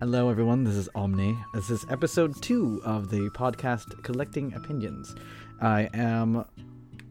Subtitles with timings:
[0.00, 0.64] Hello, everyone.
[0.64, 1.36] This is Omni.
[1.52, 5.14] This is episode two of the podcast Collecting Opinions.
[5.60, 6.46] I am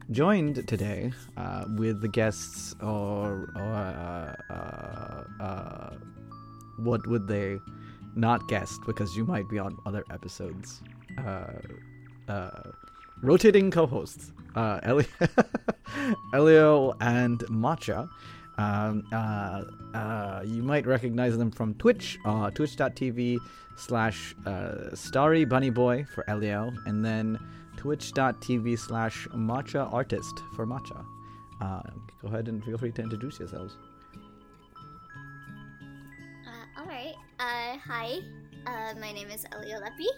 [0.09, 5.97] joined today uh, with the guests, or, or uh, uh, uh,
[6.79, 7.59] what would they
[8.15, 10.81] not guest because you might be on other episodes.
[11.23, 11.43] Uh,
[12.27, 12.71] uh,
[13.21, 15.05] rotating co-hosts, Elio,
[16.33, 18.09] Elio and Matcha.
[18.59, 23.37] Um, uh, uh, you might recognize them from Twitch, uh, twitch.tv
[23.77, 27.39] slash uh, starry bunny boy for Elio, and then
[27.77, 31.05] twitch.tv slash matcha artist for matcha.
[32.21, 33.77] Go ahead and feel free to introduce yourselves.
[36.77, 37.15] All right.
[37.39, 38.19] Hi.
[38.99, 40.09] My name is Elio Lepi.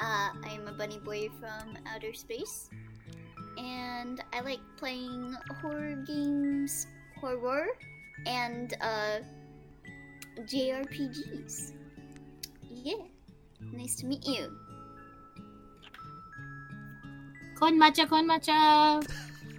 [0.00, 2.70] Uh, I am a bunny boy from outer space,
[3.58, 6.86] and I like playing horror games,
[7.20, 7.66] horror,
[8.26, 9.18] and uh,
[10.40, 11.72] JRPGs.
[12.70, 12.94] Yeah.
[13.72, 14.56] Nice to meet you.
[17.54, 19.06] Kon Matcha, Matcha.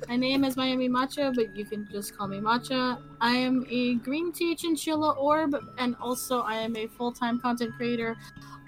[0.07, 2.99] My name is Miami Matcha, but you can just call me Matcha.
[3.21, 7.75] I am a green tea chinchilla orb, and also I am a full time content
[7.75, 8.17] creator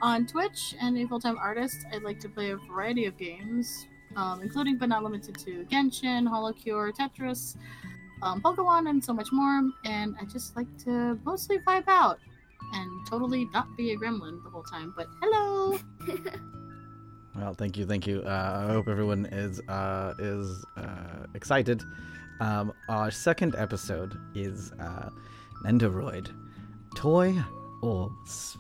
[0.04, 1.78] on Twitch and a full time artist.
[1.92, 6.28] I'd like to play a variety of games, um, including but not limited to Genshin,
[6.30, 7.58] Holocure, Tetris,
[8.24, 9.70] um, Pokemon, and so much more.
[9.86, 12.18] And I just like to mostly vibe out
[12.74, 14.94] and totally not be a gremlin the whole time.
[14.96, 15.80] But hello!
[17.36, 18.22] Well, thank you, thank you.
[18.22, 21.82] Uh, I hope everyone is uh, is uh, excited.
[22.40, 25.10] Um, our second episode is uh,
[25.66, 26.30] Nendoroid,
[26.96, 27.36] toy
[27.82, 28.12] or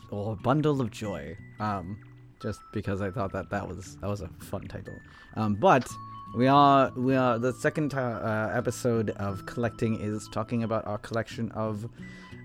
[0.09, 1.37] or bundle of joy.
[1.59, 1.99] Um,
[2.41, 4.97] just because I thought that that was that was a fun title.
[5.35, 5.87] Um, but
[6.35, 11.51] we are we are the second uh, episode of collecting is talking about our collection
[11.51, 11.87] of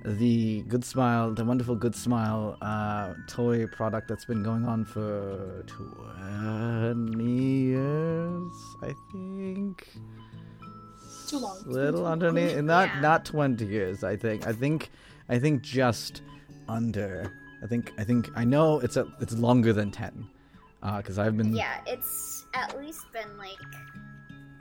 [0.05, 5.65] the Good Smile, the wonderful Good Smile uh, toy product that's been going on for
[5.67, 9.89] 20 years, I think.
[11.27, 11.59] Too long.
[11.67, 12.67] Little Too underneath, long.
[12.67, 13.01] not Yeah.
[13.01, 14.05] not 20 years.
[14.05, 14.47] I think.
[14.47, 14.91] I think.
[15.29, 16.23] I think just
[16.69, 17.31] under.
[17.63, 17.93] I think.
[17.99, 18.31] I think.
[18.37, 19.07] I know it's a.
[19.21, 20.27] It's longer than 10.
[20.81, 21.55] Because I've been.
[21.55, 23.59] Yeah, it's at least been like,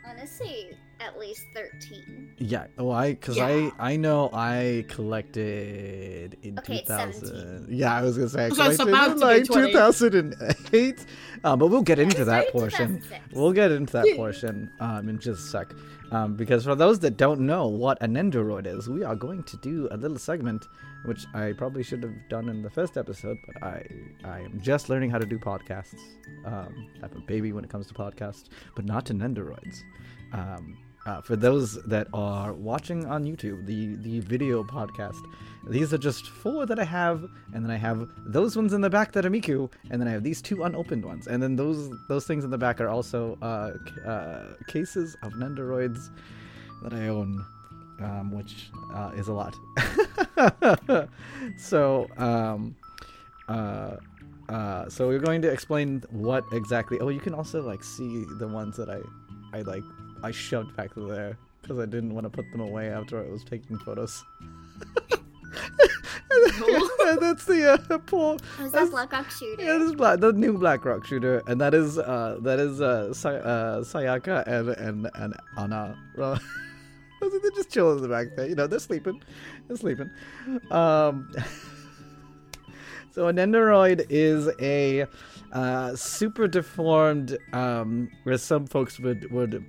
[0.04, 2.36] I want to say at least 13.
[2.40, 3.70] Yeah, well, I because Yeah.
[3.80, 7.68] I I know I collected in Okay, 2000.
[7.70, 9.72] Yeah, I was gonna say I So it's collected about in to be like 20.
[9.72, 11.06] 2008.
[11.44, 13.04] Uh, but we'll get Yeah, into that portion.
[13.32, 15.74] We'll get into that portion um, in just a sec.
[16.12, 19.58] Um, because for those that don't know what an Nendoroid is, we are going to
[19.58, 20.68] do a little segment,
[21.08, 23.86] which I probably should have done in the first episode, but I
[24.24, 26.02] I am just learning how to do podcasts.
[26.46, 28.46] Um, I'm a baby when it comes to podcasts,
[28.76, 29.78] but not to Nendoroids.
[30.34, 35.22] Um, uh, for those that are watching on YouTube, the the video podcast,
[35.70, 38.90] these are just four that I have, and then I have those ones in the
[38.90, 41.90] back that are Miku, and then I have these two unopened ones, and then those
[42.10, 43.72] those things in the back are also uh,
[44.06, 46.10] uh, cases of Nendoroids
[46.84, 47.46] that I own,
[48.02, 49.56] um, which uh, is a lot.
[51.58, 52.76] so, um,
[53.48, 53.98] uh,
[54.50, 57.00] uh, so we're going to explain what exactly.
[57.00, 59.00] Oh, you can also like see the ones that I,
[59.58, 59.84] I like,
[60.24, 63.44] I shoved back there because I didn't want to put them away after I was
[63.44, 64.24] taking photos.
[67.20, 68.38] That's the uh, poor.
[68.60, 69.62] Was that Black Rock Shooter?
[69.62, 72.82] Yeah, this is black, the new Black Rock shooter, and that is uh, that is
[72.82, 75.98] uh, Sa- uh, Sayaka and and and Anna.
[77.20, 78.48] They're just chilling in the back there.
[78.48, 79.22] You know, they're sleeping.
[79.68, 80.10] They're sleeping.
[80.70, 81.32] Um,
[83.12, 85.06] so a Nendoroid is a
[85.52, 89.66] uh, super deformed, um, as some folks would would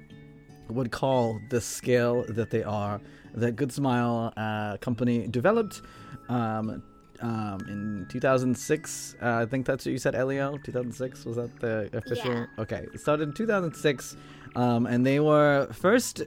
[0.68, 3.00] would call the scale that they are.
[3.34, 5.82] That Good Smile uh, company developed
[6.28, 6.82] um,
[7.20, 9.16] um, in 2006.
[9.20, 10.58] Uh, I think that's what you said, Elio.
[10.58, 12.32] 2006 was that the official?
[12.32, 12.46] Yeah.
[12.58, 14.16] Okay, it started in 2006,
[14.56, 16.22] um, and they were first,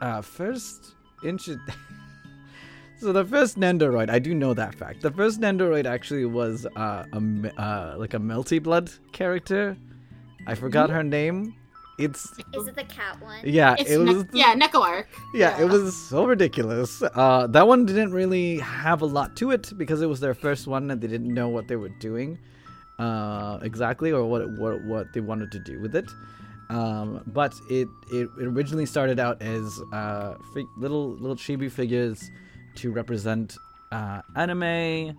[0.00, 0.94] uh, first
[1.24, 1.56] intro.
[3.00, 5.02] so the first Nendoroid, I do know that fact.
[5.02, 9.76] The first Nendoroid actually was uh, a uh, like a Melty Blood character.
[10.46, 11.54] I forgot her name.
[11.98, 13.40] It's Is it the cat one?
[13.44, 15.06] yeah, It's it ne- was yeah, Neko Arc.
[15.34, 17.02] yeah, it was so ridiculous.
[17.02, 20.66] Uh, that one didn't really have a lot to it because it was their first
[20.66, 22.38] one and they didn't know what they were doing
[22.98, 26.10] uh, exactly or what, what what they wanted to do with it.
[26.70, 32.30] Um, but it, it it originally started out as uh, fi- little little chibi figures
[32.76, 33.56] to represent
[33.90, 35.16] uh, anime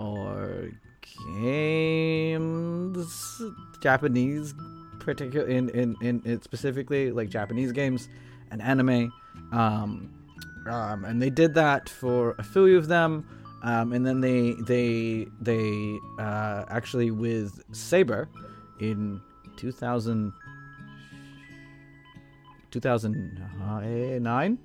[0.00, 0.68] or
[1.40, 3.40] games,
[3.80, 4.52] Japanese,
[4.98, 8.08] particular in, in in in specifically like Japanese games
[8.50, 9.12] and anime.
[9.52, 10.12] Um,
[10.68, 13.24] um, and they did that for a few of them.
[13.62, 18.28] Um, and then they they they uh, actually with Saber
[18.80, 19.20] in
[19.56, 20.32] 2000
[22.70, 24.58] 2009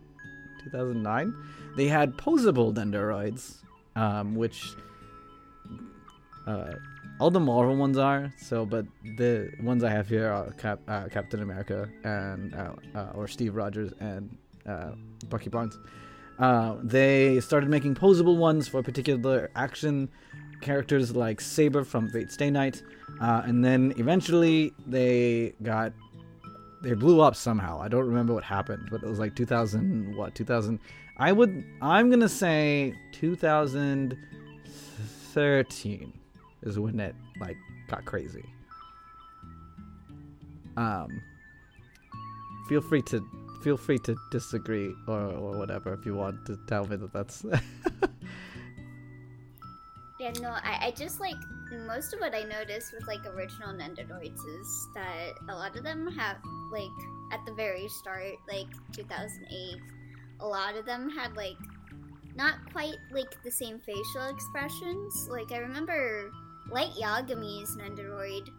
[0.64, 1.34] 2009
[1.76, 3.62] they had posable Nendoroids
[3.96, 4.76] um, which
[6.48, 6.74] uh,
[7.20, 8.86] all the Marvel ones are so but
[9.18, 13.56] the ones I have here are Cap, uh, Captain America and uh, uh, or Steve
[13.56, 14.38] Rogers and
[14.68, 14.92] uh,
[15.30, 15.78] Bucky Barnes.
[16.38, 20.10] Uh, they started making posable ones for particular action
[20.60, 22.84] characters like Saber from Fate Stay Night,
[23.22, 25.94] and then eventually they got
[26.82, 27.80] they blew up somehow.
[27.82, 30.80] I don't remember what happened, but it was like 2000 what 2000.
[31.18, 36.14] I would I'm gonna say 2013
[36.64, 37.58] is when it like
[37.88, 38.44] got crazy.
[40.78, 41.22] Um,
[42.68, 43.26] feel free to
[43.64, 47.44] feel free to disagree or, or whatever if you want to tell me that that's
[50.26, 51.36] Yeah, no, I, I just like
[51.86, 56.08] most of what I noticed with like original Nendoroids is that a lot of them
[56.18, 56.38] have
[56.72, 56.90] like
[57.32, 59.78] at the very start, like 2008,
[60.40, 61.58] a lot of them had like
[62.36, 65.28] not quite like the same facial expressions.
[65.30, 66.32] Like I remember
[66.72, 68.50] Light Yagami's Nendoroid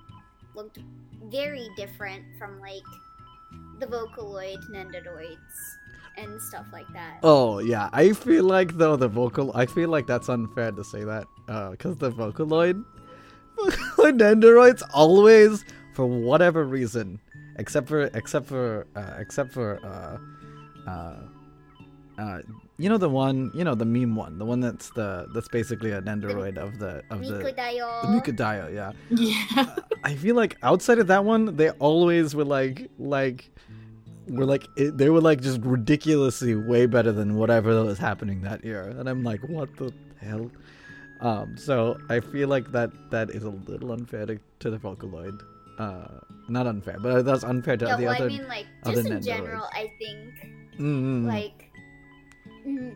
[0.54, 0.78] looked
[1.24, 2.86] very different from like
[3.80, 5.36] the Vocaloid Nendoroids
[6.16, 7.18] and stuff like that.
[7.22, 11.04] Oh yeah, I feel like though the vocal, I feel like that's unfair to say
[11.04, 11.26] that
[11.72, 12.84] because the Vocaloid,
[13.58, 15.64] Vocaloid Nendoroids always,
[15.94, 17.20] for whatever reason,
[17.58, 21.16] except for except for uh, except for uh, uh,
[22.18, 22.38] uh,
[22.78, 25.92] you know the one, you know the meme one, the one that's the that's basically
[25.92, 27.42] a Nendoroid of the of the.
[27.42, 28.02] Mikudayo.
[28.02, 28.92] The Mikudayo, yeah.
[29.10, 29.74] Yeah.
[30.04, 33.50] I feel like outside of that one, they always were like like
[34.28, 38.64] were like it, they were like just ridiculously way better than whatever was happening that
[38.64, 40.50] year, and I'm like, what the hell?
[41.20, 45.40] Um, so I feel like that that is a little unfair to, to the Vocaloid.
[45.78, 48.24] Uh, not unfair, but that's unfair to yeah, the well, other.
[48.24, 49.24] I mean, like just in Nendoroids.
[49.24, 51.72] general, I think Mm, like
[52.66, 52.94] mm,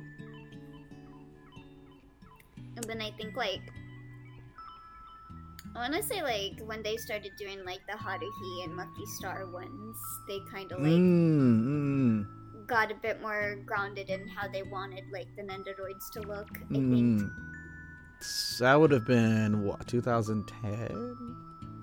[2.77, 3.61] and then i think like
[5.79, 9.97] want to say like when they started doing like the haruhi and lucky star ones
[10.27, 15.05] they kind of like mm, mm, got a bit more grounded in how they wanted
[15.13, 17.19] like the nendoroids to look i mm.
[17.19, 17.31] think
[18.59, 21.17] that would have been what 2010,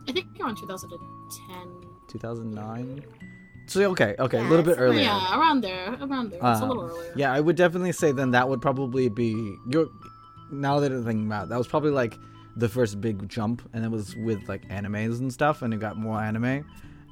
[0.08, 1.90] I think around 2010.
[2.10, 3.04] 2009.
[3.66, 5.02] So okay, okay, a little bit earlier.
[5.02, 5.94] Yeah, around there.
[6.00, 6.40] Around there.
[6.40, 7.14] It's a Um, little earlier.
[7.16, 9.90] Yeah, I would definitely say then that would probably be your.
[10.52, 12.18] Now that I'm thinking about it, that was probably like
[12.58, 15.98] the first big jump, and it was with like animes and stuff, and it got
[15.98, 16.66] more anime.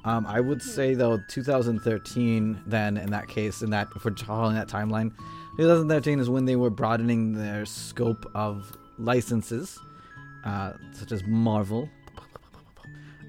[0.04, 2.62] Um, I would say though 2013.
[2.66, 5.12] Then in that case, in that for following that timeline,
[5.56, 9.78] 2013 is when they were broadening their scope of licenses,
[10.44, 11.88] uh, such as Marvel,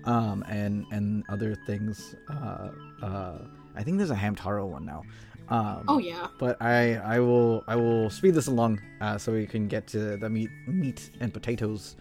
[0.05, 2.15] um, and and other things.
[2.29, 2.69] Uh,
[3.01, 3.37] uh,
[3.75, 5.03] I think there's a Hamtaro one now.
[5.49, 6.27] Um, Oh yeah.
[6.39, 10.17] but I I will I will speed this along uh, so we can get to
[10.17, 11.95] the meat meat and potatoes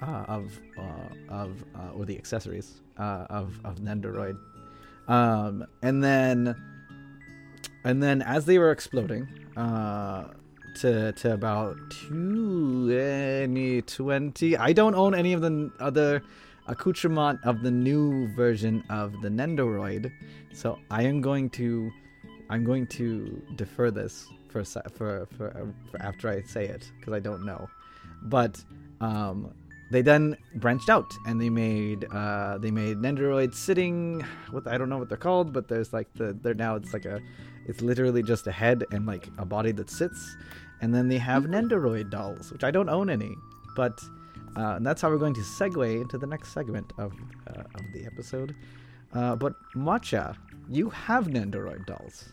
[0.00, 1.08] uh, of uh,
[1.42, 4.36] of uh, or the accessories uh, of of Nendoroid,
[5.08, 6.54] um, and then
[7.84, 9.26] and then as they were exploding
[9.56, 10.28] uh,
[10.80, 11.76] to to about
[12.08, 16.22] twenty twenty, I don't own any of the other
[16.68, 20.12] accoutrement of the new version of the Nendoroid,
[20.52, 21.90] so I am going to
[22.52, 27.20] I'm going to defer this for for for, for after I say it because I
[27.20, 27.66] don't know.
[28.24, 28.62] But
[29.00, 29.54] um,
[29.90, 34.20] they then branched out and they made uh, they made Nendoroid sitting.
[34.50, 37.06] What I don't know what they're called, but there's like the they're now it's like
[37.06, 37.22] a
[37.66, 40.36] it's literally just a head and like a body that sits.
[40.82, 43.34] And then they have Nendoroid dolls, which I don't own any,
[43.76, 43.98] but
[44.58, 47.14] uh, and that's how we're going to segue into the next segment of
[47.46, 48.54] uh, of the episode.
[49.14, 50.36] Uh, but Matcha,
[50.68, 52.28] you have Nendoroid dolls.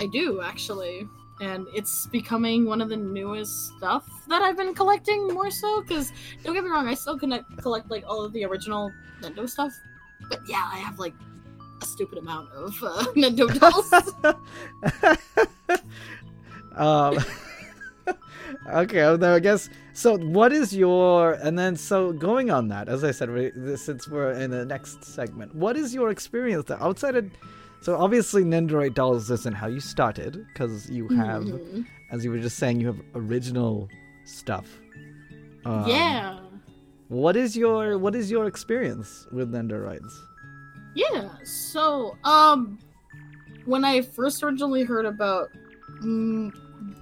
[0.00, 1.06] I do actually,
[1.40, 5.82] and it's becoming one of the newest stuff that I've been collecting more so.
[5.82, 6.10] Because
[6.42, 8.90] don't get me wrong, I still connect, collect like all of the original
[9.20, 9.72] Nendo stuff.
[10.30, 11.14] But yeah, I have like
[11.82, 13.92] a stupid amount of uh, Nendo dolls.
[16.74, 17.18] um,
[18.74, 20.16] okay, well, I guess so.
[20.16, 22.88] What is your and then so going on that?
[22.88, 23.28] As I said,
[23.78, 27.30] since we're in the next segment, what is your experience outside of?
[27.82, 31.86] So obviously, Nendoroid dolls isn't how you started because you have, Mhm.
[32.10, 33.88] as you were just saying, you have original
[34.24, 34.66] stuff.
[35.64, 36.38] Um, yeah.
[37.08, 40.12] What is your What is your experience with Nendoroids?
[40.94, 42.78] Yeah, so um
[43.64, 45.48] when I first originally heard about
[46.02, 46.52] mm,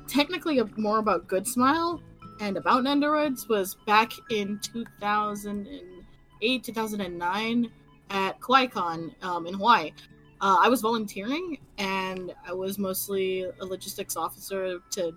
[0.07, 2.01] technically more about Good Smile,
[2.41, 7.71] and about Nendoroids was back in 2008, 2009
[8.11, 9.93] at KawaiiCon um, in Hawaii.
[10.41, 15.13] Uh, I was volunteering, and I was mostly a logistics officer to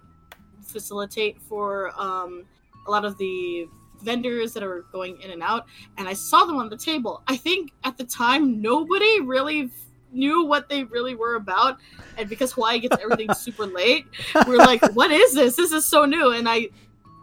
[0.63, 2.45] facilitate for um,
[2.87, 3.67] a lot of the
[4.01, 5.65] vendors that are going in and out.
[5.97, 7.21] And I saw them on the table.
[7.27, 9.69] I think at the time nobody really
[10.11, 11.77] knew what they really were about
[12.17, 14.05] and because hawaii gets everything super late
[14.45, 16.67] we're like what is this this is so new and i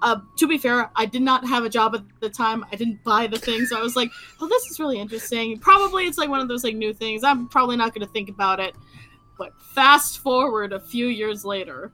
[0.02, 2.64] uh, to be fair, I did not have a job at the time.
[2.72, 6.04] I didn't buy the thing, so I was like, "Oh, this is really interesting." Probably
[6.04, 7.24] it's like one of those like new things.
[7.24, 8.74] I'm probably not going to think about it.
[9.38, 11.92] But fast forward a few years later,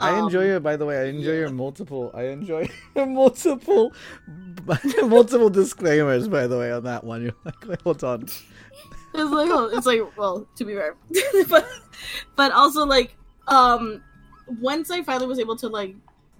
[0.00, 0.62] I enjoy Um, it.
[0.62, 1.38] By the way, I enjoy yeah.
[1.40, 2.10] your multiple.
[2.14, 3.92] I enjoy your multiple,
[5.02, 6.28] multiple disclaimers.
[6.28, 8.22] By the way, on that one, you're like, wait, hold on.
[9.14, 10.94] it's like oh, it's like well to be fair
[11.48, 11.66] but
[12.36, 13.16] but also like
[13.48, 14.02] um
[14.60, 15.96] once i finally was able to like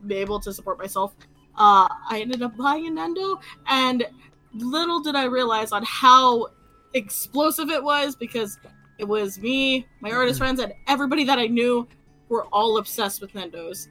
[0.06, 1.14] be able to support myself
[1.56, 4.06] uh i ended up buying a nendo and
[4.54, 6.46] little did i realize on how
[6.94, 8.58] explosive it was because
[8.98, 11.86] it was me my artist friends and everybody that i knew
[12.28, 13.88] were all obsessed with nendos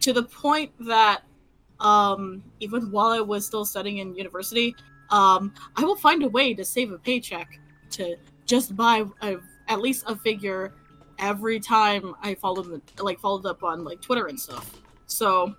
[0.00, 1.22] to the point that
[1.80, 4.74] um even while i was still studying in university
[5.10, 7.58] um i will find a way to save a paycheck
[7.90, 9.36] to just buy a,
[9.68, 10.74] at least a figure
[11.18, 14.80] every time I followed the, like followed up on like Twitter and stuff.
[15.06, 15.54] So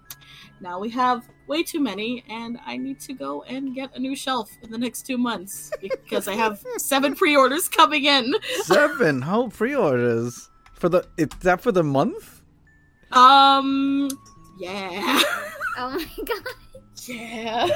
[0.61, 4.15] now we have way too many, and I need to go and get a new
[4.15, 8.33] shelf in the next two months because I have seven pre-orders coming in.
[8.63, 9.21] Seven.
[9.21, 11.05] How pre-orders for the?
[11.17, 12.41] Is that for the month?
[13.11, 14.09] Um,
[14.59, 15.21] yeah,
[15.77, 16.43] Oh my god.
[17.07, 17.67] yeah.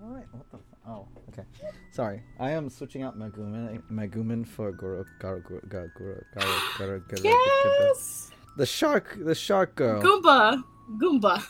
[0.00, 0.24] What?
[0.32, 0.56] What the?
[0.56, 1.42] F- oh, okay.
[1.90, 7.00] Sorry, I am switching out Megumin, Megumin for Goro, Garo, Goro, Garo, Goro, Garo, Garo,
[7.08, 10.02] Garo, Yes, The shark, the shark girl.
[10.02, 10.62] Goomba,
[11.00, 11.42] Goomba.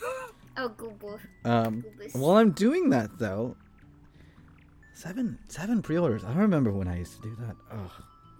[0.57, 1.19] Oh, Goomba.
[1.43, 2.15] Um, Goobus.
[2.15, 3.55] while I'm doing that though,
[4.93, 6.23] seven, seven pre-orders.
[6.23, 7.55] I don't remember when I used to do that.
[7.71, 7.91] Oh,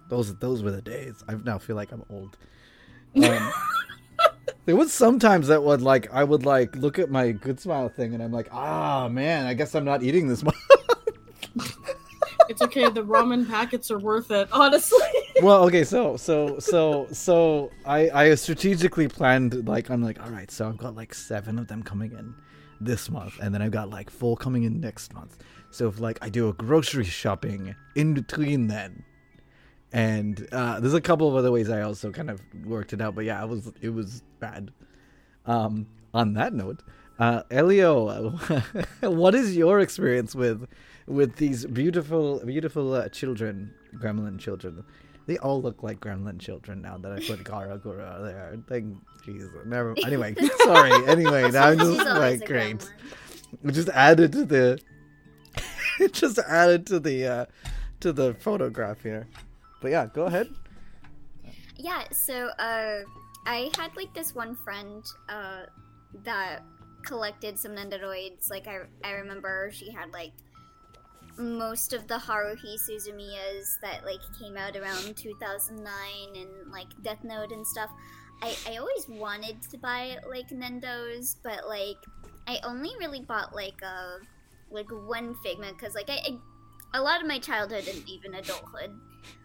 [0.08, 1.24] those, those were the days.
[1.26, 2.36] I now feel like I'm old.
[3.16, 3.52] Um,
[4.66, 8.14] there was sometimes that would like I would like look at my good smile thing
[8.14, 10.54] and I'm like, ah man, I guess I'm not eating this much.
[12.50, 12.90] It's okay.
[12.90, 14.98] The ramen packets are worth it, honestly.
[15.42, 20.50] Well, okay, so so so so I I strategically planned like I'm like, all right,
[20.50, 22.34] so I've got like seven of them coming in
[22.80, 25.36] this month, and then I've got like four coming in next month.
[25.70, 29.04] So if like I do a grocery shopping in between then,
[29.92, 33.14] and uh, there's a couple of other ways I also kind of worked it out,
[33.14, 34.72] but yeah, it was it was bad.
[35.46, 36.82] Um, on that note,
[37.18, 38.30] uh, Elio,
[39.02, 40.66] what is your experience with
[41.06, 44.84] with these beautiful beautiful uh, children, gremlin children?
[45.26, 48.58] They all look like gremlin children now that I put Gawr Gura there.
[48.68, 48.84] Like,
[49.24, 49.94] Jesus, never.
[50.04, 50.34] Anyway,
[50.64, 51.06] sorry.
[51.06, 52.78] Anyway, now I'm just like great.
[52.78, 52.90] gremlin.
[53.64, 54.80] It just added to the.
[56.00, 57.46] it just added to the uh,
[58.00, 59.26] to the photograph here.
[59.80, 60.48] But yeah, go ahead.
[61.76, 63.00] Yeah, so uh,
[63.46, 65.62] I had like this one friend uh,
[66.24, 66.62] that
[67.02, 68.50] collected some Nendoroids.
[68.50, 70.32] Like I, I remember she had like
[71.40, 75.86] most of the Haruhi Suzumiyas that like came out around 2009
[76.36, 77.90] and like Death Note and stuff.
[78.42, 81.96] I, I always wanted to buy like Nendos, but like
[82.46, 84.18] I only really bought like a
[84.70, 86.38] like one Figma because like I, I
[86.94, 88.90] a lot of my childhood and even adulthood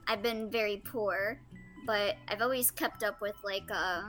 [0.08, 1.40] I've been very poor
[1.86, 4.04] but I've always kept up with like uh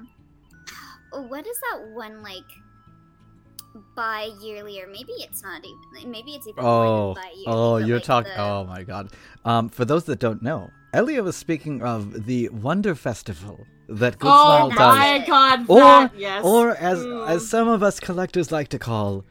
[1.12, 2.44] oh, what is that one like
[3.94, 7.76] bi yearly or maybe it's not even maybe it's even Oh, more than bi-yearly, oh,
[7.78, 8.32] you're like, talking.
[8.32, 9.10] the- Oh my god.
[9.44, 14.30] Um, for those that don't know, Elio was speaking of the Wonder Festival that Good
[14.32, 15.60] oh Smile does, my god!
[15.68, 16.44] Or- that, yes.
[16.44, 17.28] or as Mm.
[17.28, 19.24] as some of us collectors like to call,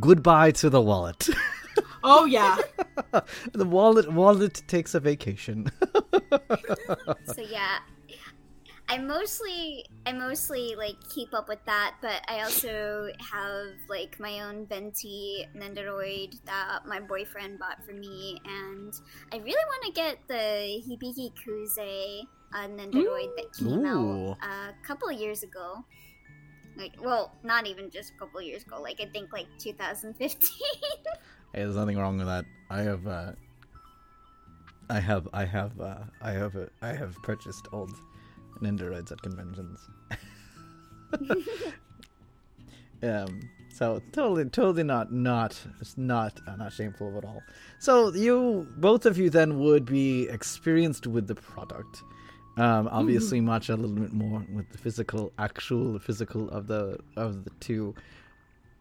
[0.00, 1.28] goodbye to the wallet.
[2.04, 2.56] oh yeah.
[3.52, 5.70] the wallet wallet takes a vacation.
[7.34, 7.78] so yeah
[8.90, 14.40] i mostly i mostly like keep up with that but i also have like my
[14.40, 18.92] own venti nendoroid that my boyfriend bought for me and
[19.32, 24.32] i really want to get the hibiki kuze uh, nendoroid that came Ooh.
[24.32, 25.84] out a couple of years ago
[26.76, 30.50] like well not even just a couple of years ago like i think like 2015
[31.52, 32.44] Hey, there's nothing wrong with that.
[32.70, 33.32] I have, uh,
[34.88, 37.90] I have, I have, uh, I have, uh, I have purchased old
[38.60, 39.80] Nendoroids at conventions.
[43.02, 43.40] um,
[43.72, 47.42] so totally, totally not, not, it's not, uh, not shameful of it all.
[47.78, 52.02] So you, both of you, then would be experienced with the product.
[52.56, 57.44] Um, obviously, much a little bit more with the physical, actual physical of the of
[57.44, 57.94] the two.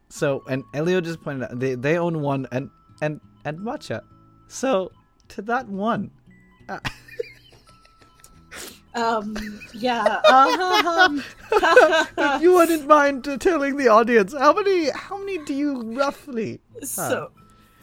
[0.09, 2.69] So and Elio just pointed out they they own one and
[3.01, 4.01] and and matcha.
[4.47, 4.91] So
[5.29, 6.11] to that one.
[6.67, 6.79] Uh,
[8.95, 9.35] Um,
[9.73, 10.19] yeah.
[10.31, 15.81] Um, if you wouldn't mind uh, telling the audience how many how many do you
[15.93, 16.59] roughly?
[16.81, 17.31] so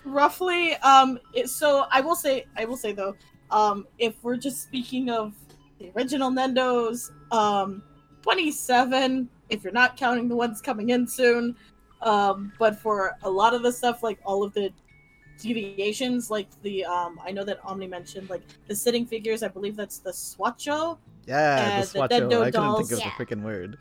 [0.05, 3.15] roughly, um, it, so I will say, I will say though,
[3.51, 5.35] um, if we're just speaking of
[5.79, 7.83] the original Nendos, um,
[8.23, 9.29] twenty-seven.
[9.49, 11.55] If you're not counting the ones coming in soon,
[12.03, 14.71] um, but for a lot of the stuff, like all of the
[15.40, 19.43] deviations, like the um, I know that Omni mentioned like the sitting figures.
[19.43, 20.99] I believe that's the Swacchao.
[21.26, 22.09] Yeah, the the swacchao.
[22.09, 22.88] Nendo I couldn't dolls.
[22.88, 23.12] think of Yeah.
[23.19, 23.78] the freaking word.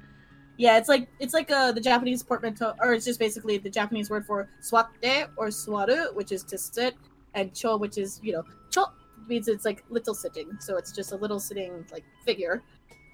[0.57, 4.09] Yeah, it's like it's like uh, the Japanese portmanteau, or it's just basically the Japanese
[4.09, 6.95] word for swatte or swaru, which is to sit,
[7.33, 8.85] and cho, which is you know cho
[9.27, 12.63] means it's like little sitting, so it's just a little sitting like figure.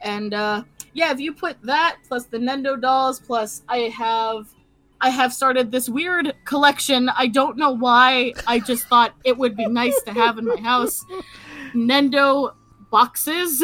[0.04, 4.48] And uh, yeah, if you put that plus the Nendo dolls, plus I have
[5.02, 7.10] I have started this weird collection.
[7.10, 8.34] I don't know why.
[8.48, 11.04] I just thought it would be nice to have in my house.
[11.74, 12.54] Nendo
[12.92, 13.64] boxes,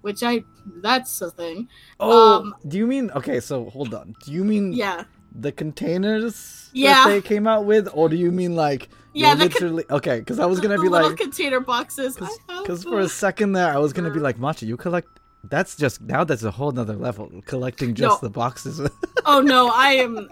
[0.00, 0.44] which I
[0.82, 1.68] that's a thing.
[2.00, 3.38] Oh, Um, do you mean okay?
[3.40, 4.14] So hold on.
[4.24, 5.04] Do you mean Yeah.
[5.32, 7.04] the containers Yeah.
[7.04, 10.18] that they came out with, or do you mean like Yeah, you're con- literally okay?
[10.18, 12.16] Because I was gonna be little like, container boxes.
[12.48, 15.08] Because for a second there, I was gonna be like, Machi, you collect.
[15.50, 16.24] That's just now.
[16.24, 17.30] That's a whole nother level.
[17.46, 18.28] Collecting just No.
[18.28, 18.80] the boxes.
[19.26, 20.28] oh no, I am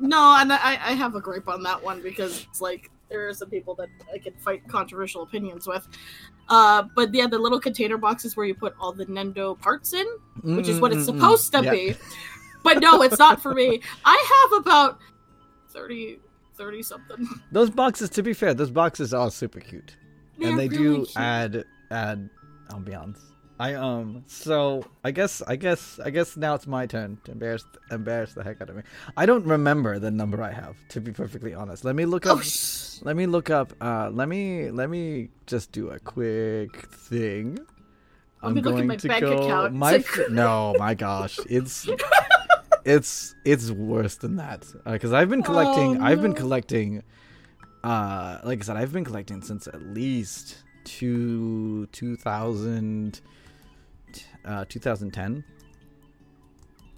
[0.00, 3.34] no, and I, I have a gripe on that one because it's like there are
[3.34, 5.86] some people that I can fight controversial opinions with.
[6.48, 10.06] Uh, but yeah, the little container boxes where you put all the Nendo parts in,
[10.42, 11.70] which is what it's supposed to yeah.
[11.70, 11.94] be.
[12.64, 13.80] But no, it's not for me.
[14.04, 14.98] I have about
[15.70, 16.18] 30,
[16.56, 17.28] 30 something.
[17.52, 19.96] Those boxes, to be fair, those boxes are super cute,
[20.38, 21.16] They're and they really do cute.
[21.16, 22.28] add add
[22.70, 23.20] ambiance.
[23.60, 27.64] I um so I guess I guess I guess now it's my turn to embarrass
[27.90, 28.82] embarrass the heck out of me.
[29.16, 31.84] I don't remember the number I have to be perfectly honest.
[31.84, 32.38] Let me look up.
[32.38, 33.72] Oh, let me look up.
[33.80, 37.58] Uh, let me let me just do a quick thing.
[38.42, 39.74] Let look at my bank account.
[39.74, 41.88] My f- no, my gosh, it's
[42.84, 46.00] it's it's worse than that because I've been collecting.
[46.00, 47.02] Oh, I've been collecting.
[47.82, 53.20] Uh, like I said, I've been collecting since at least two two thousand
[54.44, 55.44] uh 2010.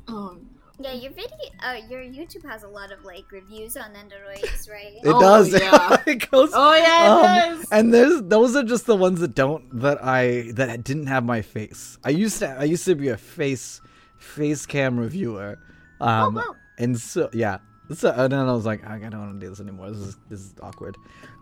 [0.09, 0.37] oh,
[0.83, 4.95] Yeah, your video, uh, your YouTube has a lot of like reviews on Nendoroids, right?
[4.95, 5.53] It Oh, does.
[5.61, 5.97] yeah.
[6.07, 6.51] it goes.
[6.55, 7.69] oh yeah, it Um, does.
[7.71, 11.43] and there's those are just the ones that don't that I that didn't have my
[11.43, 11.99] face.
[12.03, 13.81] I used to I used to be a face
[14.19, 15.59] face cam reviewer.
[16.01, 16.55] Um oh, wow.
[16.79, 17.59] and so yeah.
[17.93, 19.91] So and then I was like, I don't want to do this anymore.
[19.91, 20.97] This is this is awkward.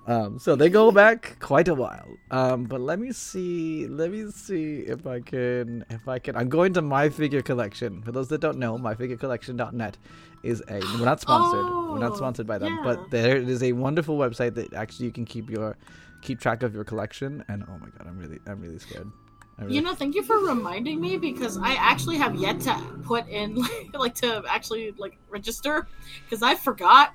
[0.08, 2.08] Um so they go back quite a while.
[2.30, 6.48] Um but let me see let me see if I can if I can I'm
[6.48, 8.02] going to my figure collection.
[8.02, 9.98] For those that don't know, myfigurecollection.net
[10.42, 11.66] is a we're not sponsored.
[11.90, 12.82] we're not Oh, sponsored by them, yeah.
[12.84, 15.76] but there it is a wonderful website that actually you can keep your
[16.22, 19.10] keep track of your collection and oh my god, I'm really I'm really scared.
[19.58, 23.28] Really, You know, thank you for reminding me because I actually have yet to put
[23.28, 23.60] in
[23.94, 25.86] like to actually like register
[26.24, 27.12] because I forgot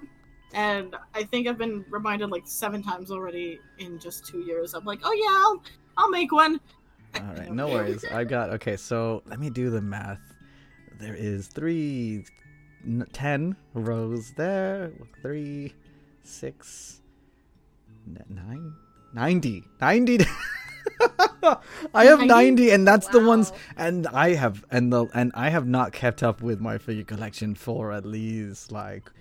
[0.54, 4.74] and I think I've been reminded like seven times already in just two years.
[4.74, 5.64] I'm like, oh yeah, I'll
[5.98, 6.60] I'll make one.
[7.16, 8.04] All right, no worries.
[8.06, 8.78] I've got okay.
[8.78, 10.22] So let me do the math.
[11.00, 12.26] There is three,
[12.86, 14.92] n- ten rows there.
[15.22, 15.74] Three,
[16.24, 17.02] six,
[18.08, 18.74] n- nine,
[19.14, 20.20] ninety, ninety.
[21.94, 22.26] I have 90?
[22.28, 23.52] ninety, and that's the ones.
[23.78, 27.56] And I have and the and I have not kept up with my figure collection
[27.56, 29.12] for at least like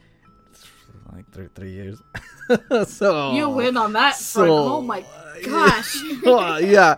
[1.13, 2.01] like three three years.
[2.89, 4.49] so You win on that front.
[4.49, 5.05] so- Oh my
[5.45, 5.97] gosh.
[6.27, 6.97] uh, yeah.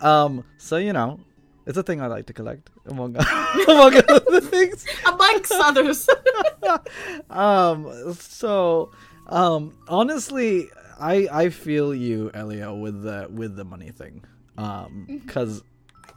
[0.00, 0.44] Um.
[0.58, 1.20] So you know,
[1.66, 3.16] it's a thing I like to collect among
[3.68, 4.84] among other things.
[5.06, 6.08] Amongst others.
[7.30, 8.14] um.
[8.14, 8.90] So,
[9.28, 9.72] um.
[9.88, 10.68] Honestly,
[11.00, 14.24] I I feel you, Elio, with the with the money thing.
[14.58, 15.06] Um.
[15.08, 15.62] Because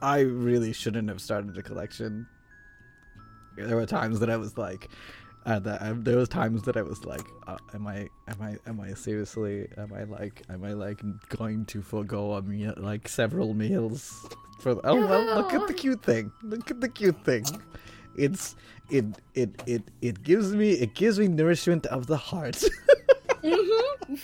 [0.02, 2.28] I really shouldn't have started a collection.
[3.58, 4.90] There were times that I was like.
[5.48, 8.58] Uh, that I, there was times that I was like, uh, "Am I, am I,
[8.68, 9.66] am I seriously?
[9.78, 14.28] Am I like, am I like going to forego a meal, like several meals
[14.60, 14.76] for?
[14.76, 16.34] The, oh well, look at the cute thing.
[16.44, 17.46] Look at the cute thing.
[18.18, 18.58] It's
[18.90, 19.06] it
[19.36, 22.62] it it it gives me it gives me nourishment of the heart.
[23.42, 24.20] Mhm.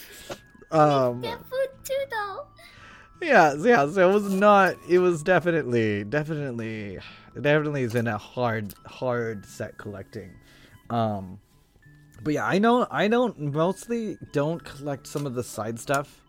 [0.71, 2.45] um, food too, though.
[3.21, 3.89] yeah, so yeah.
[3.89, 4.75] So it was not.
[4.89, 6.99] It was definitely, definitely,
[7.39, 10.31] definitely is in a hard, hard set collecting.
[10.89, 11.39] Um,
[12.21, 12.87] but yeah, I know.
[12.89, 16.21] I don't mostly don't collect some of the side stuff.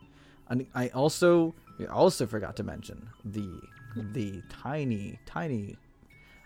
[0.48, 3.48] And I also, I also forgot to mention the
[3.96, 5.76] the tiny, tiny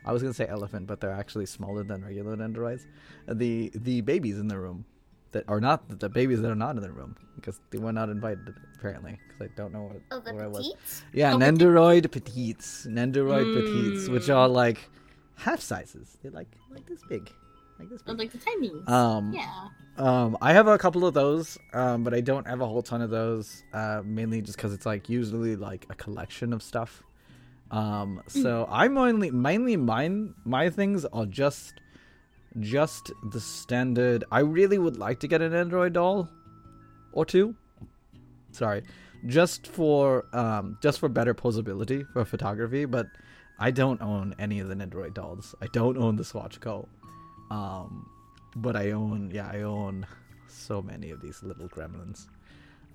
[0.04, 2.34] I was gonna say elephant, but they're actually smaller than regular.
[2.42, 2.78] Uh,
[3.34, 4.84] The the babies in the room
[5.32, 8.08] that are not the babies that are not in the room because they were not
[8.08, 10.74] invited apparently because I don't know what, Oh, the where I was.
[11.12, 14.36] Yeah, Oh, Nendoroid petites, Nendoroid petites, which Mm.
[14.36, 14.88] are like
[15.36, 16.16] half sizes.
[16.22, 17.30] They're like like this big,
[17.78, 18.18] like this Or big.
[18.18, 18.72] like the tiny.
[18.86, 19.68] Um, yeah.
[19.96, 23.02] um, I have a couple of those, um, but I don't have a whole ton
[23.02, 23.62] of those.
[23.72, 27.02] Uh, mainly just because it's like usually like a collection of stuff.
[27.70, 30.34] Um, so I'm only mainly mine.
[30.44, 31.74] My things are just,
[32.60, 34.24] just the standard.
[34.32, 36.30] I really would like to get an Nendoroid doll,
[37.12, 37.54] or two.
[38.52, 38.82] Sorry,
[39.26, 42.86] just for um, just for better posability for photography.
[42.86, 43.06] But
[43.58, 45.54] I don't own any of the Nendoroid dolls.
[45.60, 46.86] I don't own the Swacchao.
[47.50, 48.08] Um,
[48.56, 50.06] but I own, yeah, I own
[50.48, 52.26] so many of these little gremlins.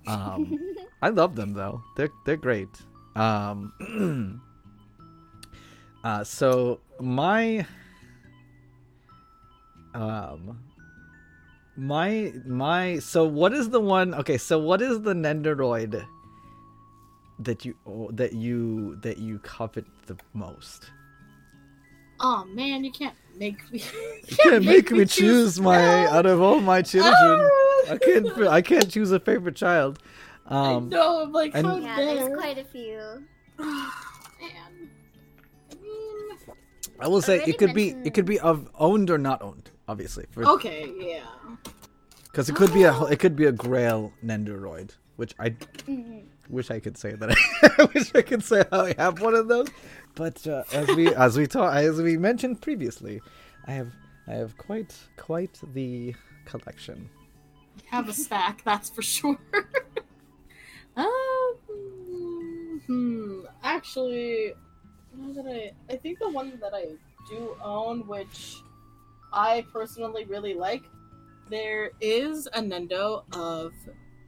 [0.06, 0.58] Um,
[1.02, 2.68] I love them though; they're they're great.
[3.16, 4.42] Um,
[6.04, 7.66] uh, so my,
[9.94, 10.58] um,
[11.76, 12.98] my my.
[12.98, 14.14] So what is the one?
[14.14, 16.04] Okay, so what is the Nendoroid
[17.38, 17.74] that you
[18.12, 20.90] that you that you covet the most?
[22.20, 23.82] Oh man, you can't make me.
[24.28, 27.14] You can't make me choose my out of all my children.
[27.16, 27.92] Ah!
[27.92, 28.38] I can't.
[28.48, 29.98] I can't choose a favorite child.
[30.46, 31.22] I Um, know.
[31.22, 32.14] I'm like, and- how Yeah, dare.
[32.14, 33.24] there's quite a few.
[33.58, 33.90] Man.
[35.70, 36.38] I mean,
[37.00, 37.90] I will say it could be.
[38.04, 39.70] It could be of owned or not owned.
[39.86, 41.20] Obviously, okay, yeah.
[42.24, 43.04] because it could be a.
[43.04, 46.24] It could be a Grail Nendoroid, which I Mhm.
[46.48, 47.30] Wish I could say that.
[47.30, 47.36] I,
[47.82, 49.68] I wish I could say I have one of those.
[50.14, 53.20] But uh, as we as we talk as we mentioned previously,
[53.66, 53.92] I have
[54.26, 57.08] I have quite quite the collection.
[57.86, 59.38] Have a stack, that's for sure.
[60.96, 61.54] um,
[62.86, 63.40] hmm.
[63.62, 64.54] Actually,
[65.16, 65.72] what did I?
[65.92, 66.86] I think the one that I
[67.28, 68.56] do own, which
[69.32, 70.84] I personally really like,
[71.50, 73.72] there is a Nendo of,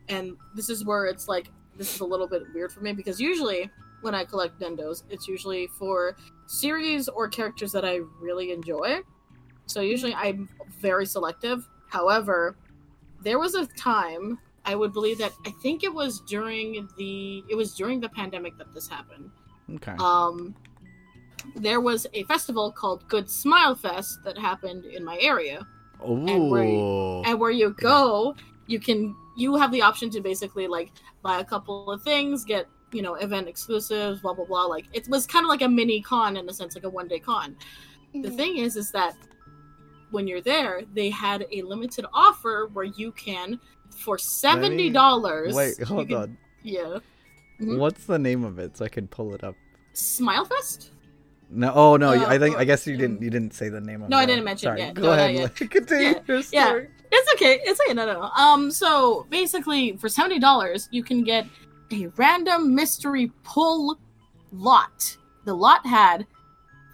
[0.09, 3.21] and this is where it's like this is a little bit weird for me because
[3.21, 3.71] usually
[4.03, 9.01] when I collect Nendos, it's usually for series or characters that I really enjoy.
[9.67, 10.49] So usually I'm
[10.81, 11.67] very selective.
[11.89, 12.57] However,
[13.23, 17.57] there was a time I would believe that I think it was during the it
[17.57, 19.31] was during the pandemic that this happened.
[19.77, 19.95] Okay.
[19.99, 20.55] Um
[21.55, 25.67] there was a festival called Good Smile Fest that happened in my area.
[26.29, 27.23] and where you- Oh.
[27.25, 28.35] And where you go,
[28.67, 32.67] you can you have the option to basically like buy a couple of things, get
[32.93, 34.65] you know event exclusives, blah blah blah.
[34.65, 37.09] Like it was kind of like a mini con in a sense, like a one
[37.09, 37.57] day con.
[38.13, 38.37] The Mhm.
[38.37, 39.15] thing is, is that
[40.11, 43.59] when you're there, they had a limited offer where you can,
[43.91, 45.55] for seventy dollars.
[45.55, 46.39] Wait, hold on.
[46.63, 46.99] Yeah,
[47.61, 47.79] Mhm.
[47.79, 49.55] What's the name of it so I can pull it up?
[49.93, 50.91] Smile Fest.
[51.49, 54.03] No, oh no, Uh, I think I guess you didn't you didn't say the name
[54.03, 54.11] of it.
[54.11, 54.23] No, it.
[54.23, 54.81] I didn't mention it Sorry.
[54.81, 54.95] yet.
[54.95, 55.35] Go No, ahead.
[55.35, 55.55] yet.
[55.71, 56.73] Continue Yeah, your yeah.
[57.11, 57.61] It's okay.
[57.65, 57.95] It's okay.
[57.95, 58.23] No, no, no.
[58.23, 61.47] Um, so basically, for seventy dollars, you can get
[61.93, 63.99] a random mystery pull
[64.53, 65.17] lot.
[65.45, 66.27] The lot had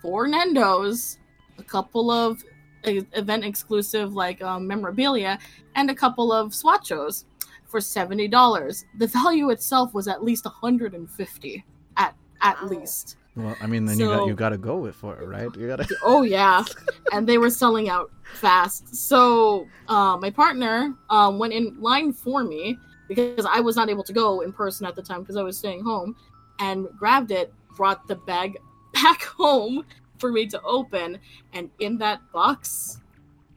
[0.00, 1.18] four Nendos,
[1.58, 2.42] a couple of
[2.84, 5.38] event exclusive like um, memorabilia,
[5.76, 7.24] and a couple of swacchaos
[7.66, 8.84] for seventy dollars.
[8.98, 11.64] The value itself was at least hundred and fifty
[11.96, 12.68] at at Wow.
[12.68, 13.16] least.
[13.34, 15.48] Well, I mean, then you got you got to go with for it, right?
[15.56, 15.96] You got to.
[16.04, 16.64] Oh yeah,
[17.12, 18.94] and they were selling out fast.
[18.94, 22.76] So uh, my partner um, went in line for me
[23.08, 25.58] because I was not able to go in person at the time because I was
[25.58, 26.14] staying home,
[26.58, 28.58] and grabbed it, brought the bag
[28.92, 29.86] back home
[30.18, 31.18] for me to open,
[31.54, 32.98] and in that box,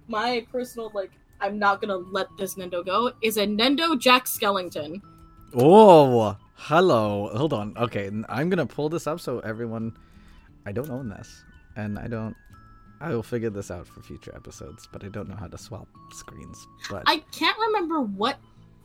[0.07, 1.11] my personal like
[1.41, 5.01] I'm not gonna let this Nendo go is a Nendo Jack Skellington.
[5.53, 7.29] Oh, hello.
[7.35, 7.77] Hold on.
[7.77, 9.95] Okay, I'm gonna pull this up so everyone.
[10.65, 11.43] I don't own this,
[11.75, 12.35] and I don't.
[13.01, 15.87] I will figure this out for future episodes, but I don't know how to swap
[16.11, 16.65] screens.
[16.89, 18.37] But I can't remember what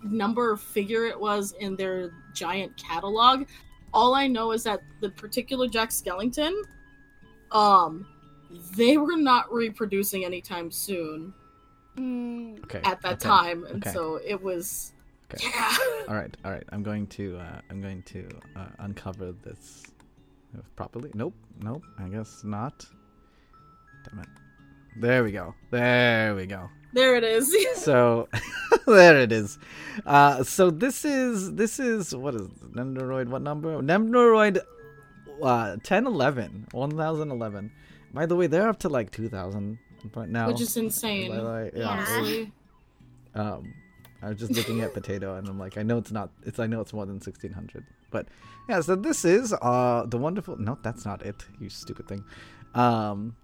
[0.02, 3.46] number figure it was in their giant catalog.
[3.92, 6.52] All I know is that the particular Jack Skellington,
[7.52, 8.06] um,
[8.76, 11.32] they were not reproducing anytime soon
[11.96, 12.62] Mm.
[12.64, 12.80] okay.
[12.84, 13.28] at that okay.
[13.28, 13.92] time, and okay.
[13.92, 14.92] so it was.
[15.34, 15.48] Okay.
[15.52, 15.76] Yeah.
[16.08, 16.64] All right, all right.
[16.70, 19.84] I'm going to uh, I'm going to uh, uncover this
[20.76, 21.10] properly.
[21.14, 21.82] Nope, nope.
[21.98, 22.84] I guess not.
[24.08, 24.28] Damn it.
[24.96, 25.54] There we go.
[25.70, 26.68] There we go.
[26.92, 27.54] There it is.
[27.76, 28.28] So
[28.86, 29.58] there it is.
[30.04, 32.74] Uh, so this is this is what is it?
[32.74, 33.28] Nendoroid?
[33.28, 33.80] What number?
[33.80, 34.58] Nendoroid
[35.42, 37.72] uh, 1011, 1011.
[38.12, 39.78] By the way, they're up to like 2000
[40.14, 40.48] right now.
[40.48, 41.30] Which is insane.
[41.30, 42.22] Way, yeah.
[42.22, 42.44] Yeah.
[43.34, 43.74] Um,
[44.22, 46.30] I was just looking at potato, and I'm like, I know it's not.
[46.44, 47.84] It's I know it's more than 1600.
[48.10, 48.26] But
[48.68, 50.56] yeah, so this is uh the wonderful.
[50.58, 51.44] No, that's not it.
[51.58, 52.24] You stupid thing.
[52.74, 53.36] Um,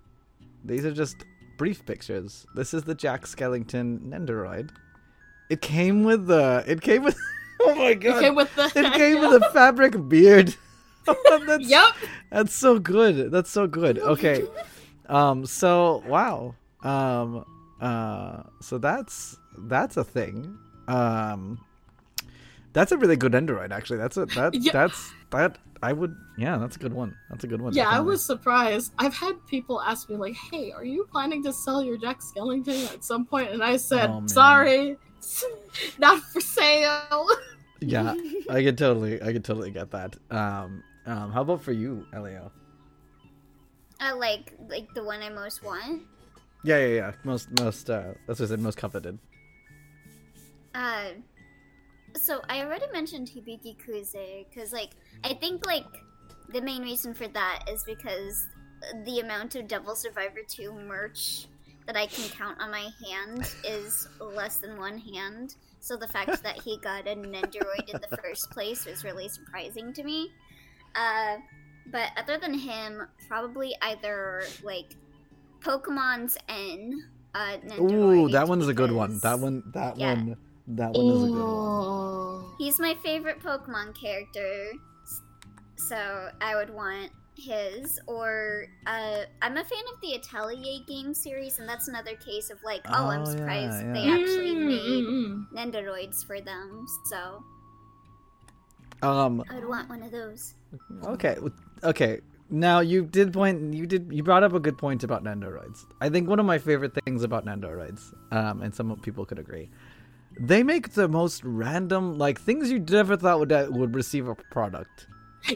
[0.64, 1.16] these are just
[1.56, 2.46] brief pictures.
[2.54, 4.70] This is the Jack Skellington Nendoroid.
[5.48, 6.64] It came with the.
[6.66, 7.16] It came with.
[7.62, 8.18] oh my god!
[8.18, 10.54] It came with the It came with a fabric beard.
[11.06, 11.84] that's, Yep.
[12.30, 13.30] that's so good.
[13.30, 13.98] That's so good.
[13.98, 14.42] Okay.
[15.08, 15.46] Um.
[15.46, 16.54] So wow.
[16.82, 17.44] Um.
[17.80, 18.42] Uh.
[18.60, 20.58] So that's that's a thing.
[20.88, 21.60] Um.
[22.72, 23.96] That's a really good Nendoroid, actually.
[23.96, 24.72] That's a that Yeah.
[24.72, 26.58] that's that I would yeah.
[26.58, 27.16] That's a good one.
[27.30, 27.72] That's a good one.
[27.72, 28.92] Yeah, I was surprised.
[28.98, 32.92] I've had people ask me like, "Hey, are you planning to sell your Jack Skellington
[32.92, 34.96] at some point?" And I said, Oh, "Sorry,
[35.98, 37.26] not for sale."
[37.80, 38.14] Yeah,
[38.50, 40.16] I could totally I could totally get that.
[40.30, 40.82] Um.
[41.06, 41.32] Um.
[41.32, 42.52] How about for you, Elio?
[44.00, 46.02] Uh, like like the one I most want.
[46.62, 47.12] Yeah, yeah, yeah.
[47.24, 48.12] Most most uh.
[48.26, 48.60] That's what I said.
[48.60, 49.18] Most coveted.
[50.76, 51.12] Uh,
[52.14, 54.90] so I already mentioned Hibiki Kuze because, like,
[55.24, 55.86] I think like
[56.52, 58.46] the main reason for that is because
[59.06, 61.46] the amount of Devil Survivor 2 merch
[61.86, 65.54] that I can count on my hand is less than one hand.
[65.80, 69.94] So the fact that he got a Nendoroid in the first place was really surprising
[69.94, 70.30] to me.
[70.94, 71.36] Uh,
[71.90, 74.94] but other than him, probably either like
[75.60, 77.02] Pokemon's N.
[77.34, 79.18] Uh, Ooh, that one's a good one.
[79.20, 79.62] That one.
[79.72, 80.14] That Yeah.
[80.14, 80.36] one.
[80.68, 82.54] That one is a good one.
[82.58, 84.72] He's my favorite Pokemon character,
[85.76, 88.00] so I would want his.
[88.06, 92.58] Or uh, I'm a fan of the Atelier game series, and that's another case of
[92.64, 93.92] like, oh, I'm Oh, yeah, surprised yeah.
[93.92, 95.72] they actually Mm, made mm, mm.
[95.72, 96.86] Nendoroids for them.
[97.10, 97.44] So
[99.02, 99.44] Um.
[99.50, 100.54] I would want one of those.
[101.04, 101.36] Okay.
[101.84, 102.20] Okay.
[102.48, 103.74] Now you did point.
[103.74, 104.08] You did.
[104.12, 105.84] You brought up a good point about Nendoroids.
[106.00, 109.68] I think one of my favorite things about Nendoroids, um, and some people could agree,
[110.38, 114.34] they make the most random, like things you never thought would uh, would receive a
[114.34, 115.06] product.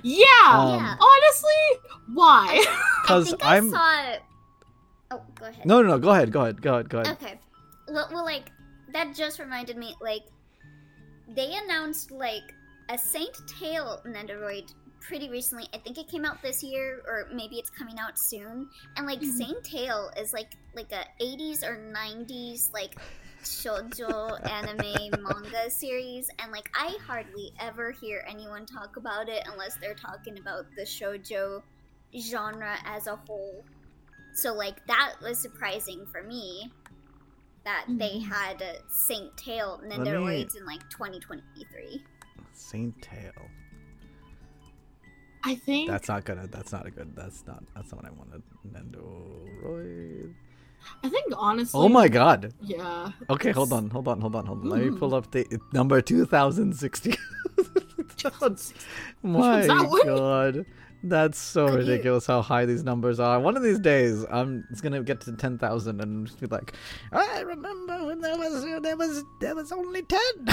[0.03, 0.25] Yeah.
[0.49, 0.97] Um, yeah.
[1.01, 2.65] Honestly, why?
[3.03, 3.71] Because I I'm.
[3.71, 4.15] saw.
[5.13, 5.67] Oh, go ahead.
[5.67, 5.99] No, no, no.
[5.99, 6.31] Go ahead.
[6.33, 6.63] Go ahead.
[6.63, 6.89] Go ahead.
[6.89, 7.17] Go ahead.
[7.21, 7.41] Okay.
[7.89, 8.53] Well, well, like
[8.93, 9.95] that just reminded me.
[10.01, 10.23] Like
[11.29, 12.55] they announced like
[12.89, 15.67] a Saint Tail Nendoroid pretty recently.
[15.75, 18.69] I think it came out this year, or maybe it's coming out soon.
[18.97, 19.33] And like Mhm.
[19.37, 22.97] Saint Tail is like like a 80s or 90s like
[23.43, 29.77] shoujo anime manga series, and like I hardly ever hear anyone talk about it unless
[29.77, 31.63] they're talking about the shoujo
[32.19, 33.65] genre as a whole.
[34.35, 36.73] So like that was surprising for me
[37.65, 38.25] that they Mhm.
[38.27, 42.05] had a Saint Tail and then their Nendoroids in like 2023.
[42.53, 43.33] Saint Tail.
[45.43, 46.47] I think That's not gonna.
[46.47, 47.17] That's not a good.
[47.17, 47.63] That's not.
[47.75, 48.43] That's not what I wanted.
[48.67, 50.35] Nendoroid.
[51.03, 51.81] I think honestly.
[51.81, 52.53] Oh my god.
[52.61, 53.13] Yeah.
[53.29, 54.69] Okay, hold on, hold on, hold on, hold on.
[54.69, 54.99] Let me hmm.
[54.99, 57.15] pull up the number 2060.
[59.23, 60.67] My that god.
[61.03, 61.77] That's so Okay.
[61.77, 63.41] ridiculous how high these numbers are.
[63.41, 66.75] One of these days, I'm it's gonna get to 10,000 and just be like,
[67.11, 70.21] I remember when there was there was there was only 10.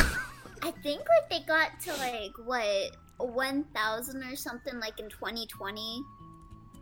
[0.63, 6.03] I think like they got to like what 1,000 or something like in 2020,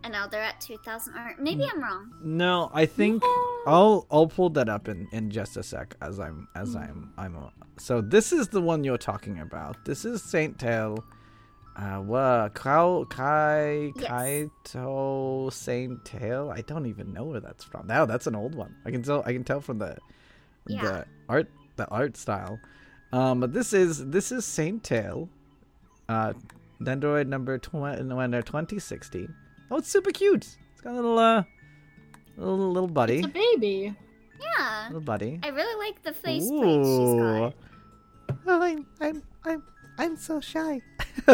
[0.06, 1.13] and now they're at 2,000.
[1.18, 1.70] Or maybe Mm.
[1.74, 2.12] I'm wrong.
[2.24, 3.22] no, I think
[3.68, 7.36] I'll I'll pull that up in in just a sec as I'm as I'm I'm
[7.36, 9.84] a, so this is the one you're talking about.
[9.86, 11.04] This is Saint Tail.
[11.76, 12.54] Uh, what?
[12.54, 14.08] Kau Kai Yes.
[14.10, 16.50] Kaito Saint Tail?
[16.56, 17.88] I don't even know where that's from.
[17.88, 18.76] Now that's an old one.
[18.86, 19.24] I can tell.
[19.26, 19.98] I can tell from the
[20.68, 20.82] Yeah.
[20.84, 22.60] the art the art style.
[23.12, 25.28] Um, but this is this is Saint Tail.
[26.08, 26.34] Uh,
[26.80, 29.28] Nendoroid number twenty number twenty sixty.
[29.71, 30.45] Oh, it's super cute.
[30.71, 31.43] It's got a little uh
[32.38, 33.95] little little buddy, It's a baby.
[34.39, 35.39] Yeah, little buddy.
[35.43, 37.54] I really like the face plate she's got.
[38.47, 39.63] Oh, I'm I'm I'm
[39.97, 40.82] I'm so shy.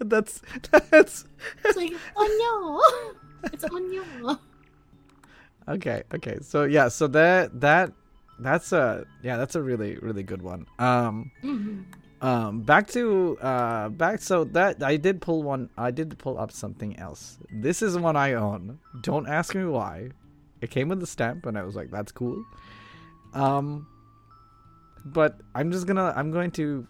[0.00, 1.24] that's that's
[1.64, 3.50] It's like, oh no.
[3.52, 3.90] It's on
[4.22, 4.38] no.
[5.68, 6.02] okay.
[6.14, 6.38] Okay.
[6.42, 6.88] So yeah.
[6.88, 7.92] So that that
[8.38, 9.36] that's a yeah.
[9.36, 10.66] That's a really really good one.
[10.78, 11.30] Um.
[11.42, 11.84] Mhm.
[12.20, 12.62] Um.
[12.62, 13.88] Back to uh.
[13.88, 14.20] Back.
[14.20, 15.70] So that I did pull one.
[15.78, 17.38] I did pull up something else.
[17.50, 18.78] This is one I own.
[19.02, 20.10] Don't ask me why.
[20.60, 22.44] It came with a stamp, and I was like, "That's cool."
[23.32, 23.86] Um.
[25.04, 26.12] But I'm just gonna.
[26.14, 26.86] I'm going to.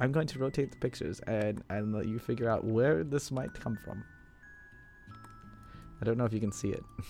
[0.00, 3.52] I'm going to rotate the pictures and and let you figure out where this might
[3.54, 4.04] come from.
[6.00, 6.84] I don't know if you can see it.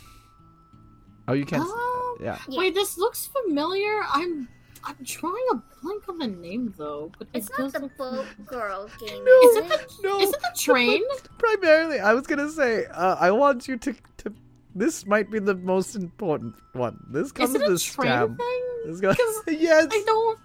[1.27, 2.38] Oh, you can't Oh, yeah.
[2.49, 2.59] Yeah.
[2.59, 4.03] Wait, this looks familiar.
[4.12, 4.47] I'm
[4.87, 7.97] I'm drawing a blank on the name though, but It's it not does the look-
[7.97, 9.25] boat girl game.
[9.25, 9.33] No.
[9.49, 10.20] Is it the No.
[10.20, 11.03] is it the train?
[11.38, 14.33] Primarily, I was gonna say, uh, I want you to, to.
[14.75, 16.99] This might be the most important one.
[17.11, 18.38] This comes Is it with a a train stamp.
[18.38, 18.62] thing?
[18.87, 19.87] This goes, 'Cause yes.
[19.90, 20.38] I don't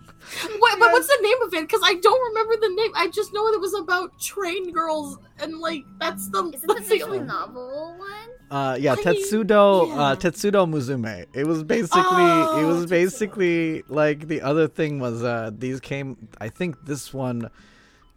[0.60, 1.62] What, but what's the name of it?
[1.62, 2.92] Because I don't remember the name.
[2.96, 6.44] I just know it was about train girls, and like that's the.
[6.54, 8.10] Is it the that's the visual only- novel one?
[8.52, 9.94] Uh, yeah, I- Tetsudo, yeah.
[10.02, 11.26] uh, Tetsudo Musume.
[11.34, 12.90] It was basically, it Oh, was Tetsudo.
[12.90, 16.28] basically like the other thing was, uh, these came.
[16.42, 17.50] I think this one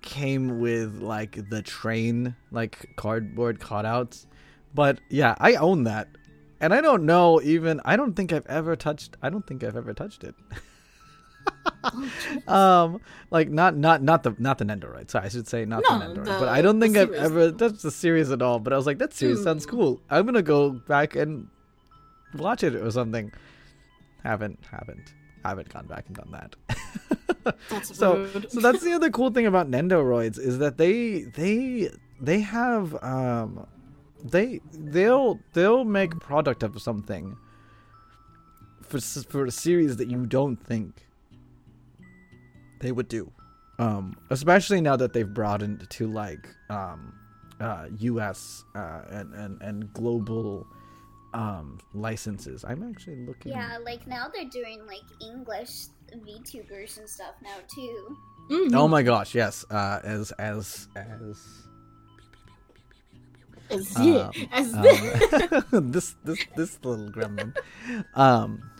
[0.00, 4.26] came with like the train, like cardboard cutouts.
[4.74, 6.08] But yeah, I own that,
[6.60, 7.80] and I don't know even.
[7.84, 9.16] I don't think I've ever touched.
[9.22, 10.34] I don't think I've ever touched it.
[12.48, 13.00] um,
[13.30, 15.10] like not not not the not the Nendoroid.
[15.10, 16.24] Sorry, I should say not No, the Nendoroid.
[16.24, 18.58] the- but I don't think I've ever touched the series at all.
[18.58, 19.70] But I was like, that series sounds Hmm.
[19.70, 20.00] cool.
[20.10, 21.48] I'm gonna go back and
[22.36, 23.32] watch it or something.
[24.22, 25.12] Haven't haven't
[25.44, 26.56] haven't gone back and done that.
[27.68, 32.38] That's so so that's the other cool thing about Nendoroids is that they they they
[32.40, 33.66] have um
[34.22, 37.36] they they'll they'll make product of something
[38.82, 41.08] for for a series that you don't think
[42.82, 43.32] they would do.
[43.78, 47.14] Um especially now that they've broadened to like um
[47.60, 50.66] uh US uh and and and global
[51.32, 52.64] um licenses.
[52.64, 58.16] I'm actually looking Yeah, like now they're doing like English VTubers and stuff now too.
[58.50, 58.74] Mhm.
[58.76, 59.64] Oh my gosh, yes.
[59.70, 61.38] Uh as as as
[63.70, 67.54] As, um, as um, this this this little gremlin.
[68.14, 68.70] Um,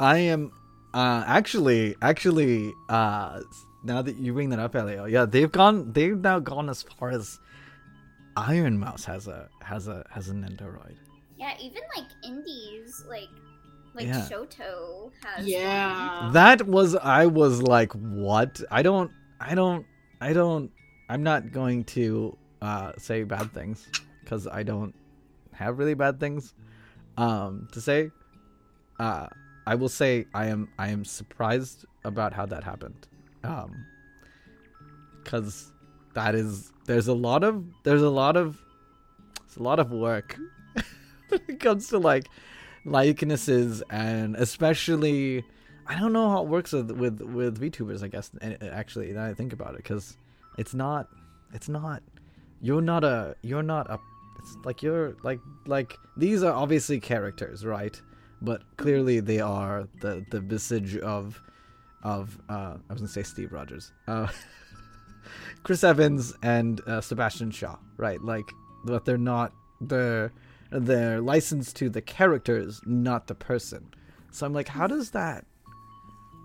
[0.00, 0.50] I am
[0.96, 3.40] uh actually actually uh
[3.84, 7.10] now that you bring that up, Elio, yeah, they've gone they've now gone as far
[7.10, 7.38] as
[8.36, 10.96] Ironmouse has a has a has an Nendoroid.
[11.36, 13.28] Yeah, even like indies like
[13.94, 14.26] like Yeah.
[14.28, 15.46] Shoto has.
[15.46, 16.30] yeah.
[16.32, 18.60] That was I was like, what?
[18.70, 19.86] I don't I don't
[20.20, 20.70] I don't
[21.08, 23.86] I'm not going to uh say bad things
[24.22, 24.94] because I don't
[25.52, 26.54] have really bad things
[27.16, 28.10] um to say.
[28.98, 29.28] Uh
[29.66, 33.06] I will say I am I am surprised about how that happened.
[33.44, 33.84] Um
[35.24, 35.72] cuz
[36.14, 38.60] that is there's a lot of there's a lot of
[39.44, 40.36] it's a lot of work
[41.28, 42.28] when it comes to like
[42.84, 45.44] likenesses and especially
[45.88, 48.02] I don't know how it works with with, with VTubers.
[48.02, 50.16] I guess and actually, now I think about it, because
[50.58, 51.08] it's not,
[51.52, 52.02] it's not.
[52.60, 53.36] You're not a.
[53.42, 53.98] You're not a.
[54.40, 58.00] It's like you're like like these are obviously characters, right?
[58.42, 61.40] But clearly they are the the visage of
[62.02, 64.28] of uh I was gonna say Steve Rogers, uh,
[65.62, 68.20] Chris Evans and uh, Sebastian Shaw, right?
[68.22, 68.48] Like,
[68.84, 70.32] but they're not they're
[70.70, 73.88] they're licensed to the characters, not the person.
[74.30, 75.44] So I'm like, how does that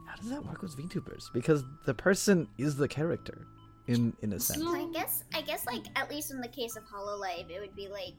[0.08, 1.26] how does that work with VTubers?
[1.34, 3.48] Because the person is the character
[3.88, 4.62] in in a sense.
[4.62, 7.76] So- I guess I guess like at least in the case of Hololive, it would
[7.76, 8.16] be like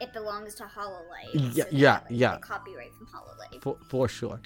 [0.00, 1.54] it belongs to Hololive.
[1.54, 2.38] Yeah, they yeah, like, yeah.
[2.38, 3.62] Copyright from Hololive.
[3.62, 4.40] For for sure.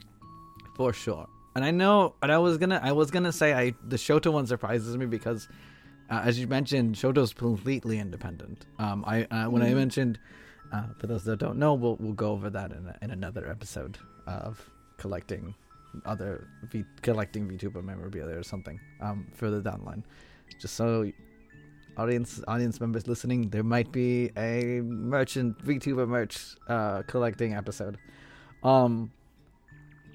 [0.77, 1.27] For sure.
[1.57, 4.47] And I know and I was gonna I was gonna say I the Shoto one
[4.47, 5.49] surprises me because
[6.11, 8.67] uh, as you mentioned, Shoto's completely independent.
[8.79, 9.75] Um, I uh, when I Mhm.
[9.77, 10.19] mentioned,
[10.73, 13.49] uh, for those that don't know, we'll we'll go over that in a, in another
[13.49, 14.65] episode of
[14.97, 15.55] collecting
[16.05, 20.05] other v, collecting VTuber memorabilia or something um, further down the line.
[20.61, 21.11] Just so
[21.97, 27.99] audience audience members listening, there might be a merchant VTuber merch uh, collecting episode.
[28.63, 29.13] Um,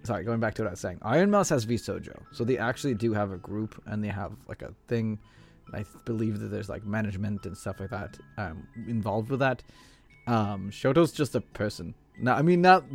[0.03, 0.99] sorry, going back to what I was saying.
[1.01, 4.73] Ironmouse has VShojo, so they actually do have a group and they have like a
[4.87, 5.19] thing.
[5.73, 9.63] I believe that there's like management and stuff like that um, involved with that.
[10.27, 11.95] Um, Shoto's just a person.
[12.19, 12.85] Now, I mean, not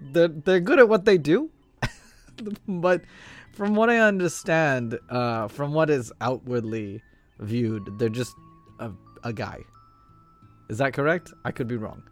[0.00, 1.50] they're they're good at what they do,
[2.68, 3.02] but
[3.52, 7.02] from what I understand, uh, from what is outwardly
[7.40, 8.34] viewed, they're just
[8.78, 9.64] a a guy.
[10.68, 11.32] Is that correct?
[11.44, 12.02] I could be wrong.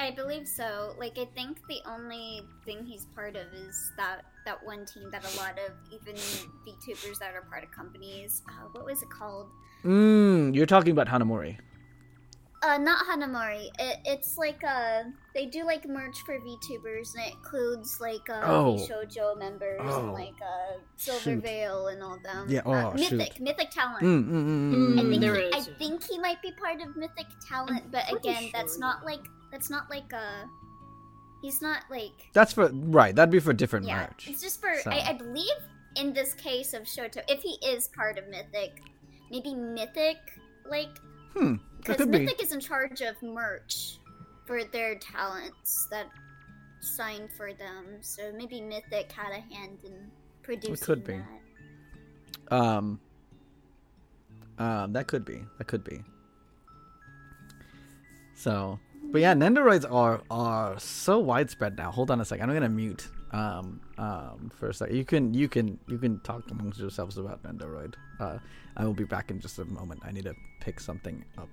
[0.00, 0.94] I believe so.
[0.98, 5.24] Like I think the only thing he's part of is that that one team that
[5.24, 6.14] a lot of even
[6.66, 8.42] VTubers that are part of companies.
[8.48, 9.48] Uh, what was it called?
[9.84, 11.56] Mm, you're talking about Hanamori.
[12.64, 13.68] Uh, not Hanamori.
[13.78, 15.02] It, it's like uh,
[15.34, 18.76] they do like merch for VTubers, and it includes like uh, Oh.
[18.88, 20.00] Shoujo members Oh.
[20.04, 21.42] and like uh, Silver Shoot.
[21.42, 22.46] Veil and all them.
[22.48, 23.12] Yeah, uh, oh, shoot.
[23.18, 24.02] Mythic, Mythic Talent.
[24.02, 25.76] Mm, mm, mm, mm, Mm, I think there he, is, I yeah.
[25.78, 29.20] think he might be part of Mythic Talent, but pretty again, that's not like
[29.52, 30.44] that's not like uh
[31.42, 33.14] he's not like That's for right.
[33.14, 34.06] That'd be for different yeah.
[34.06, 34.26] merch.
[34.30, 35.52] It's just for So- I, I believe
[35.96, 38.80] in this case of Shoto, if he is part of Mythic,
[39.30, 40.16] maybe Mythic
[40.70, 40.96] like
[41.34, 41.56] Hmm.
[41.84, 42.20] Because could be.
[42.20, 43.98] Mythic is in charge of merch
[44.46, 46.06] for their talents that
[46.80, 47.98] signed for them.
[48.00, 50.10] So maybe Mythic had a hand in
[50.42, 51.20] producing it could be.
[52.50, 52.54] that.
[52.56, 53.00] Um.
[54.58, 54.92] Um.
[54.92, 55.40] That could be.
[55.58, 56.02] That could be.
[58.34, 58.78] So,
[59.12, 61.90] but yeah, Nendoroids are are so widespread now.
[61.90, 62.48] Hold on a second.
[62.48, 63.08] I'm gonna mute.
[63.32, 64.96] um, um, for a second.
[64.96, 67.94] You can you can you can talk amongst yourselves about Nendoroid.
[68.20, 68.38] Uh,
[68.76, 70.02] I will be back in just a moment.
[70.04, 71.48] I need to pick something up.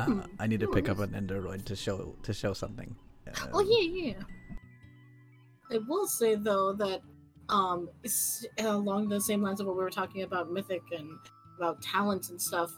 [0.00, 0.22] Uh.
[0.38, 2.94] I need to pick up an Nendoroid to show to show something.
[3.52, 4.22] Oh Um, yeah, yeah.
[5.70, 7.00] I will say though that
[7.48, 7.88] um,
[8.58, 11.10] along the same lines of what we were talking about mythic and
[11.56, 12.72] about talents and stuff.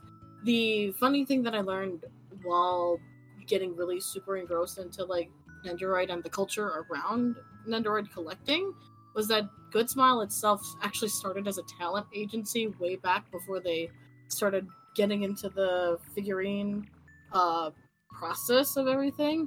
[0.44, 2.04] The funny thing that I learned
[2.42, 3.00] while
[3.46, 5.30] getting really super engrossed into like
[5.64, 7.36] Nendoroid and the culture around
[7.68, 8.72] Nendoroid collecting
[9.14, 13.90] was that Good Smile itself actually started as a talent agency way back before they
[14.28, 16.88] started getting into the figurine
[17.36, 17.70] uh,
[18.10, 19.46] process of everything.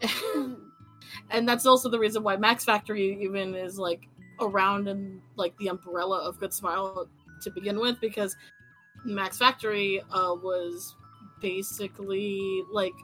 [1.30, 4.08] and that's also the reason why Max Factory even is like
[4.40, 7.08] around in like the umbrella of Good Smile
[7.42, 8.36] to begin with, because
[9.04, 10.94] Max Factory uh, was
[11.40, 12.94] basically like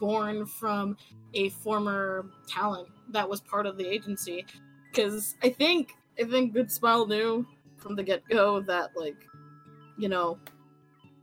[0.00, 0.96] born from
[1.34, 4.44] a former talent that was part of the agency.
[4.90, 9.28] Because I think I think Good Smile knew from the get go that like
[9.96, 10.38] you know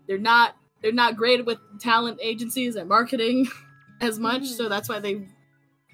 [0.07, 3.47] they're not they're not great with talent agencies and marketing
[4.01, 5.25] as much, so that's why they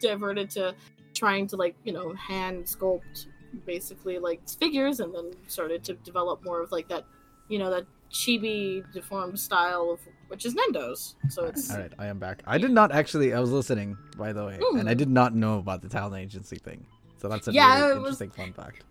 [0.02, 0.76] diverted to
[1.14, 3.26] trying to like you know hand sculpt
[3.66, 7.04] basically like figures and then started to develop more of like that
[7.50, 12.08] you know that chibi deformed style of which is nendo's so it's All right, I
[12.08, 12.42] am back.
[12.48, 13.34] I did not actually.
[13.34, 14.98] I was listening, by the way, and I Mm.
[14.98, 16.86] did not know about the talent agency thing.
[17.18, 18.84] So that's a Yeah, really it was- interesting fun fact.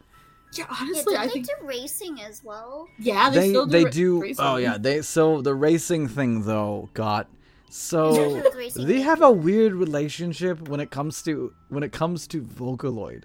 [0.52, 2.88] Yeah yeah, honestly don't i they think do racing as well?
[2.98, 4.16] yeah they, they still do they ra- do.
[4.16, 4.44] Oh, racing.
[4.44, 7.28] Oh yeah, they so the racing thing though got
[7.70, 12.42] so Especially they have a weird relationship when it comes to when it comes to
[12.42, 13.24] Vocaloid.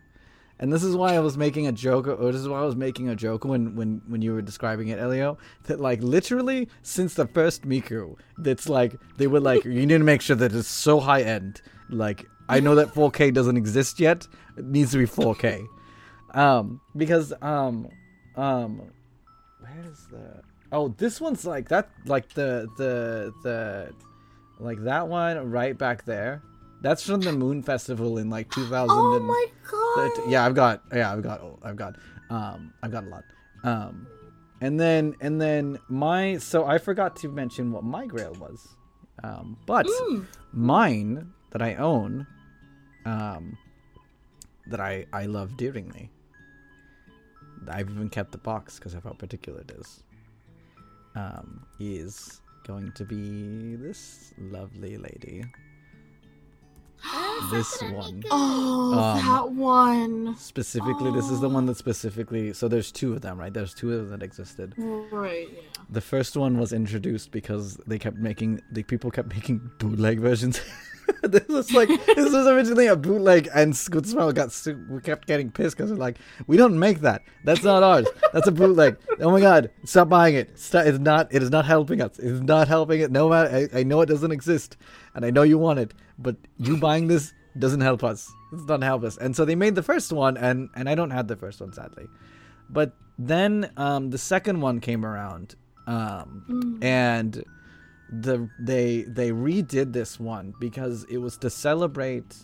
[0.59, 2.75] And this is why I was making a joke, or this is why I was
[2.75, 5.37] making a joke when, when, when you were describing it, Elio.
[5.63, 9.99] That like literally since the first Miku, that's like they were like, you need to
[9.99, 11.61] make sure that it's so high end.
[11.89, 15.65] Like I know that 4K doesn't exist yet; it needs to be 4K.
[16.33, 17.89] Um, because um,
[18.35, 18.91] um,
[19.59, 20.41] where is the?
[20.71, 23.93] Oh, this one's like that, like the the the,
[24.59, 26.41] like that one right back there.
[26.81, 28.89] That's from the Moon Festival in like 2000.
[28.91, 31.95] oh my god yeah, I've got yeah, I've got oh, I've got
[32.29, 33.23] um I've got a lot.
[33.63, 34.07] Um
[34.59, 38.75] and then and then my so I forgot to mention what my grail was.
[39.23, 40.25] Um but Mm.
[40.51, 42.27] mine that I own
[43.05, 43.57] um
[44.67, 46.09] that I I love dearingly.
[47.69, 50.03] I've even kept the box because of how particular it is.
[51.15, 55.43] Um is going to be this lovely lady.
[57.05, 58.21] Oh, This Sakura one.
[58.21, 58.27] Miku.
[58.31, 62.53] oh Um, that one Specifically, this is the one that specifically.
[62.53, 63.53] So there's two of them, right?
[63.53, 64.73] There's two of them that existed.
[64.77, 69.69] right yeah The first one was introduced because they kept making the people kept making
[69.79, 70.61] bootleg versions.
[71.23, 75.27] this was like this was originally a bootleg, and Good Smile got su- we kept
[75.27, 77.21] getting pissed because we're like, we don't make that.
[77.43, 78.07] That's not ours.
[78.33, 78.97] That's a bootleg.
[79.19, 80.57] Oh my god, stop buying it.
[80.59, 81.33] Stop, it's not.
[81.33, 82.19] It is not helping us.
[82.19, 83.11] It is not helping it.
[83.11, 83.69] No matter.
[83.73, 84.77] I, I know it doesn't exist,
[85.15, 88.31] and I know you want it, but you buying this doesn't help us.
[88.51, 89.17] It doesn't help us.
[89.17, 91.73] And so they made the first one, and and I don't have the first one
[91.73, 92.05] sadly,
[92.69, 95.55] but then um, the second one came around.
[95.85, 96.83] Um, Mm.
[96.83, 97.43] and
[98.21, 102.35] the they they redid this one because it was to celebrate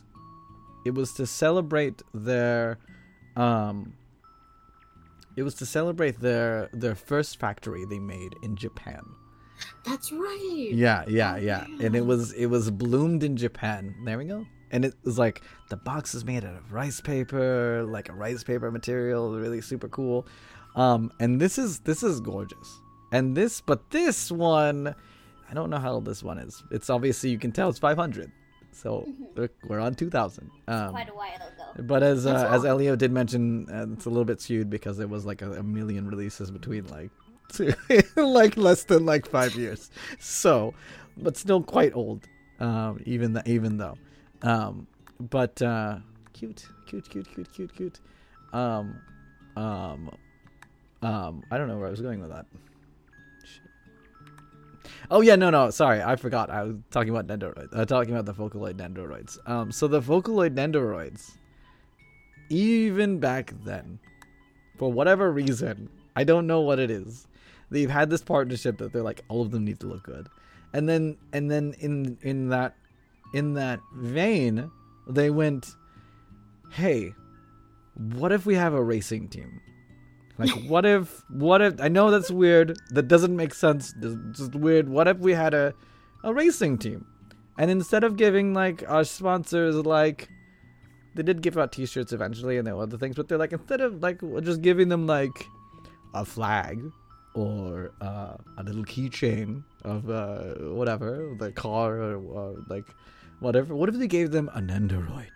[0.86, 2.80] it was to celebrate their
[3.36, 3.93] um
[5.36, 9.01] it was to celebrate their their first factory they made in Japan.
[9.86, 11.65] that's right Yeah, yeah, Oh, yeah.
[11.82, 13.95] And it was it was bloomed in Japan.
[14.05, 14.45] There we go.
[14.72, 18.43] And it was like the box is made out of rice paper, like a rice
[18.43, 20.28] paper material, really super cool.
[20.76, 22.82] Um, and this is this is gorgeous.
[23.11, 24.93] And this, but this one,
[25.50, 26.64] I don't know how old this one is.
[26.72, 28.32] It's obviously you can tell it's 500.
[28.72, 30.50] So look, we're on 2000.
[30.68, 31.84] Um, Quite a while ago.
[31.84, 32.66] but as uh, as.
[32.66, 35.64] Elio did mention, uh, it's a little bit skewed because there was like a, a
[35.64, 37.10] million releases between like
[37.52, 37.74] two,
[38.16, 39.89] like less than like five years.
[40.20, 40.74] So,
[41.18, 42.28] but still quite old.
[42.60, 43.97] Um, even th- even though,
[44.43, 44.86] um,
[45.20, 45.97] but uh,
[46.34, 48.00] cute, cute, cute, cute, cute, cute.
[48.54, 49.00] Um,
[49.56, 50.12] um,
[51.02, 52.45] um, I don't know where I was going with that.
[55.12, 56.51] Oh yeah, no, no, sorry, I forgot.
[56.51, 57.76] I was talking about Nendoroids.
[57.76, 59.38] Uh, talking about the Vocaloid Nendoroids.
[59.49, 61.32] Um, so the Vocaloid Nendoroids,
[62.49, 63.99] even back then,
[64.78, 67.26] for whatever reason, I don't know what it is.
[67.72, 70.28] They've had this partnership that they're like, all of them need to look good,
[70.74, 72.76] and then and then in in that
[73.34, 74.70] in that vein,
[75.07, 75.76] they went,
[76.72, 77.14] hey,
[77.95, 79.60] what if we have a racing team?
[80.40, 82.78] Like, what if, what if, I know that's weird.
[82.92, 83.94] That doesn't make sense.
[84.32, 84.90] Just weird.
[84.90, 85.74] What if we had a,
[86.24, 87.06] a racing team?
[87.58, 90.30] And instead of giving, like, our sponsors, like,
[91.16, 93.16] they did give out T-shirts eventually, and there were other things.
[93.16, 95.48] But they're like instead of like just giving them like
[96.14, 96.82] a flag
[97.34, 102.86] or uh, a little keychain of uh, whatever the car or, or like
[103.40, 103.76] whatever.
[103.76, 105.32] What if they gave them an Nendoroid?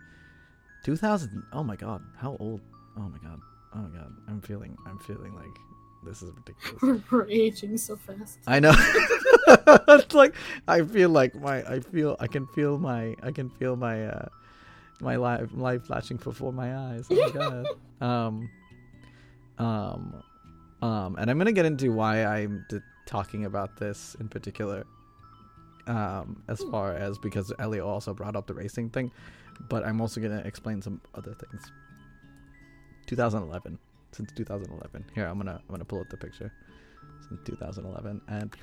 [0.84, 1.42] 2000.
[1.52, 2.60] Oh my god, how old?
[2.96, 3.40] Oh my god.
[3.74, 4.12] Oh my god.
[4.28, 4.76] I'm feeling.
[4.86, 5.56] I'm feeling like
[6.04, 6.82] this is ridiculous.
[6.82, 8.38] We're, we're aging so fast.
[8.46, 8.74] I know.
[9.88, 10.34] it's like
[10.66, 11.62] I feel like my.
[11.62, 12.16] I feel.
[12.20, 13.14] I can feel my.
[13.22, 14.06] I can feel my.
[14.06, 14.28] uh
[15.00, 17.06] my life, life flashing before my eyes.
[17.10, 17.66] Oh my god.
[18.00, 18.50] um,
[19.58, 20.22] um,
[20.82, 24.84] um, and I'm gonna get into why I'm d- talking about this in particular.
[25.86, 29.10] Um, as far as because Elio also brought up the racing thing,
[29.68, 31.70] but I'm also gonna explain some other things.
[33.06, 33.78] 2011,
[34.12, 35.04] since 2011.
[35.14, 36.52] Here, I'm gonna I'm gonna pull up the picture.
[37.28, 38.54] Since 2011 and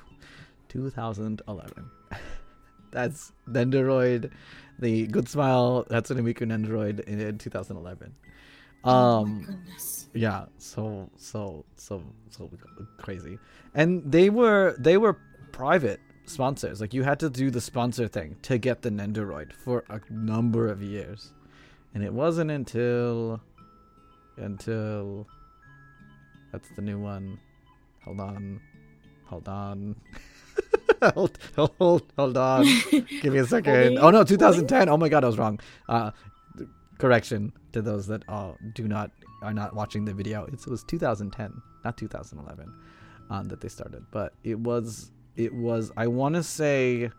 [0.68, 1.90] 2011.
[2.90, 4.30] That's Nendoroid,
[4.78, 8.14] the Good Smile Hatsune Miku Nendoroid in, in 2011.
[8.84, 10.08] oh my Um, goodness.
[10.14, 12.50] yeah, so so so so
[12.98, 13.38] crazy,
[13.74, 15.18] and they were they were
[15.52, 16.80] private sponsors.
[16.80, 20.68] Like you had to do the sponsor thing to get the Nendoroid for a number
[20.68, 21.32] of years,
[21.94, 23.40] and it wasn't until
[24.36, 25.26] until
[26.52, 27.38] that's the new one.
[28.04, 28.60] Hold on,
[29.26, 29.96] hold on.
[31.14, 32.64] hold, hold, hold on.
[32.90, 33.98] Give me a second.
[33.98, 34.88] Oh no, 2010.
[34.88, 35.60] Oh my god, I was wrong.
[35.88, 36.10] Uh,
[36.98, 40.44] correction to those that uh, do not are not watching the video.
[40.52, 42.74] It's, it was 2010, not 2011,
[43.30, 44.04] um, that they started.
[44.10, 47.12] But it was it was I want to say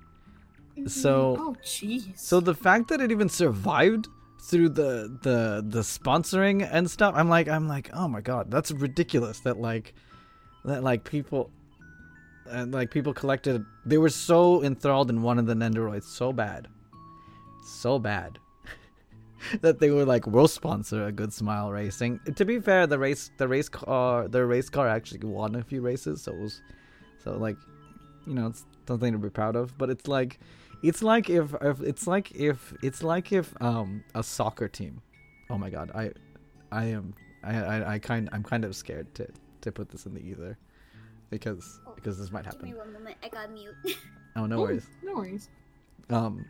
[0.88, 2.17] So oh jeez.
[2.17, 4.07] so the fact that it even survived
[4.41, 8.71] through the the the sponsoring and stuff, I'm like I'm like, oh my god, that's
[8.71, 9.39] ridiculous.
[9.41, 9.93] That like
[10.65, 11.51] that like people
[12.49, 16.67] and like people collected they were so enthralled in one of the Nendoroids so bad.
[17.63, 18.39] So bad.
[19.61, 22.19] that they were like, we'll sponsor a good smile racing.
[22.36, 25.82] To be fair, the race the race car the race car actually won a few
[25.82, 26.61] races, so it was
[27.23, 27.57] so like
[28.25, 29.77] you know, it's something to be proud of.
[29.77, 30.39] But it's like
[30.84, 35.01] it's like if, if it's like if it's like if um a soccer team.
[35.49, 36.11] Oh my god, I
[36.71, 37.13] I am
[37.43, 39.27] I I, I kind I'm kind of scared to
[39.61, 40.57] to put this in the ether
[41.29, 42.77] because Oh, because this might Give me happen.
[42.79, 43.15] one moment.
[43.23, 43.73] I got mute.
[44.36, 44.88] Oh no Oh, worries.
[45.03, 45.49] No worries.
[46.09, 46.45] Um,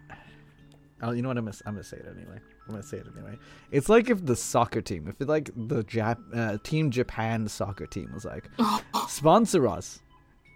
[1.01, 1.37] oh, you know what?
[1.39, 2.39] I'm gonna, I'm gonna say it anyway.
[2.67, 3.37] I'm gonna say it anyway.
[3.71, 7.87] It's like if the soccer team, if it like the Jap, uh, Team Japan soccer
[7.87, 8.47] team was like,
[9.07, 9.99] sponsor us.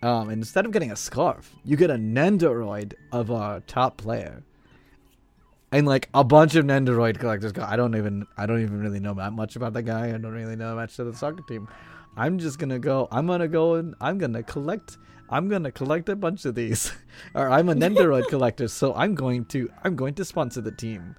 [0.01, 4.43] Um, instead of getting a scarf, you get a Nendoroid of our top player.
[5.71, 8.99] And like a bunch of Nendoroid collectors go, I don't even, I don't even really
[8.99, 10.09] know that much about the guy.
[10.09, 11.67] I don't really know much of the soccer team.
[12.17, 13.07] I'm just gonna go.
[13.11, 14.97] I'm gonna go and I'm gonna collect.
[15.29, 16.93] I'm gonna collect a bunch of these,
[17.35, 21.15] or I'm a Nendoroid collector, so I'm going to I'm going to sponsor the team.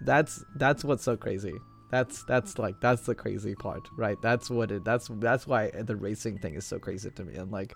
[0.00, 1.54] That's that's what's so crazy.
[1.96, 4.20] That's that's like that's the crazy part, right?
[4.20, 4.84] That's what it.
[4.84, 7.36] That's that's why the racing thing is so crazy to me.
[7.36, 7.74] And like,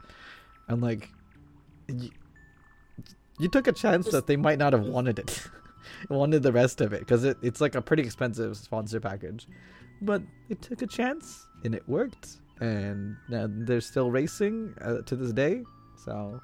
[0.69, 1.09] I'm like,
[1.89, 2.11] you,
[3.39, 5.43] you took a chance that they might not have wanted it,
[6.11, 9.49] wanted the rest of it, because it, it's like a pretty expensive sponsor package,
[10.03, 12.29] but it took a chance and it worked,
[12.61, 15.65] and uh, they're still racing uh, to this day.
[16.05, 16.43] So,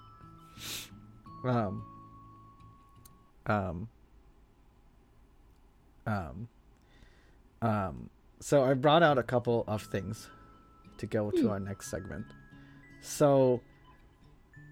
[1.45, 1.85] um,
[3.45, 3.89] um,
[6.07, 6.49] um,
[7.63, 8.11] um.
[8.41, 10.29] So I brought out a couple of things
[10.99, 11.49] to go to Hmm.
[11.49, 12.27] our next segment.
[13.01, 13.61] So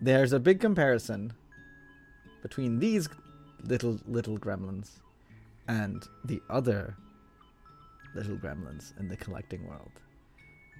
[0.03, 1.33] there's a big comparison
[2.43, 3.09] between these
[3.63, 5.01] little little gremlins
[5.67, 6.95] and the other
[8.15, 9.93] little gremlins in the collecting world,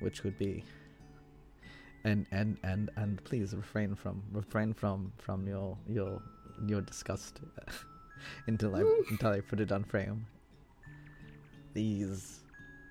[0.01, 0.63] which would be.
[2.05, 6.21] And and and and please refrain from refrain from from your your
[6.67, 7.41] your disgust
[8.47, 10.27] until I until I put it on frame.
[11.75, 12.41] These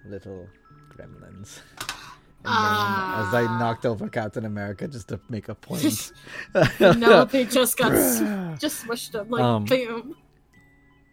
[0.06, 0.48] little
[0.96, 1.60] gremlins.
[2.46, 6.12] And then, as I knocked over Captain America just to make a point.
[6.80, 7.92] no, they just got
[8.60, 10.16] just smushed up like Um, boom.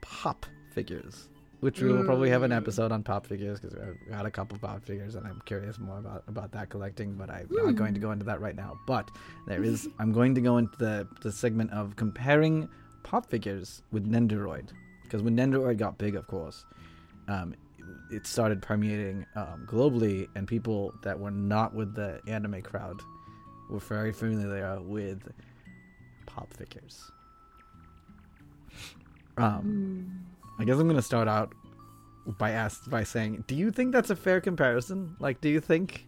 [0.01, 0.45] pop
[0.75, 1.29] figures,
[1.61, 2.57] which we will probably have an Mm.
[2.57, 5.99] episode on pop figures because I've got a couple pop figures and I'm curious more
[5.99, 7.15] about about that collecting.
[7.15, 8.77] But I'm not going to go into that right now.
[8.89, 9.09] But
[9.47, 12.69] there is, I'm going to go into the the segment of comparing
[13.05, 14.71] pop figures with Nendoroid
[15.05, 16.65] because when Nendoroid got big, of course,
[17.31, 17.55] um,
[18.11, 23.01] it started permeating um, globally, and people that were not with the anime crowd
[23.71, 25.33] were very familiar with
[26.27, 27.11] pop figures.
[29.37, 30.27] Um,
[30.59, 31.55] I guess I'm gonna start out
[32.39, 35.17] by ask by saying, do you think that's a fair comparison?
[35.21, 36.07] Like, do you think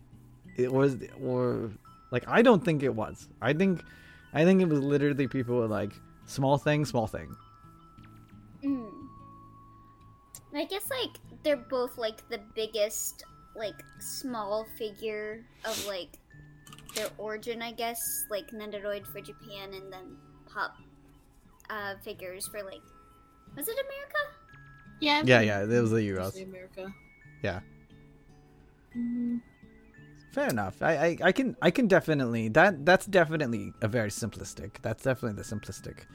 [0.56, 1.70] it was, or
[2.10, 3.28] like, I don't think it was.
[3.40, 3.82] I think,
[4.34, 5.92] I think it was literally people were like,
[6.26, 7.34] small thing, small thing.
[8.64, 9.01] Mm.
[10.54, 13.24] I guess like they're both like the biggest
[13.54, 16.18] like small figure of like
[16.94, 18.26] their origin, I guess.
[18.30, 20.76] Like Nendoroid for Japan and then pop
[21.70, 22.82] uh figures for like
[23.56, 24.18] was it America?
[25.00, 25.22] Yeah.
[25.24, 26.18] Yeah, yeah, it was the US.
[26.18, 26.34] Euros.
[26.34, 26.94] the America.
[27.42, 27.60] Yeah.
[28.96, 29.40] Mhm.
[30.32, 30.80] Fair enough.
[30.80, 34.76] I, I, I can, I can definitely that that's definitely a very simplistic.
[34.80, 36.06] That's definitely the simplistic.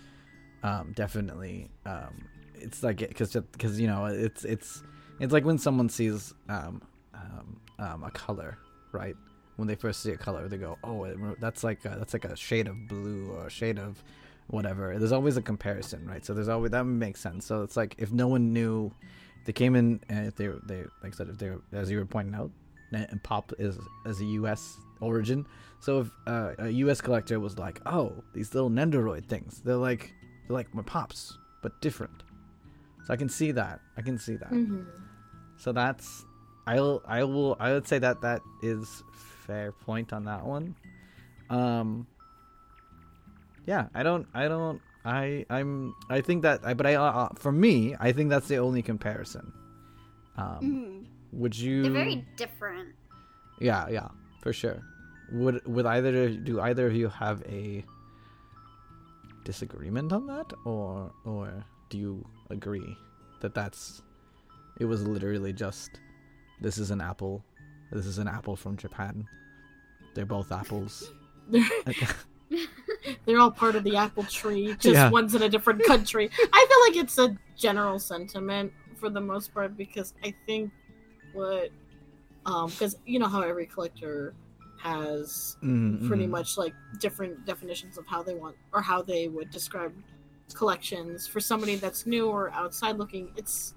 [0.64, 1.70] Um, definitely.
[1.86, 2.28] Um,
[2.62, 4.84] it's like because because you know it's it's
[5.20, 6.82] it's like when someone sees um,
[7.14, 8.58] um, um a color,
[8.92, 9.16] right?
[9.56, 11.08] When they first see a color, they go, "Oh,
[11.40, 14.04] that's like a, that's like a shade of blue or a shade of
[14.48, 16.24] whatever." There's always a comparison, right?
[16.24, 17.46] So there's always that makes sense.
[17.46, 18.92] So it's like if no one knew,
[19.46, 22.36] they came in and if they they like said if they as you were pointing
[22.36, 22.52] out,
[22.92, 24.78] and pop is as a U.S.
[25.02, 25.46] origin.
[25.80, 27.02] So if uh, a U.S.
[27.02, 30.14] collector was like, "Oh, these little Nendoroid things," they're like
[30.48, 32.24] they're like my pops, but different.
[33.08, 33.80] So I can see that.
[33.96, 34.52] I can see that.
[34.52, 34.84] Mhm.
[35.56, 36.26] So that's
[36.68, 39.02] I'll I will I would say that that is
[39.48, 40.76] fair point on that one.
[41.50, 42.06] Um
[43.66, 47.54] yeah, I don't I don't I I'm I think that I but I uh, for
[47.54, 49.54] me, I think that's the only comparison.
[50.36, 51.08] Um Mm.
[51.32, 52.92] would you They're very different.
[53.64, 54.10] Yeah, yeah,
[54.44, 54.84] for sure.
[55.32, 57.84] Would would either do either of you have a
[59.48, 62.98] disagreement on that or or do you agree
[63.42, 64.02] that that's
[64.80, 66.00] it was literally just
[66.62, 67.44] this is an apple
[67.92, 69.26] this is an apple from Japan
[70.14, 71.12] they're both apples
[73.26, 74.76] They're, all part of the apple tree.
[74.80, 75.10] Just Yeah.
[75.10, 76.30] one's in a different country.
[76.54, 80.72] I feel like it's a general sentiment for the most part because I think
[81.34, 81.70] what,
[82.46, 84.34] um, because you know how every collector
[84.82, 86.30] has Mm, pretty mm.
[86.30, 89.94] much like different definitions of how they want or how they would describe
[90.54, 93.74] collections for somebody that's new or outside looking it's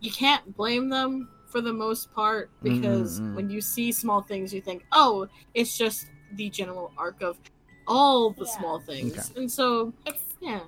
[0.00, 3.34] you can't blame them for the most part because Mm, mm, mm.
[3.36, 7.38] when you see small things you think oh it's just the general arc of
[7.86, 8.58] all the Yeah.
[8.58, 9.40] small things Okay.
[9.40, 10.60] and so It's yeah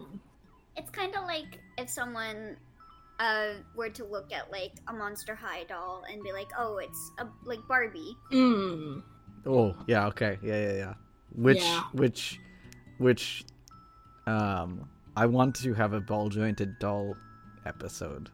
[0.77, 2.57] it's kind of like if someone
[3.19, 7.11] uh were to look at like a Monster High doll and be like, "Oh, it's
[7.19, 9.03] a, like Barbie." mm.
[9.47, 10.95] oh yeah okay yeah yeah yeah
[11.35, 11.83] which Yeah.
[11.93, 12.39] which
[12.99, 13.45] which
[14.29, 14.89] um
[15.19, 17.17] I want to have a ball jointed doll
[17.67, 18.31] episode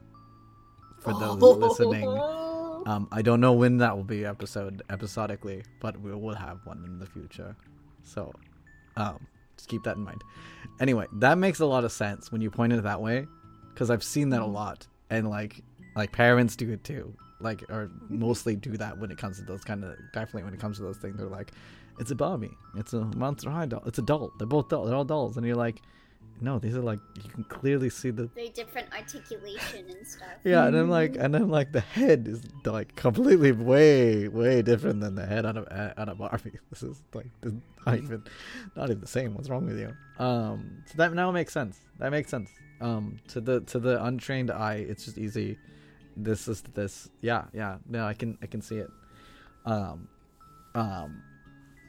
[0.99, 6.15] for those listening Um, I don't know when that will be episode episodically, but we
[6.15, 7.57] will have one in the future.
[8.03, 8.35] So,
[8.99, 9.27] um,
[9.57, 10.23] just keep that in mind.
[10.79, 13.27] Anyway, that makes a lot of sense when you point it that way,
[13.73, 15.63] because I've seen that a lot, and like,
[15.97, 17.17] like parents do it too.
[17.41, 19.97] Like, or mostly do that when it comes to those kind of.
[20.13, 21.53] Definitely when it comes to those things, they're like,
[21.99, 22.53] "It's a Barbie.
[22.77, 23.83] It's a Monster High doll.
[23.87, 24.33] It's a doll.
[24.37, 24.85] They're both doll.
[24.85, 25.81] They're all dolls." And you're like,
[26.41, 30.29] "No, these are like you can clearly see the Very different articulation and stuff.
[30.45, 35.01] yeah, and I'm like, and I'm like, the head is like completely way, way different
[35.01, 36.59] than the head on a on a Barbie.
[36.71, 38.23] This is like this is not even,
[38.77, 39.35] not even the same.
[39.35, 39.95] What's wrong with you?
[40.19, 41.79] Um, so that now makes sense.
[41.99, 42.51] That makes sense.
[42.81, 45.59] Um, to the to the untrained eye, it's just easy.
[46.17, 47.09] This is this.
[47.21, 47.79] Yeah, yeah.
[47.89, 48.91] No, I can I can see it.
[49.67, 50.09] Um,
[50.75, 51.23] um,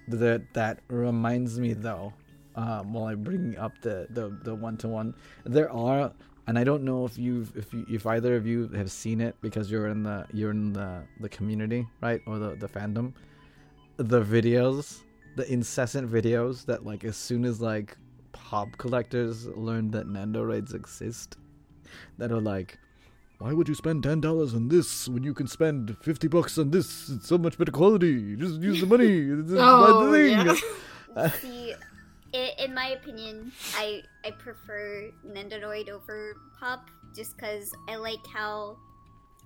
[0.08, 2.14] that that reminds me though.
[2.56, 6.12] Um, while I'm bringing up the the the one to one, there are
[6.48, 9.36] and I don't know if you've if you, if either of you have seen it
[9.42, 13.14] because you're in the you're in the the community right or the the fandom
[13.98, 15.02] the videos
[15.36, 17.98] the incessant videos that like as soon as like
[18.32, 21.38] pop collectors learn that Nendoroids exist
[22.18, 22.78] that are like
[23.40, 26.72] why would you spend ten dollars on this when you can spend fifty bucks on
[26.72, 27.10] this?
[27.10, 28.36] It's so much better quality.
[28.38, 29.26] Just use the money.
[29.60, 30.58] Oh, the thing.
[31.18, 31.30] yeah.
[31.42, 31.74] See,
[32.36, 38.78] i in my opinion, I I prefer Nendoroid over Pop just because I like how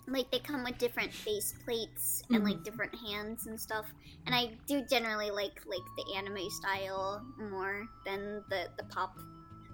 [0.07, 2.47] like they come with different face plates and mm-hmm.
[2.47, 3.85] like different hands and stuff.
[4.25, 9.17] And I do generally like like the anime style more than the the pop.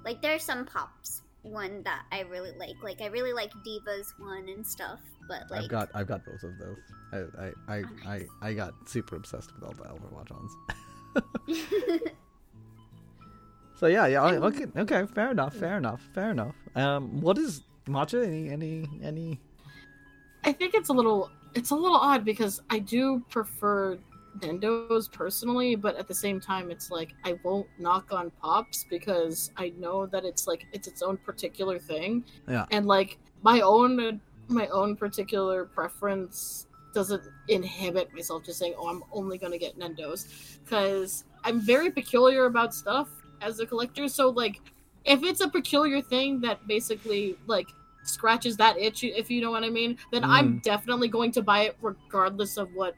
[0.04, 2.76] Like there are some pops one that I really like.
[2.84, 5.00] Like I really like Diva's one and stuff.
[5.28, 6.78] But like I've got I've got both of those.
[7.14, 8.28] I I I, Oh, I, nice.
[8.42, 10.52] I got super obsessed with all the Overwatch ones.
[13.76, 14.24] So yeah, yeah.
[14.24, 15.06] Okay, okay.
[15.06, 15.54] Fair enough.
[15.54, 16.02] Fair enough.
[16.14, 16.56] Fair enough.
[16.76, 18.26] Um, what is matcha?
[18.26, 19.40] Any any any?
[20.44, 23.98] I think it's a little it's a little odd because I do prefer
[24.40, 29.52] Nendo's personally, but at the same time it's like I won't knock on Pops because
[29.58, 32.24] I know that it's like it's its own particular thing.
[32.48, 32.66] Yeah.
[32.72, 39.04] And like my own my own particular preference doesn't inhibit myself just saying, "Oh, I'm
[39.12, 43.10] only going to get Nendo's" cuz I'm very peculiar about stuff
[43.46, 44.60] as a collector, so like
[45.06, 47.68] if it's a peculiar thing that basically like
[48.04, 51.62] scratches that itch, if you know what I mean, then I'm definitely going to buy
[51.68, 52.96] it regardless of what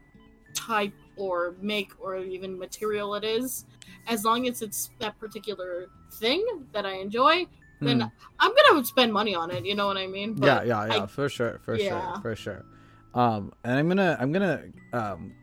[0.54, 3.66] type or make or even material it is.
[4.08, 7.46] As long as it's that particular thing that I enjoy,
[7.82, 8.08] then Hmm.
[8.40, 9.66] I'm gonna spend money on it.
[9.66, 10.30] You know what I mean?
[10.32, 11.04] yeah, But yeah, yeah.
[11.04, 11.90] I- for sure, for Yeah.
[12.14, 12.66] sure, for sure.
[13.14, 15.34] Um, and I'm gonna, I'm gonna, um,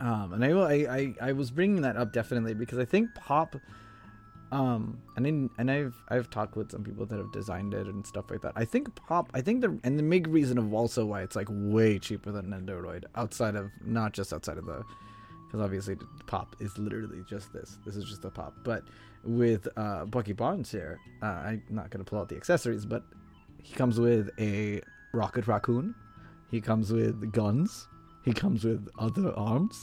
[0.00, 3.14] um, and I, will- I, I, I was bringing that up definitely because I think
[3.14, 3.56] pop,
[4.52, 8.06] um, and in, and I've, I've talked with some people that have designed it and
[8.06, 8.52] stuff like that.
[8.56, 11.48] I think pop, I think the, and the big reason of also why it's like
[11.50, 14.84] way cheaper than Nendoroid outside of not just outside of the,
[15.46, 17.78] because obviously pop is literally just this.
[17.84, 18.84] This is just a pop, but
[19.24, 23.02] with uh, Bucky Barnes here, uh, I'm not gonna pull out the accessories, but
[23.62, 24.80] he comes with a
[25.12, 25.94] rocket raccoon.
[26.50, 27.88] He comes with guns.
[28.24, 29.82] He comes with other arms.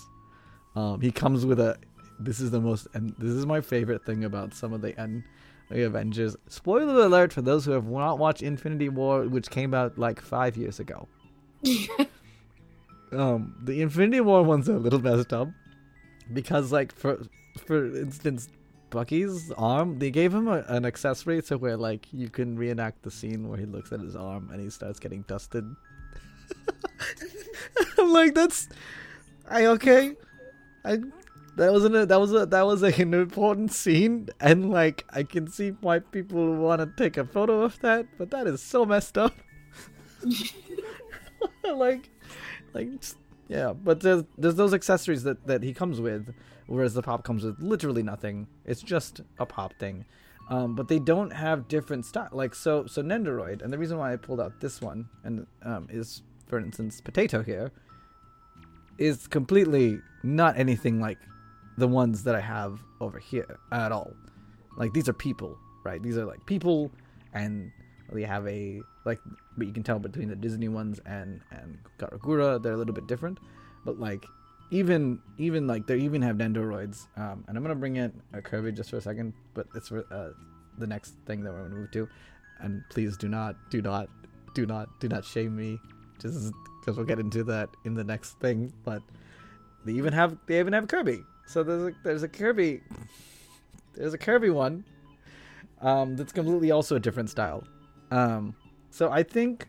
[0.76, 1.78] Um, he comes with a.
[2.24, 5.24] This is the most, and this is my favorite thing about some of the N,
[5.70, 6.36] the Avengers.
[6.48, 10.58] Spoiler alert for those who have not watched Infinity War, which came out like five
[10.58, 11.08] years ago.
[13.14, 15.50] Um, the Infinity War ones are a little messed up
[16.32, 17.20] because, like, for
[17.66, 18.48] for instance,
[18.90, 23.12] Bucky's arm, they gave him a, an accessory so where like you can reenact the
[23.12, 25.66] scene where he looks at his arm and he starts getting dusted.
[27.98, 28.70] I'm like, that's
[29.50, 30.16] I okay.
[30.86, 31.00] I
[31.58, 35.24] that wasn't a, that was a that was a, an important scene and like I
[35.24, 38.86] can see why people want to take a photo of that, but that is so
[38.86, 39.36] messed up.
[41.64, 42.10] like
[42.74, 42.90] like
[43.48, 46.34] yeah, but there's there's those accessories that that he comes with,
[46.68, 48.48] whereas the pop comes with literally nothing.
[48.66, 50.06] It's just a pop thing.
[50.50, 52.30] Um, but they don't have different style.
[52.32, 55.88] Like so, so Nendoroid, and the reason why I pulled out this one and um,
[55.90, 57.72] is, for instance, Potato here,
[58.98, 61.20] is completely not anything like
[61.78, 64.14] the ones that I have over here at all.
[64.78, 66.02] Like these are people, right?
[66.02, 66.92] These are like people,
[67.34, 67.72] and
[68.12, 69.20] they have a like,
[69.58, 72.94] but you can tell between the Disney ones and and Gawr Gura, they're a little
[72.94, 73.40] bit different.
[73.86, 74.26] But like,
[74.72, 77.08] even even like they even have Nendoroids.
[77.18, 80.06] Um, and I'm gonna bring in a Kirby just for a second, but it's for
[80.12, 80.30] uh,
[80.78, 82.08] the next thing that we're gonna move to.
[82.60, 84.08] And please do not, do not,
[84.54, 85.80] do not, do not shame me,
[86.20, 88.72] just because we'll get into that in the next thing.
[88.86, 89.02] But
[89.86, 91.24] they even have they even have Kirby.
[91.48, 92.82] So there's a there's a Kirby,
[93.94, 94.86] there's a Kirby one,
[95.82, 97.64] um, that's completely also a different style.
[98.10, 98.56] Um,
[98.90, 99.68] so I think,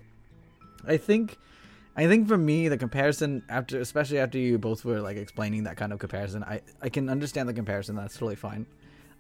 [0.86, 1.38] I think,
[1.96, 5.76] I think for me the comparison after, especially after you both were like explaining that
[5.76, 7.96] kind of comparison, I I can understand the comparison.
[7.96, 8.66] That's totally fine.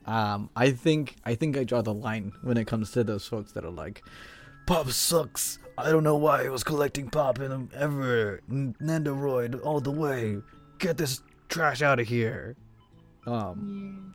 [0.06, 3.52] Um, I think I think I draw the line when it comes to those folks
[3.52, 4.02] that are like,
[4.66, 5.58] Pop sucks.
[5.78, 8.40] I don't know why I was collecting Pop in him ever.
[8.50, 10.38] Nendoroid all the way.
[10.78, 11.22] Get this
[11.52, 12.56] trash out of here.
[13.26, 14.14] Um,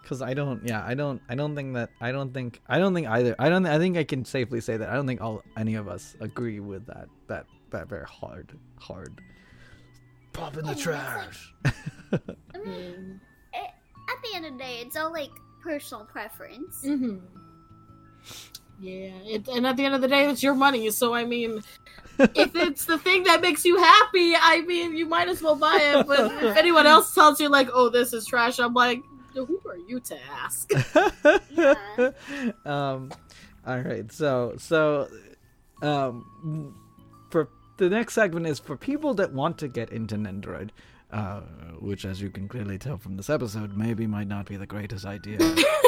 [0.00, 2.94] because I don't, yeah, I don't, I don't think that, I don't think, I don't
[2.94, 3.34] think either.
[3.40, 5.88] I don't, I think I can safely say that I don't think all any of
[5.88, 9.20] us agree with that, that, that very hard, hard.
[10.32, 11.54] Pop in the Yeah, that's trash.
[12.54, 13.20] I mean,
[13.52, 13.70] it,
[14.08, 15.30] at the end of the day, it's all like
[15.60, 16.84] personal preference.
[16.84, 17.16] Mm-hmm.
[18.78, 20.90] Yeah, it, and at the end of the day, it's your money.
[20.90, 21.62] So I mean,
[22.18, 25.78] if it's the thing that makes you happy, I mean, you might as well buy
[25.80, 26.06] it.
[26.06, 29.02] But if anyone else tells you like, "Oh, this is trash," I'm like,
[29.34, 30.70] "Who are you to ask?"
[31.50, 31.74] Yeah.
[32.64, 33.12] um,
[33.66, 34.10] all right.
[34.12, 35.08] So, so,
[35.82, 36.74] um,
[37.30, 37.48] for
[37.78, 40.70] the next segment is for people that want to get into Nendoroid,
[41.12, 41.40] uh,
[41.80, 45.04] which, as you can clearly tell from this episode, maybe might not be the greatest
[45.04, 45.38] idea.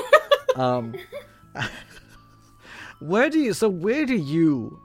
[0.57, 0.95] um,
[3.01, 3.53] where do you?
[3.53, 4.79] So, where do you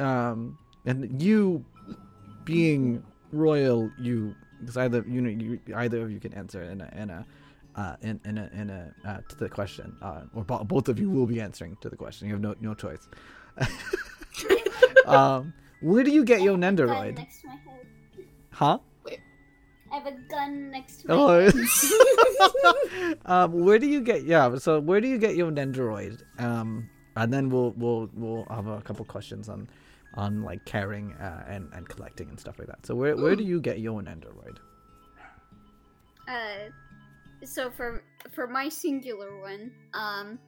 [0.00, 1.64] um, and you
[2.44, 6.88] being royal, you because either you know you either of you can answer in a
[6.96, 7.26] in a
[7.74, 10.98] uh, in in a in a uh, to the question, uh, or bo- both of
[10.98, 12.28] you will be answering to the question.
[12.28, 13.08] You have no no choice.
[15.06, 17.16] um, where do you get your Nendoroid?
[17.16, 17.86] next to my head.
[18.50, 18.78] Huh?
[19.92, 21.54] I have a gun next to my head.
[22.64, 24.24] Oh, um, where do you get?
[24.24, 26.22] Yeah, so where do you get your Nendoroid?
[26.38, 29.68] Um, and then we'll we'll we'll have a couple questions on
[30.16, 32.84] on like caring uh, and and collecting and stuff like that.
[32.86, 34.58] So where where do you get your Nendoroid?
[36.28, 36.70] Uh,
[37.44, 38.02] so for
[38.32, 40.38] for my singular one, um,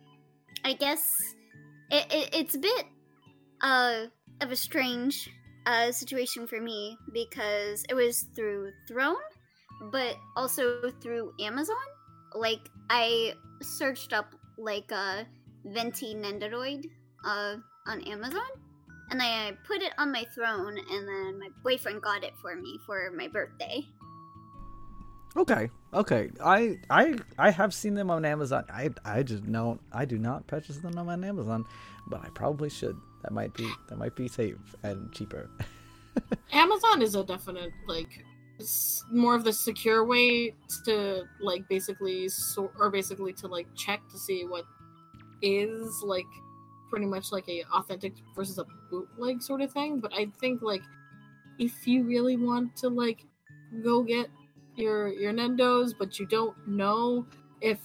[0.64, 1.20] I guess
[1.90, 2.86] it, it it's a bit
[3.60, 4.06] uh
[4.40, 5.28] of a strange
[5.66, 9.16] uh situation for me because it was through Throne,
[9.92, 11.76] but also through Amazon.
[12.34, 15.26] Like I searched up like a
[15.64, 16.86] venti Nendoroid
[17.24, 17.56] uh
[17.86, 18.48] on Amazon.
[19.10, 22.78] And I put it on my throne, and then my boyfriend got it for me
[22.84, 23.86] for my birthday.
[25.36, 26.30] Okay, okay.
[26.44, 28.64] I I I have seen them on Amazon.
[28.68, 31.64] I I just know I do not purchase them on Amazon,
[32.08, 32.96] but I probably should.
[33.22, 35.50] That might be that might be safe and cheaper.
[36.52, 38.24] Amazon is a definite like
[39.12, 40.54] more of the secure way
[40.84, 44.64] to like basically sort or basically to like check to see what
[45.42, 46.26] is like
[46.90, 50.00] pretty much like a authentic versus a bootleg sort of thing.
[50.00, 50.82] But I think like
[51.58, 53.24] if you really want to like
[53.82, 54.28] go get
[54.76, 57.26] your your Nendos, but you don't know
[57.60, 57.78] if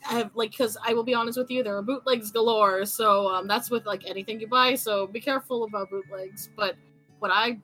[0.00, 2.84] have like because I will be honest with you, there are bootlegs galore.
[2.84, 4.74] So um, that's with like anything you buy.
[4.74, 6.50] So be careful about bootlegs.
[6.56, 6.76] But
[7.20, 7.58] what I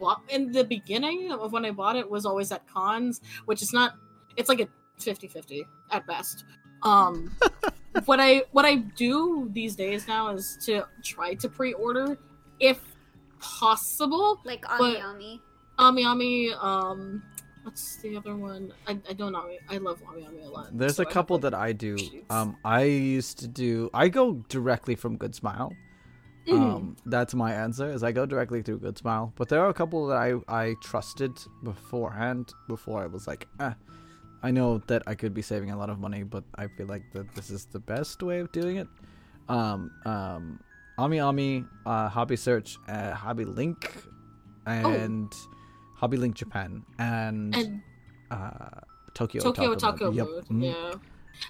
[0.00, 3.72] bought in the beginning of when I bought it was always at cons, which is
[3.72, 3.94] not.
[4.36, 4.68] It's like a
[5.00, 5.62] 50-50
[5.92, 6.44] at best.
[6.82, 7.34] Um,
[8.04, 12.18] what I what I do these days now is to try to pre-order
[12.60, 12.80] if
[13.40, 14.40] possible.
[14.44, 15.40] Like But- AmiAmi.
[15.78, 17.22] Ami Ami, um,
[17.62, 18.72] what's the other one?
[18.86, 19.46] I, I don't know.
[19.68, 20.68] I love AmiAmi a lot.
[20.72, 21.98] There's so a I have, couple like, that I do.
[21.98, 22.24] sheets.
[22.30, 23.90] Um, I used to do.
[23.92, 25.72] I go directly from Good Smile.
[26.48, 26.58] Mhm.
[26.76, 27.90] Um, that's my answer.
[27.90, 29.32] Is I go directly through Good Smile.
[29.36, 31.32] But there are a couple that I I trusted
[31.62, 32.54] beforehand.
[32.68, 33.74] Before I was like, eh,
[34.46, 37.02] I know that I could be saving a lot of money, but I feel like
[37.14, 38.86] that this is the best way of doing it.
[39.48, 40.60] Um, um,
[40.98, 43.92] AmiAmi, uh, Hobby Search, uh, Hobby Link,
[44.64, 45.32] and
[45.96, 47.82] Hobby Link Japan, and, and
[48.30, 48.80] uh,
[49.14, 50.14] Tokyo Tokyo Otaku Mode.
[50.14, 50.28] Yep.
[50.48, 50.62] Mhm.
[50.62, 50.94] Yeah.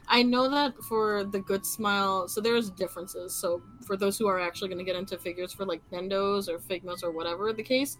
[0.09, 3.35] I know that for the Good Smile, so there's differences.
[3.35, 6.59] So for those who are actually going to get into figures for like Nendos or
[6.59, 7.99] Figmas or whatever the case,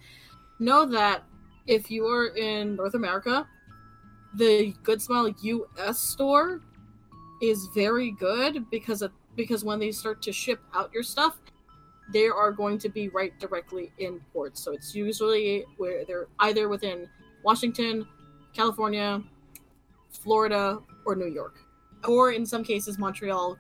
[0.59, 1.23] know that
[1.67, 3.47] if you are in North America,
[4.37, 6.61] the Good Smile US store
[7.43, 11.39] is very good because it, because when they start to ship out your stuff,
[12.13, 14.63] they are going to be right directly in ports.
[14.63, 17.09] So it's usually where they're either within
[17.43, 18.07] Washington,
[18.55, 19.23] California,
[20.11, 21.59] Florida, or New York,
[22.09, 23.59] or in some cases Montreal,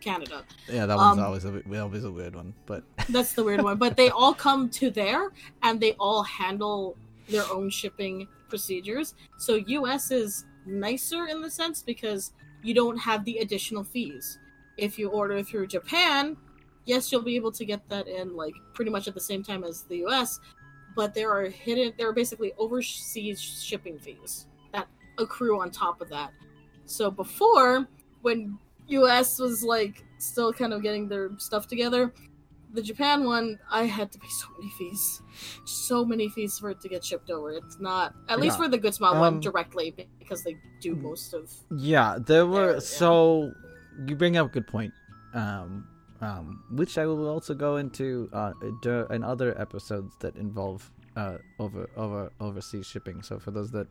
[0.00, 0.44] Canada.
[0.68, 3.78] Yeah, that one's Um, always a always a weird one, but That's the weird one.
[3.78, 6.96] But they all come to there and they all handle
[7.28, 9.14] their own shipping procedures.
[9.38, 12.32] So US is nicer in the sense because
[12.62, 14.38] you don't have the additional fees.
[14.76, 16.36] If you order through Japan,
[16.84, 19.64] yes, you'll be able to get that in like pretty much at the same time
[19.64, 20.40] as the US,
[20.96, 24.88] but there are hidden there are basically overseas shipping fees that
[25.18, 26.32] accrue on top of that.
[26.86, 27.86] So before
[28.22, 32.12] when US was like still kind of getting their stuff together,
[32.72, 35.22] the Japan one, I had to pay so many fees,
[35.64, 37.50] so many fees for it to get shipped over.
[37.52, 41.34] It's not, at least for the Good Smile Um, one directly, because they do most
[41.34, 41.50] of.
[41.76, 42.80] yeah, there were yeah.
[42.80, 43.52] so
[44.06, 44.92] you bring up a good point,
[45.34, 45.86] um,
[46.20, 48.52] um, which I will also go into uh,
[49.10, 53.22] in other episodes that involve uh, over over overseas shipping.
[53.22, 53.88] So for those that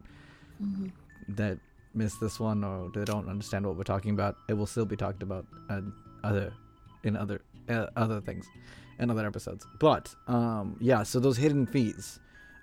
[1.30, 1.60] that
[1.94, 4.96] miss this one or they don't understand what we're talking about, it will still be
[4.96, 5.92] talked about in
[6.24, 6.54] other
[7.04, 8.48] in other uh, other things
[9.00, 9.66] in other episodes.
[9.80, 12.20] But um, yeah, so those hidden fees.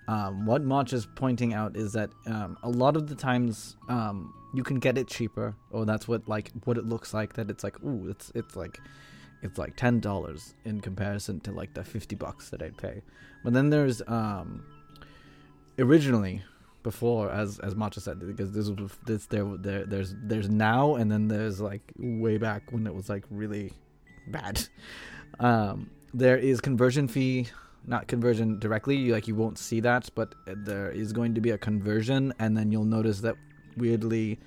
[0.07, 4.33] Um, what Mach is pointing out is that um, a lot of the times um,
[4.53, 7.33] you can get it cheaper, or that's what like what it looks like.
[7.33, 8.79] That it's like, ooh, it's it's like
[9.41, 13.01] it's like ten dollars in comparison to like the fifty bucks that I'd pay.
[13.43, 14.63] But then there's um,
[15.79, 16.43] originally
[16.83, 21.11] before as as Matcha said because this was this there there there's there's now and
[21.11, 23.73] then there's like way back when it was like really
[24.27, 24.61] bad
[25.39, 27.47] um there is conversion fee
[27.87, 31.57] not conversion directly like you won't see that but there is going to be a
[31.57, 33.35] conversion and then you'll notice that
[33.77, 34.39] weirdly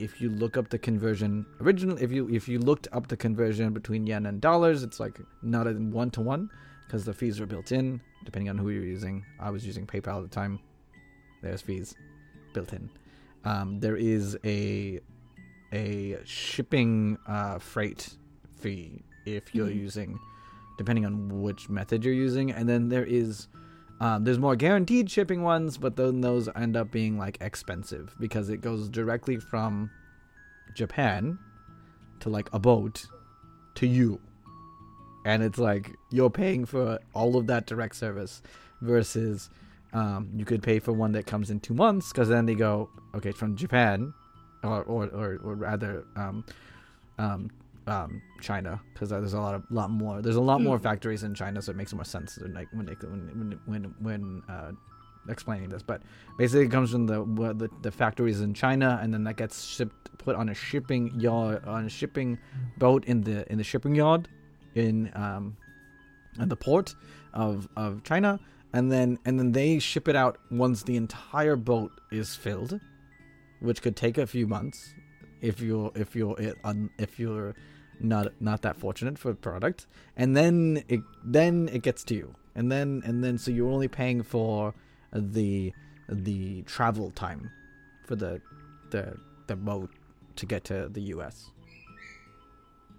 [0.00, 3.72] if you look up the conversion original if you if you looked up the conversion
[3.72, 6.50] between yen and dollars it's like not in one to one
[6.86, 9.24] because the fees are built in depending on who you're using.
[9.38, 10.60] I was using PayPal at the time.
[11.42, 11.94] There's fees
[12.52, 12.90] built in.
[13.44, 15.00] Um, there is a
[15.72, 18.10] a shipping uh, freight
[18.58, 19.76] fee if you're Mhm.
[19.76, 20.18] using,
[20.78, 23.48] depending on which method you're using, and then there is.
[24.02, 28.48] Um, there's more guaranteed shipping ones, but then those end up being like expensive because
[28.48, 29.90] it goes directly from
[30.74, 31.38] Japan
[32.20, 33.04] to like a boat
[33.74, 34.18] to you.
[35.26, 38.40] And it's like you're paying for all of that direct service
[38.80, 39.50] versus
[39.92, 42.88] um, you could pay for one that comes in two months because then they go,
[43.14, 44.14] okay, from Japan
[44.62, 46.42] or, or, or, or rather um,
[47.18, 47.50] um,
[47.90, 50.22] um, China because there's a lot of lot more.
[50.22, 50.82] There's a lot more Mm.
[50.82, 54.42] factories in China, so it makes more sense than, like when they, when when when
[54.48, 54.72] uh,
[55.28, 55.82] explaining this.
[55.82, 56.02] But
[56.38, 57.18] basically, it comes from the,
[57.62, 61.64] the the factories in China, and then that gets shipped put on a shipping yard
[61.66, 62.38] on a shipping
[62.78, 64.28] boat in the in the shipping yard
[64.74, 65.56] in um
[66.38, 66.94] in the port
[67.34, 68.38] of of China,
[68.72, 72.78] and then and then they ship it out once the entire boat is filled,
[73.60, 74.94] which could take a few months
[75.40, 76.36] if you're if you're
[76.98, 77.54] if you're
[78.00, 79.86] not not that fortunate for product,
[80.16, 83.88] and then it then it gets to you, and then and then so you're only
[83.88, 84.74] paying for
[85.12, 85.72] the
[86.08, 87.50] the travel time
[88.04, 88.40] for the
[88.90, 89.90] the the boat
[90.36, 91.50] to get to the U.S.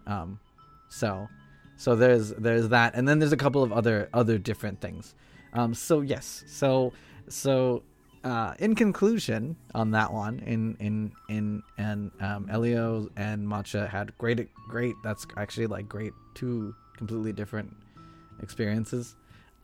[0.08, 0.39] Um,
[0.89, 1.28] so
[1.78, 5.16] so there's there's that, and then there's a couple of other other different things.
[5.54, 6.93] Um, so yes, so
[7.28, 7.84] so
[8.24, 14.15] uh, in conclusion on that one, in in in and um, Elio and Matcha had
[14.17, 14.95] great great.
[15.03, 17.76] That's actually like great two completely different
[18.41, 19.15] experiences.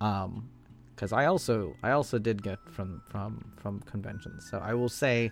[0.01, 0.49] Um,
[0.95, 4.47] because I also I also did get from from from conventions.
[4.49, 5.31] So I will say,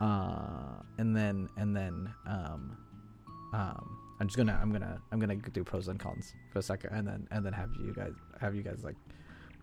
[0.00, 2.76] uh, and then and then um,
[3.54, 6.90] um, I'm just gonna I'm gonna I'm gonna do pros and cons for a second,
[6.92, 8.96] and then and then have you guys have you guys like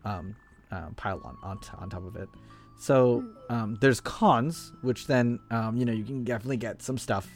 [0.05, 0.35] um,
[0.71, 2.29] um pile on on, t- on top of it.
[2.77, 7.27] So um, there's cons, which then um, you know you can definitely get some stuff,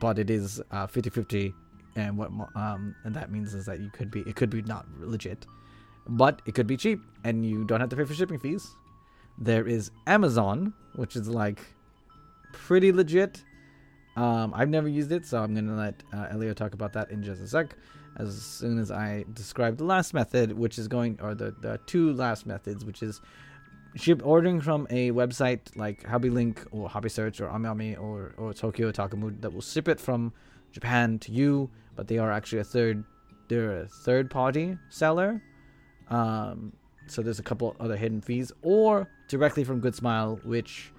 [0.00, 1.54] but it is uh, 50-50,
[1.96, 4.86] and what um, and that means is that you could be it could be not
[5.00, 5.46] legit,
[6.06, 8.66] but it could be cheap, and you don't have to pay for shipping fees.
[9.38, 11.60] There is Amazon, which is like
[12.52, 13.42] pretty legit.
[14.16, 17.22] Um, I've never used it, so I'm gonna let uh, Elio talk about that in
[17.22, 17.74] just a sec.
[18.16, 22.12] As soon as I describe the last method, which is going, or the, the two
[22.12, 23.20] last methods, which is
[23.96, 28.52] ship ordering from a website like Hobby Link or Hobby Search or AmiAmi or, or
[28.52, 30.32] Tokyo Takamu that will ship it from
[30.72, 33.04] Japan to you, but they are actually a third,
[33.48, 35.40] they're a third party seller.
[36.08, 36.72] Um,
[37.06, 40.92] so there's a couple other hidden fees, or directly from Good Smile, which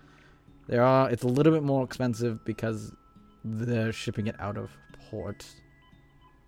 [0.68, 1.10] there are.
[1.10, 2.94] It's a little bit more expensive because
[3.44, 4.72] they're shipping it out of
[5.10, 5.46] port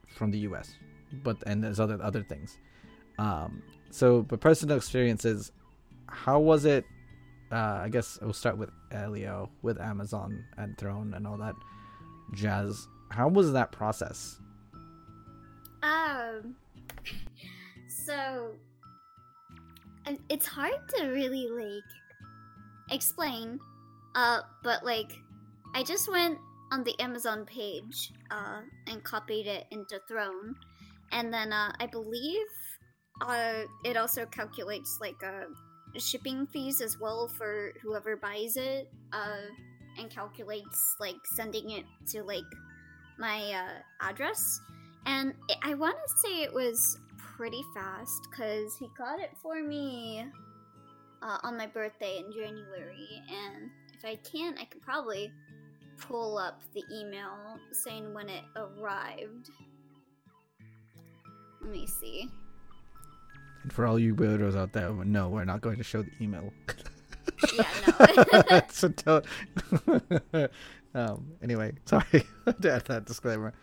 [0.07, 0.73] from the U.S.
[1.23, 2.57] But and there's other other things.
[3.17, 5.51] Um, so, but personal experiences,
[6.09, 6.85] how was it?
[7.51, 11.55] Uh, I guess we'll start with Elio with Amazon and Throne and all that
[12.33, 12.87] jazz.
[13.09, 14.39] How was that process?
[15.81, 16.55] Um.
[17.87, 18.51] So,
[20.05, 21.83] and it's hard to really like
[22.91, 23.59] explain.
[24.15, 25.11] Uh, but like,
[25.75, 26.37] I just went
[26.71, 30.55] on the Amazon page, uh, and copied it into Throne,
[31.11, 32.47] and then uh, I believe,
[33.21, 35.45] uh, it also calculates like uh
[35.99, 38.91] shipping fees as well for whoever buys it.
[39.13, 39.47] Uh,
[39.99, 42.43] and calculates like sending it to like
[43.17, 44.61] my uh, address
[45.07, 49.63] and it, I want to say it was pretty fast because he got it for
[49.63, 50.25] me
[51.21, 53.07] uh, on my birthday in January.
[53.29, 55.31] And if I can, I can probably
[55.97, 59.49] pull up the email saying when it arrived.
[61.61, 62.29] Let me see.
[63.63, 66.51] And for all you weirdos out there, no, we're not going to show the email.
[67.53, 67.65] Yeah,
[68.49, 68.61] no.
[68.69, 69.25] so don't.
[70.95, 71.25] um.
[71.41, 72.23] Anyway, sorry
[72.61, 73.53] to add that disclaimer.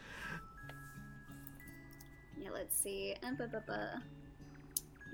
[2.39, 3.15] yeah, let's see.
[3.23, 3.73] Uh, bu- bu- bu.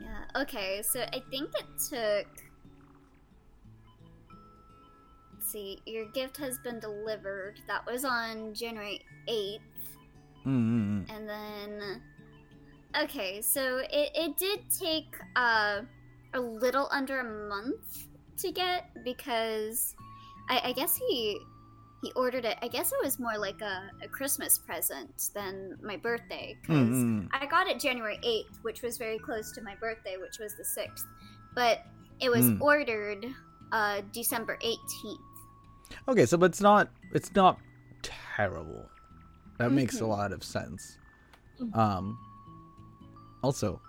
[0.01, 2.27] Yeah, okay, so I think it took.
[5.35, 7.61] Let's see, your gift has been delivered.
[7.67, 9.61] That was on January 8th.
[10.47, 11.11] Mm-hmm.
[11.11, 12.03] And then.
[12.99, 15.83] Okay, so it, it did take uh,
[16.35, 18.07] a little under a month
[18.39, 19.95] to get because
[20.49, 21.39] I, I guess he
[22.03, 22.57] he ordered it.
[22.63, 27.27] I guess it was more like a, a Christmas present than my birthday because Mm-hmm.
[27.33, 30.65] I got it January 8th, which was very close to my birthday, which was the
[30.65, 31.05] 6th.
[31.55, 31.83] But
[32.21, 32.61] it was Mm.
[32.61, 33.27] ordered
[33.73, 35.19] uh, December 18th.
[36.09, 37.59] Okay, so but it's not it's not
[38.03, 38.89] terrible.
[39.59, 40.09] That makes a Mhm.
[40.09, 40.99] lot of sense.
[41.61, 41.77] Mhm.
[41.77, 42.19] Um.
[43.43, 43.81] Also,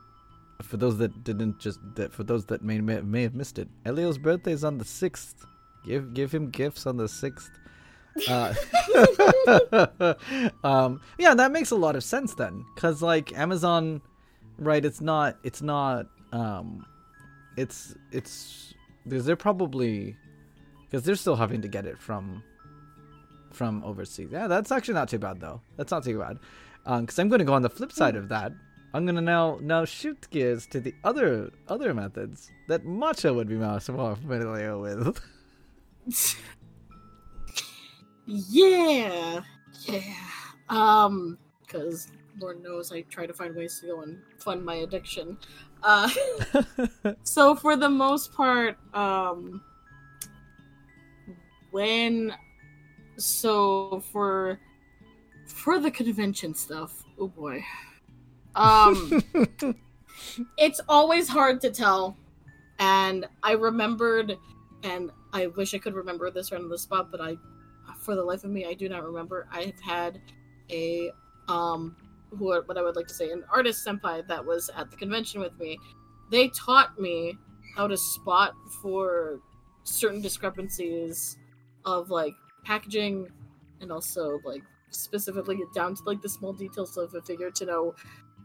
[0.62, 4.18] for those that didn't just that for those that may may, have missed it, Elio's
[4.18, 5.46] birthday is on the sixth.
[5.86, 7.52] Give give him gifts on the sixth.
[8.28, 8.54] Uh,
[10.64, 14.02] um, yeah, that makes a lot of sense then, because like Amazon,
[14.58, 14.84] right?
[14.84, 15.38] It's not.
[15.44, 16.08] It's not.
[16.32, 16.86] Um,
[17.58, 18.74] it's it's
[19.04, 20.16] because they're probably
[20.86, 22.44] because they're still having to get it from
[23.52, 24.30] from overseas.
[24.32, 25.62] Yeah, that's actually not too bad though.
[25.78, 26.40] That's not too bad.
[26.84, 28.52] Because I'm going to go on the flip side of that.
[28.94, 33.56] I'm to now now shift gears to the other other methods that Matcha would be
[33.56, 35.20] much more familiar with.
[38.34, 39.42] Yeah,
[39.88, 40.02] yeah.
[40.70, 42.08] Um, because
[42.40, 45.38] Lord knows I try to find ways to go and fund my addiction.
[45.84, 46.10] Uh,
[47.24, 49.62] so for the most part, um,
[51.72, 52.34] when
[53.18, 54.60] so for
[55.46, 57.64] for the convention stuff, oh boy,
[58.56, 59.24] um,
[60.58, 62.18] it's always hard to tell,
[62.80, 64.38] and I remembered,
[64.84, 67.38] and I wish I could remember this right on the spot, but I
[68.00, 69.48] for the life of me, I do not remember.
[69.52, 70.22] I have had
[70.72, 71.12] a
[71.48, 71.96] um,
[72.32, 75.42] who what I would like to say, an artist senpai that was at the convention
[75.42, 75.78] with me.
[76.30, 77.38] They taught me
[77.76, 79.40] how to spot for
[79.84, 81.38] certain discrepancies
[81.86, 82.34] of like
[82.64, 83.28] packaging
[83.82, 87.96] and also like specifically down to like the small details of a figure to know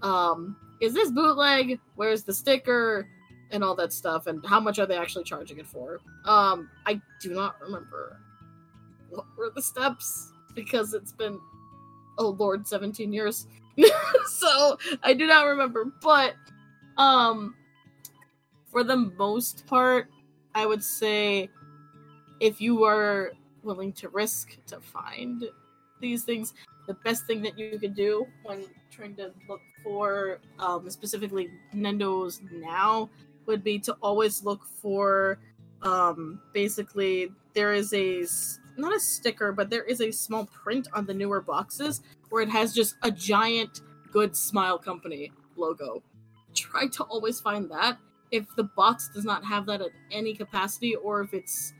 [0.03, 1.81] um is this bootleg?
[1.95, 3.09] Where's the sticker?
[3.53, 6.01] And all that stuff and how much are they actually charging it for?
[6.25, 8.21] Um i do not remember
[9.11, 11.39] what were the steps because it's been
[12.19, 13.47] oh lord 17 years.
[14.27, 16.35] So i do not remember but
[16.97, 17.55] um
[18.71, 20.09] for the most part
[20.55, 21.49] i would say
[22.41, 23.33] if you are
[23.63, 25.45] willing to risk to find
[26.01, 26.55] these things
[26.87, 32.41] the best thing that you could do when trying to look for um, specifically nendos
[32.53, 33.09] now
[33.47, 35.39] would be to always look for
[35.83, 38.25] um, basically there is a
[38.77, 42.49] not a sticker, but there is a small print on the newer boxes where it
[42.49, 43.81] has just a giant
[44.13, 46.03] Good Smile Company logo.
[46.55, 47.99] Try to always find that.
[48.31, 51.73] If the box does not have that at any capacity, or if it's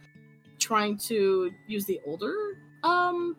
[0.59, 3.37] trying to use the older, um,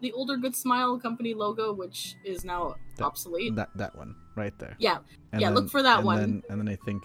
[0.00, 3.54] the older Good Smile Company logo, which is now That- obsolete.
[3.56, 4.76] that that one right there.
[4.78, 4.98] Yeah,
[5.32, 6.18] And yeah, then- look for that and one.
[6.18, 7.04] Then, and then I think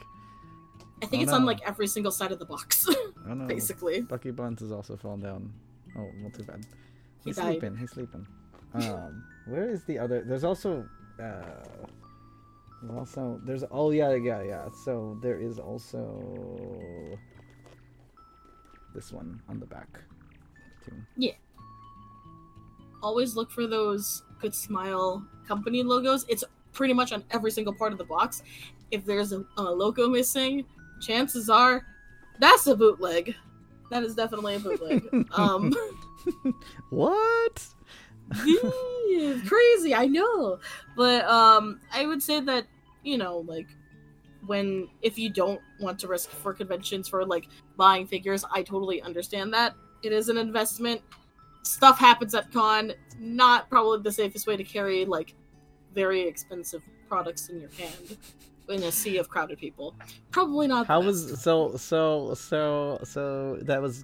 [1.04, 4.02] I think Oh, it's on like every single side of the box, oh no, basically.
[4.02, 5.52] Bucky Buns has also fallen down.
[5.98, 6.66] Oh, not too bad.
[7.24, 7.60] He's died.
[7.60, 7.76] sleeping.
[7.78, 8.26] He's sleeping.
[8.74, 10.24] Um, where is the other?
[10.24, 10.88] There's also.
[11.22, 11.42] Uh,
[12.82, 14.70] there's also there's oh yeah yeah yeah.
[14.86, 17.18] So there is also
[18.94, 20.00] this one on the back
[20.86, 20.96] too.
[23.06, 26.26] Always look for those good smile company logos.
[26.28, 26.44] It's
[26.74, 28.42] pretty much on every single part of the box.
[28.90, 30.66] If there's a, a logo missing
[31.02, 31.86] chances are
[32.40, 33.36] that's a bootleg.
[33.92, 35.04] That is definitely a bootleg.
[35.38, 35.74] Um
[36.90, 37.64] What?
[38.44, 40.60] yeah, crazy i know.
[40.98, 42.66] But um i would say that
[43.04, 43.68] you know like
[44.48, 47.48] when if you don't want to risk for conventions for like
[47.78, 49.76] buying figures i totally understand that.
[50.02, 51.02] It is an investment
[51.66, 55.34] stuff happens at con not probably the safest way to carry like
[55.94, 58.18] very expensive products in your hand
[58.70, 59.96] in a sea of crowded people.
[60.32, 64.04] Probably not How was so so so so that was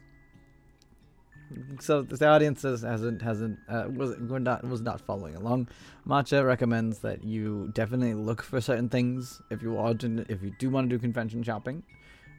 [1.79, 5.67] so the audience is- hasn't hasn't uh, was we're not was not following along.
[6.07, 10.51] Matcha recommends that you definitely look for certain things if you want to if you
[10.59, 11.83] do want to do convention shopping,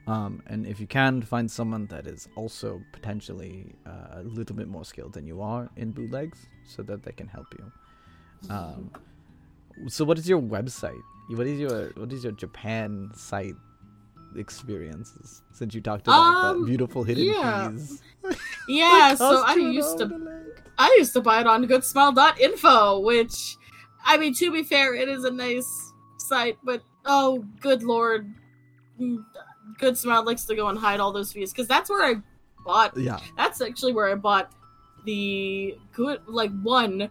[0.07, 4.67] um, and if you can find someone that is also potentially uh, a little bit
[4.67, 7.71] more skilled than you are in bootlegs, so that they can help you.
[8.49, 8.91] Um,
[9.87, 11.01] so what is your website?
[11.29, 13.55] What is your what is your Japan site
[14.35, 17.69] experiences since you talked about Um, that beautiful hidden yeah.
[17.71, 18.01] keys?
[18.67, 20.61] yeah so i used to over the leg.
[20.77, 23.57] I used to buy it on goodsmile.info, which,
[24.03, 28.33] I mean, to be fair, it is a nice site, but oh, good lord.
[29.77, 32.21] Good Smile likes to go and hide all those fees because that's where I
[32.65, 32.95] bought.
[32.97, 34.51] Yeah, That's actually where I bought
[35.05, 37.09] the good, like one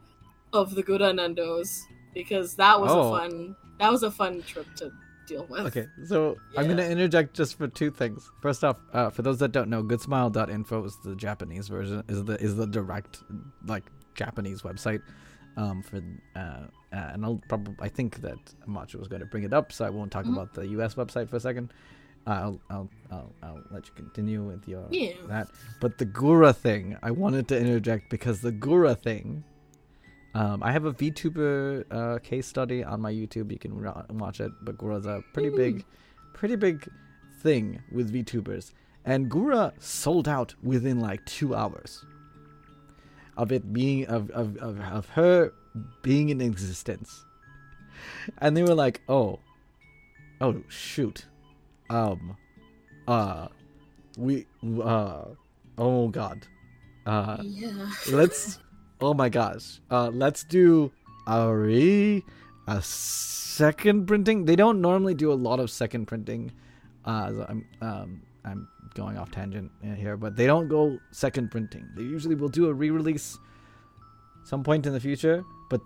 [0.53, 1.81] of the good Anendos
[2.15, 3.15] because that was Oh.
[3.15, 3.57] a fun.
[3.79, 4.93] That was a fun trip to
[5.27, 5.67] deal with.
[5.67, 8.31] Okay, so I'm gonna interject just for two things.
[8.41, 12.35] First off, uh, for those that don't know, goodsmile.info is the Japanese version, is the
[12.43, 13.23] is the direct
[13.67, 13.85] like
[14.15, 15.01] Japanese website.
[15.57, 15.99] Um, for
[16.35, 19.71] uh, uh, and I'll probably I think that Matcha was going to bring it up,
[19.73, 20.33] so I won't talk Mhm.
[20.33, 20.95] about the U.S.
[20.95, 21.73] website for a second.
[22.27, 25.15] I'll, I'll I'll I'll let you continue with your Yeah.
[25.29, 25.49] that.
[25.81, 29.43] But the Gura thing, I wanted to interject because the Gura thing,
[30.35, 33.51] Um, I have a VTuber uh, case study on my YouTube.
[33.53, 34.53] You can ra- watch it.
[34.63, 35.85] But Gura's a pretty big,
[36.33, 36.89] pretty big
[37.43, 38.73] thing with VTubers,
[39.05, 42.05] and Gura sold out within like two hours
[43.37, 45.53] of it being of of of, of her
[46.03, 47.25] being in existence.
[48.39, 49.41] And they were like, "Oh,
[50.41, 51.27] oh shoot,
[51.93, 52.37] um,
[53.07, 53.49] uh,
[54.19, 54.47] we
[54.83, 55.25] uh,
[55.79, 56.47] oh god,
[57.07, 57.91] uh, Yeah.
[58.11, 58.59] let's
[59.01, 59.81] oh my gosh.
[59.91, 60.91] Uh let's do
[61.27, 62.25] a re
[62.67, 64.45] a second printing.
[64.45, 66.53] They don't normally do a lot of second printing
[67.05, 71.85] uh so i'm um i'm going off tangent here but they don't go second printing.
[71.97, 73.39] They usually will do a re-release
[74.45, 75.81] some point in the future but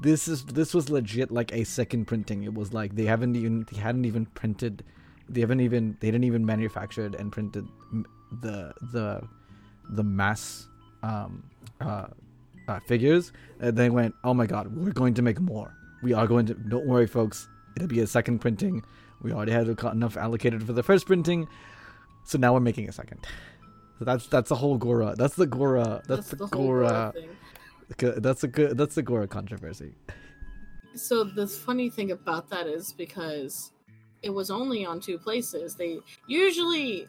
[0.00, 2.42] this is this was legit like a second printing.
[2.42, 4.82] It was like they haven't even they hadn't even printed
[5.28, 7.66] they haven't even they didn't even manufactured and printed
[8.40, 9.22] the the
[9.90, 10.68] the mass
[11.02, 11.44] um
[11.80, 12.06] uh,
[12.68, 13.32] uh figures.
[13.60, 15.74] And they went oh my god we're going to make more.
[16.02, 17.48] We are going to don't worry folks.
[17.76, 18.84] It'll be a second printing.
[19.22, 21.48] We already had enough allocated for the first printing.
[22.24, 23.26] So now we're making a second.
[23.98, 27.30] So that's that's the whole Gura that's the Gura that's, the, whole Gura thing.
[28.22, 29.94] that's a good that's the Gura controversy.
[30.94, 33.72] So the funny thing about that is because
[34.22, 35.74] it was only on two places.
[35.74, 37.06] They usually,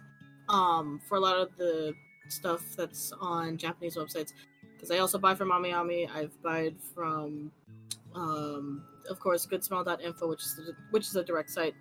[0.47, 1.93] um, for a lot of the
[2.27, 4.33] stuff that's on Japanese websites,
[4.73, 6.09] because I also buy from AmiAmi.
[6.13, 7.51] I've bought from,
[8.15, 11.75] um, of course, GoodSmile.info, which is the, which is a direct site,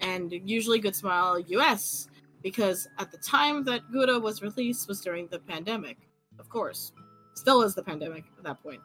[0.00, 2.08] and usually Good Smile US,
[2.42, 5.98] because at the time that Gura was released was during the pandemic,
[6.38, 6.92] of course,
[7.34, 8.80] still is the pandemic at that point.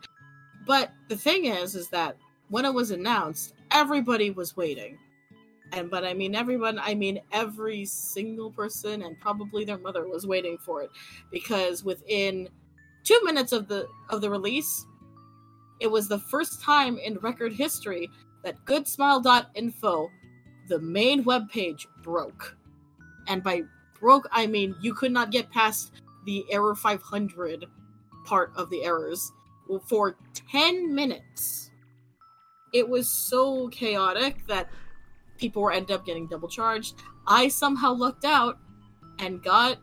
[0.68, 2.18] But the thing is, is that
[2.50, 4.98] when it was announced, everybody was waiting.
[5.74, 10.26] And but I mean everyone, I mean every single person and probably their mother was
[10.26, 10.90] waiting for it
[11.32, 12.50] because within
[13.04, 14.86] 2 minutes of the of the release,
[15.80, 18.10] it was the first time in record history
[18.44, 20.12] that goodsmile.info,
[20.70, 22.56] the main webpage broke.
[23.28, 23.64] And by
[24.00, 25.92] broke, I mean you could not get past
[26.26, 27.66] the error 500
[28.26, 29.32] part of the errors
[29.88, 30.16] for
[30.52, 31.72] 10 minutes
[32.76, 34.68] it was so chaotic that
[35.38, 36.95] people were ended up getting double charged.
[37.28, 38.57] I somehow lucked out
[39.20, 39.78] and got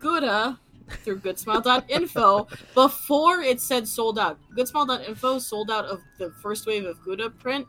[0.00, 0.58] Gura
[1.02, 4.38] through goodsmile.info before it said sold out.
[4.56, 7.66] Goodsmile.info sold out of the first wave of Gura print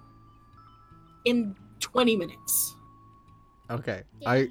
[1.26, 2.76] in 20 minutes.
[3.72, 4.48] okay i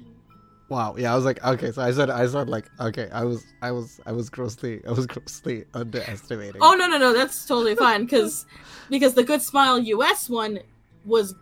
[0.69, 3.45] wow yeah i was like okay so i said i said like okay i was
[3.61, 7.75] i was i was grossly i was grossly underestimating Oh no no no, that's totally
[7.75, 8.45] fine because
[8.89, 10.59] because the Good Smile US one
[11.05, 11.33] was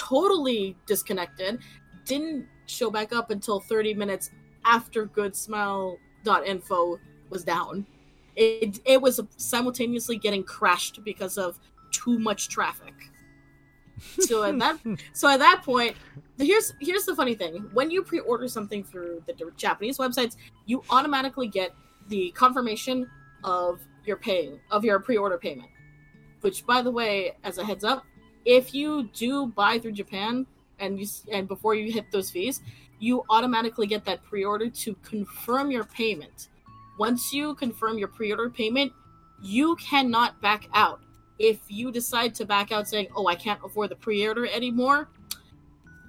[0.00, 1.60] totally disconnected,
[2.06, 4.30] didn't show back up until 30 minutes
[4.64, 6.98] after goodsmile.info
[7.28, 7.86] was down.
[8.36, 11.58] It it was simultaneously getting crashed because of
[11.90, 12.94] too much traffic.
[14.20, 14.78] So at that
[15.12, 15.96] so at that point,
[16.38, 21.48] here's here's the funny thing: when you pre-order something through the Japanese websites, you automatically
[21.48, 21.72] get
[22.08, 23.08] the confirmation
[23.44, 25.68] of your paying of your pre-order payment.
[26.40, 28.06] Which, by the way, as a heads up,
[28.44, 30.46] if you do buy through Japan
[30.78, 32.60] and you and before you hit those fees,
[32.98, 36.48] you automatically get that pre-order to confirm your payment.
[36.98, 38.92] Once you confirm your pre-order payment,
[39.42, 41.00] you cannot back out.
[41.38, 45.08] If you decide to back out saying, "Oh, I can't afford the pre-order anymore,"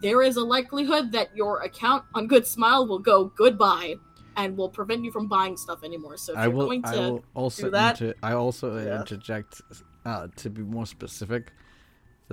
[0.01, 3.95] there is a likelihood that your account on Good Smile will go goodbye
[4.35, 6.17] and will prevent you from buying stuff anymore.
[6.17, 6.65] So if I you're will.
[6.65, 7.69] going to I will also.
[7.69, 8.99] that- Inter- I also Yeah.
[8.99, 9.61] interject
[10.05, 11.53] uh, to be more specific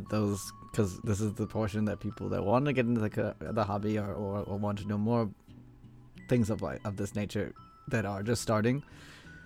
[0.08, 3.52] those because this is the portion that people that want to get into the, uh,
[3.52, 5.28] the hobby or, or, or want to know more
[6.28, 7.54] things of like of this nature
[7.88, 8.82] that are just starting.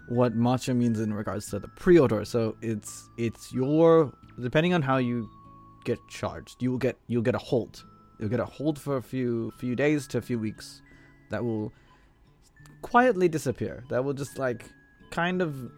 [0.08, 2.24] What matcha means in regards to the pre-order.
[2.24, 5.28] So it's it's your depending on how you
[5.84, 7.84] get charged, you will get you'll get a hold.
[8.18, 10.82] You'll get a hold for a few few days to a few weeks.
[11.30, 11.72] That will
[12.82, 13.84] quietly disappear.
[13.88, 14.64] That will just like
[15.10, 15.70] kind of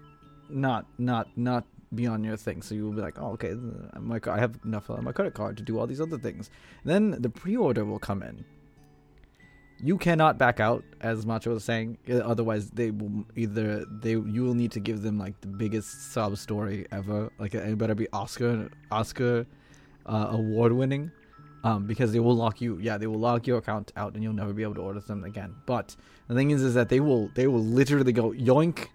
[0.49, 1.65] not not not
[1.95, 2.63] be on your thing.
[2.63, 3.55] So you will be like, oh, okay,
[3.99, 6.51] my I have enough on my credit card to do all these other things.
[6.85, 8.45] Then the pre-order will come in.
[9.83, 11.99] You cannot back out, as Matcha was saying.
[12.09, 16.13] uh, Otherwise, they will either they you will need to give them like the biggest
[16.13, 17.31] sub story ever.
[17.39, 19.47] Like it better be Oscar Oscar
[20.07, 21.11] uh, award winning.
[21.65, 24.35] Um, because they will lock you, yeah, they will lock your account out, and you'll
[24.35, 25.55] never be able to order them again.
[25.65, 25.97] But
[26.29, 28.89] the thing is, is that they will, they will literally go yoink,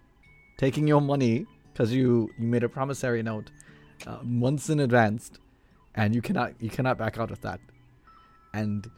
[0.56, 1.46] taking your money
[1.80, 3.50] because you you made a promissory note
[4.06, 5.30] uh, months in advance,
[5.94, 7.58] and you cannot you cannot back out of that.
[8.52, 8.90] And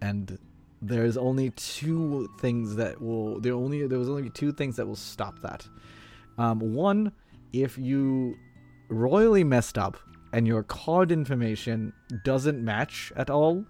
[0.00, 0.38] and
[0.80, 4.94] there's only two things that will there only there was only two things that will
[4.94, 5.66] stop that.
[6.38, 7.10] Um, one,
[7.52, 8.36] if you
[8.88, 9.96] royally messed up
[10.32, 11.92] and your card information
[12.24, 13.64] doesn't match at all,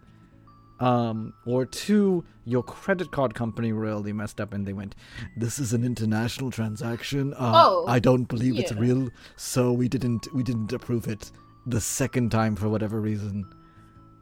[0.83, 4.97] um, or two, your credit card company royally messed up and they went,
[5.37, 7.35] "This is an international transaction.
[7.35, 11.31] Uh, Oh, I don't believe it's real, so we didn't we didn't approve it
[11.67, 13.45] the second time for whatever reason."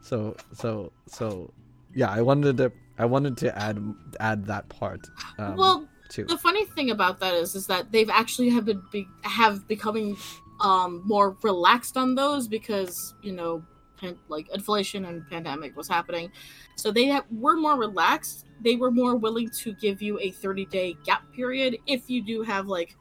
[0.02, 1.50] So so so,
[1.94, 3.82] yeah, I wanted to I wanted to add
[4.20, 5.08] add that part.
[5.38, 6.24] Um, well, too.
[6.24, 10.18] the funny thing about that is, is that they've actually have been be, have becoming
[10.60, 13.64] um, more relaxed on those because you know,
[14.00, 16.30] pan- like inflation and pandemic was happening,
[16.76, 18.46] so they were more relaxed.
[18.62, 22.42] They were more willing to give you a thirty day gap period if you do
[22.42, 22.96] have like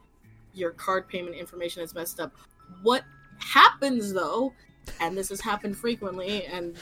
[0.52, 2.32] your card payment information is messed up.
[2.82, 3.04] What
[3.38, 4.52] happens though,
[5.00, 6.76] and this has happened frequently, and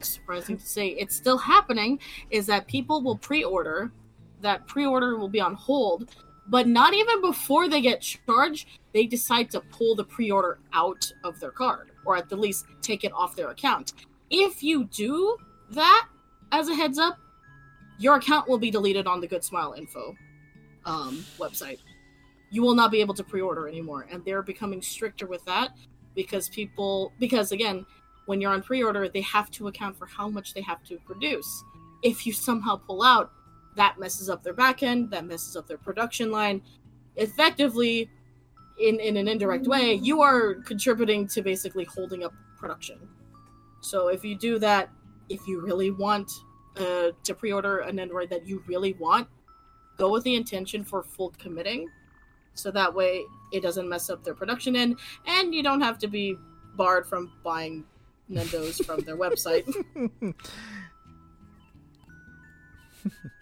[0.00, 1.98] surprising to say it's still happening,
[2.30, 3.92] is that people will pre-order
[4.40, 6.14] that pre-order will be on hold
[6.48, 11.38] but not even before they get charged they decide to pull the pre-order out of
[11.40, 13.92] their card or at the least take it off their account.
[14.30, 15.36] If you do
[15.70, 16.08] that
[16.52, 17.18] as a heads up
[17.98, 20.14] your account will be deleted on the good smile info
[20.84, 21.78] um, website.
[22.50, 25.76] You will not be able to pre-order anymore and they're becoming stricter with that
[26.14, 27.84] because people because again
[28.26, 31.64] when you're on pre-order they have to account for how much they have to produce.
[32.02, 33.32] If you somehow pull out
[33.78, 36.60] that messes up their back end, that messes up their production line.
[37.14, 38.10] Effectively,
[38.80, 42.98] in, in an indirect way, you are contributing to basically holding up production.
[43.80, 44.90] So if you do that,
[45.28, 46.28] if you really want
[46.76, 49.28] uh, to pre order a Nendoroid that you really want,
[49.96, 51.88] go with the intention for full committing.
[52.54, 53.22] So that way
[53.52, 56.36] it doesn't mess up their production end, and you don't have to be
[56.74, 57.84] barred from buying
[58.28, 59.64] Nendos from their website.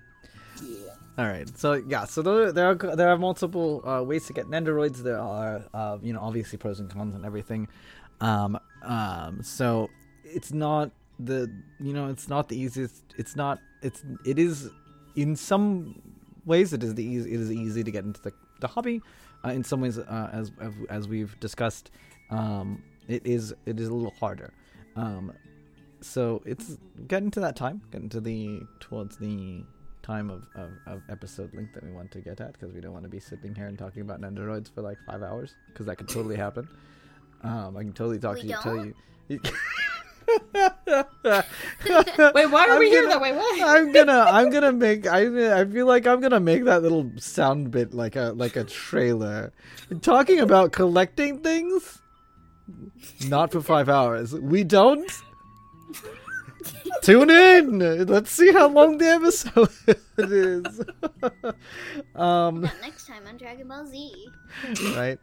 [1.18, 1.48] All right.
[1.56, 2.04] So yeah.
[2.04, 4.98] So there, there are there are multiple uh, ways to get Nendoroids.
[4.98, 7.68] There are uh, you know obviously pros and cons and everything.
[8.20, 9.88] Um, um, so
[10.24, 13.02] it's not the you know it's not the easiest.
[13.16, 13.60] It's not.
[13.82, 14.70] It's it is
[15.14, 16.02] in some
[16.44, 17.32] ways it is the easy.
[17.32, 19.00] It is easy to get into the the hobby.
[19.44, 20.52] Uh, in some ways, uh, as
[20.90, 21.90] as we've discussed,
[22.30, 24.52] um, it is it is a little harder.
[24.96, 25.32] Um,
[26.02, 26.76] so it's
[27.08, 29.64] getting to that time, getting to the towards the
[30.06, 32.92] time of, of, of episode length that we want to get at because we don't
[32.92, 35.96] want to be sitting here and talking about Nendoroids for like five hours because that
[35.96, 36.68] could totally happen.
[37.42, 38.94] Um, I can totally talk We to you, tell don't?
[39.28, 39.40] you.
[42.34, 43.32] Wait, why are I'm we here gonna- that way?
[43.32, 43.60] What?
[43.62, 45.06] I'm gonna, I'm gonna make.
[45.06, 48.64] I, I feel like I'm gonna make that little sound bit like a, like a
[48.64, 49.52] trailer,
[50.02, 51.98] talking about collecting things.
[53.28, 54.34] Not for five hours.
[54.34, 55.10] We don't.
[57.02, 58.06] Tune in.
[58.06, 59.70] Let's see how long the episode
[60.18, 60.80] is.
[62.14, 64.12] um, next time on Dragon Ball Z.
[64.96, 65.18] right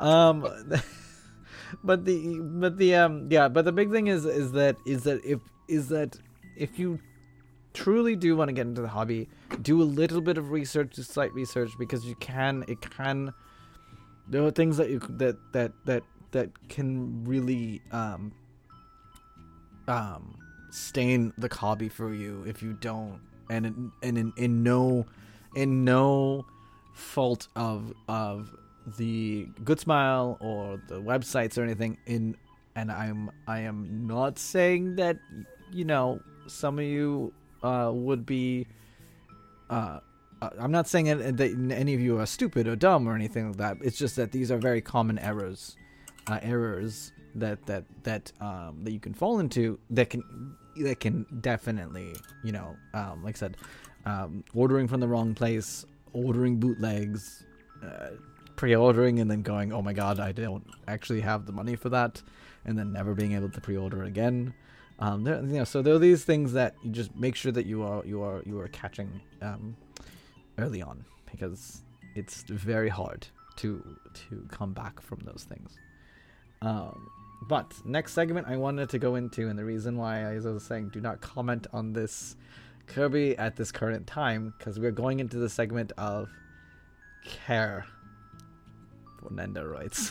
[0.00, 0.42] um
[1.84, 5.24] but the but the um yeah but the big thing is is that is that
[5.24, 6.16] if is that
[6.56, 6.98] if you
[7.74, 9.28] truly do want to get into the hobby
[9.62, 13.32] do a little bit of research just slight research because you can it can
[14.28, 18.32] there are things that you that that that that can really um
[19.86, 20.38] um
[20.70, 23.20] stain the hobby for you if you don't
[23.50, 25.06] and in, and in, in no
[25.54, 26.44] in no
[26.94, 28.54] fault of of
[28.98, 32.36] the good smile or the websites or anything in
[32.76, 35.16] and i'm i am not saying that
[35.72, 37.32] you know some of you
[37.62, 38.66] uh would be
[39.70, 40.00] uh
[40.40, 43.48] uh, I'm not saying that that any of you are stupid or dumb or anything
[43.48, 43.76] like that.
[43.82, 45.76] It's just that these are very common errors,
[46.28, 50.22] uh, errors that that that um, that you can fall into that can
[50.82, 53.56] that can definitely you know um, like I said,
[54.06, 57.44] um, ordering from the wrong place, ordering bootlegs,
[57.84, 58.10] uh,
[58.56, 62.20] pre-ordering and then going, oh my god, I don't actually have the money for that,
[62.64, 64.52] and then never being able to pre-order again.
[64.98, 67.66] Um, there, you know, so there are these things that you just make sure that
[67.66, 69.76] you are you are you are catching um,
[70.58, 71.82] early on because
[72.16, 75.78] it's very hard to to come back from those things.
[76.62, 77.08] Um,
[77.42, 80.64] but next segment I wanted to go into, and the reason why as I was
[80.64, 82.36] saying do not comment on this
[82.86, 86.28] Kirby at this current time because we're going into the segment of
[87.24, 87.84] care
[89.20, 90.10] for Nendoroids,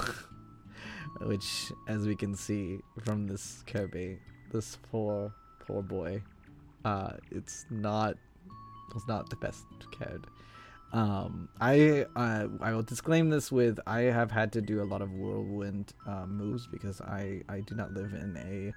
[1.22, 4.20] which, as we can see from this Kirby,
[4.52, 6.22] this poor poor boy,
[6.86, 8.16] uh, it's not
[8.95, 10.26] it's not the best cared.
[10.93, 15.01] Um, I uh, I will disclaim this with I have had to do a lot
[15.01, 18.73] of whirlwind uh, moves because I I do not live in a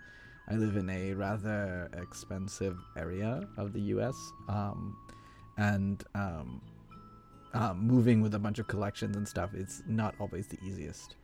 [0.52, 4.16] I live in a rather expensive area of the U.S.
[4.48, 4.96] Um,
[5.56, 6.60] and um,
[7.54, 11.16] uh, moving with a bunch of collections and stuff it's not always the easiest.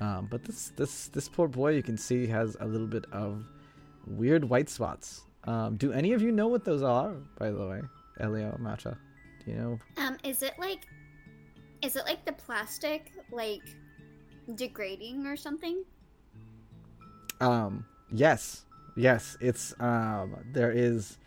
[0.00, 3.44] Um, but this this this poor boy, you can see, has a little bit of
[4.06, 5.22] weird white spots.
[5.44, 7.14] Um, do any of you know what those are?
[7.38, 7.82] By the way,
[8.20, 8.98] Elio Matcha, do
[9.48, 9.78] you know?
[9.96, 10.86] Um, is it like,
[11.82, 13.62] is it like the plastic like
[14.54, 15.84] degrading or something?
[17.40, 18.64] Um, yes,
[18.96, 19.36] yes.
[19.40, 21.18] It's um, there is.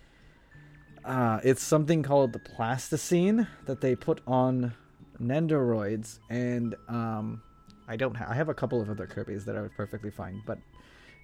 [1.03, 4.72] Uh, it's something called the plasticine that they put on
[5.19, 7.41] Nendoroids, and um,
[7.88, 8.15] I don't.
[8.15, 10.60] Ha- I have a couple of other Kirby's that are perfectly fine, but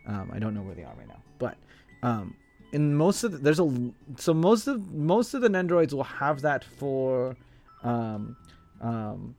[0.08, 1.22] um, I don't know where they are right now.
[1.38, 1.58] But
[2.02, 2.36] um,
[2.72, 6.42] in most of the, there's a so most of most of the Nendoroids will have
[6.42, 7.36] that for
[7.84, 8.36] um,
[8.82, 9.36] um,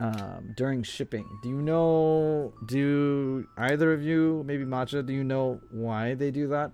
[0.00, 1.26] um, during shipping.
[1.42, 2.52] Do you know?
[2.66, 6.70] Do either of you, maybe Matcha, do you know why they do that?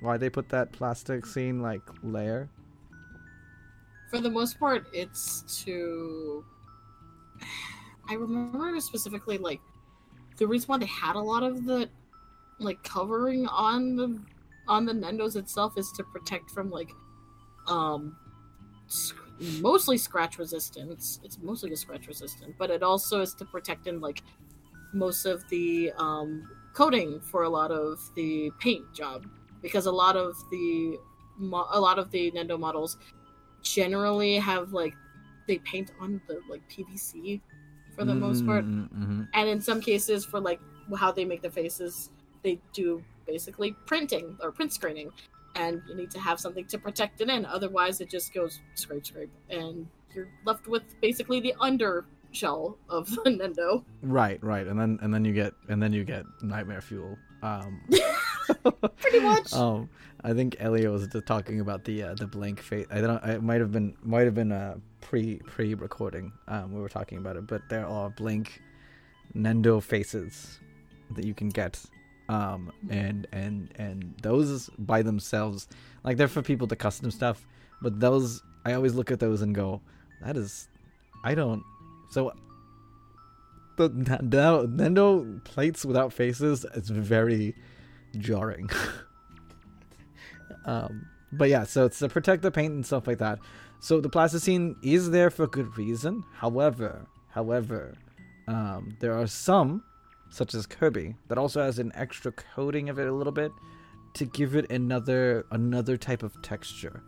[0.00, 2.48] Why they put that plasticine like layer?
[4.10, 6.44] For the most part, it's to.
[8.08, 9.60] I remember specifically like
[10.38, 11.88] the reason why they had a lot of the
[12.58, 14.20] like covering on the
[14.70, 16.90] on the Nendos itself is to protect from like
[17.66, 18.16] um
[18.86, 19.16] sc-
[19.60, 21.20] mostly scratch resistance.
[21.24, 24.22] It's mostly a scratch resistant, but it also is to protect in like
[24.92, 29.26] most of the um coating for a lot of the paint job
[29.60, 30.96] because a lot of the
[31.38, 32.96] mo- a lot of the Nendo models
[33.62, 34.94] generally have like
[35.48, 37.40] they paint on the like PVC
[37.96, 39.22] for the most part, Mm-hmm.
[39.34, 40.60] and in some cases for like
[40.96, 42.10] how they make the faces,
[42.42, 45.10] they do basically printing or print screening,
[45.54, 47.44] and you need to have something to protect it in.
[47.46, 53.08] Otherwise, it just goes scrape scrape, and you're left with basically the under shell of
[53.24, 53.84] the Nendo.
[54.02, 57.16] Right, right, and then and then you get and then you get nightmare fuel.
[57.42, 57.80] Um,
[58.96, 59.52] Pretty much.
[59.54, 59.88] um,
[60.24, 62.86] I think Elio was just talking about the uh, the blank face.
[62.90, 63.22] I don't.
[63.24, 66.32] It might have been might have been a pre pre recording.
[66.48, 68.60] Um, we were talking about it, but there are blank
[69.34, 70.60] Nendo faces
[71.12, 71.80] that you can get.
[72.30, 75.66] Um, and and and those by themselves,
[76.04, 77.44] like they're for people to custom stuff.
[77.82, 79.80] But those, I always look at those and go,
[80.22, 80.68] that is,
[81.24, 81.64] I don't.
[82.10, 82.32] So
[83.76, 87.56] the Nendo, Nendo plates without faces is very
[88.18, 88.70] jarring.
[90.66, 93.40] um, but yeah, so it's to protect the paint and stuff like that.
[93.80, 96.22] So the plasticine is there for good reason.
[96.34, 97.94] However, however,
[98.46, 99.82] um, there are some,
[100.30, 103.52] such as Kirby, that also has an extra coating of it a little bit
[104.14, 107.02] to give it another another type of texture.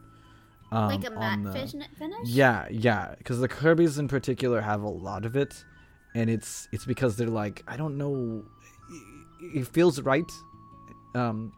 [0.70, 1.52] Um, like a matte the-
[1.98, 2.18] finish?
[2.24, 5.64] yeah, yeah, because the Kirby's in particular have a lot of it,
[6.14, 8.44] and it's it's because they're like I don't know,
[8.90, 10.30] it- it feels right,
[11.14, 11.52] um,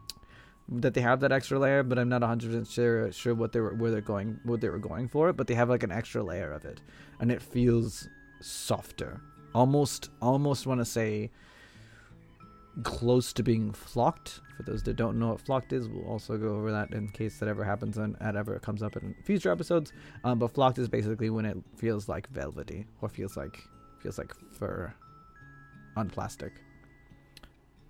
[0.67, 3.59] that they have that extra layer, but I'm not 100 percent sure sure what they
[3.59, 6.21] were where they're going what they were going for, but they have like an extra
[6.23, 6.81] layer of it,
[7.19, 8.07] and it feels
[8.41, 9.21] softer,
[9.53, 11.31] almost almost want to say
[12.83, 14.41] close to being flocked.
[14.57, 17.39] For those that don't know what flocked is, we'll also go over that in case
[17.39, 19.91] that ever happens and that ever comes up in future episodes.
[20.23, 23.59] Um, but flocked is basically when it feels like velvety or feels like
[24.01, 24.93] feels like fur
[25.97, 26.53] on plastic.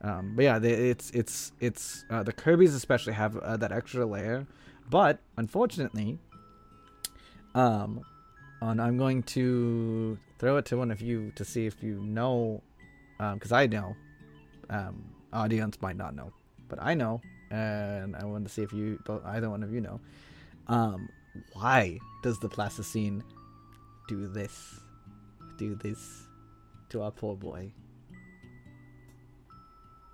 [0.02, 4.06] Um, but yeah, they, it's it's it's uh, the Kirby's especially have uh, that extra
[4.06, 4.46] layer,
[4.90, 6.20] but unfortunately,
[7.56, 8.02] um,
[8.62, 12.62] and I'm going to throw it to one of you to see if you know,
[13.18, 13.96] because I know,
[14.70, 16.32] um, audience might not know,
[16.68, 17.22] but I know,
[17.52, 20.00] and I want to see if you, both, either one of you know,
[20.68, 21.10] um,
[21.54, 23.24] why does the plasticine
[24.08, 24.80] do this,
[25.58, 26.28] do this
[26.90, 27.72] to our poor boy?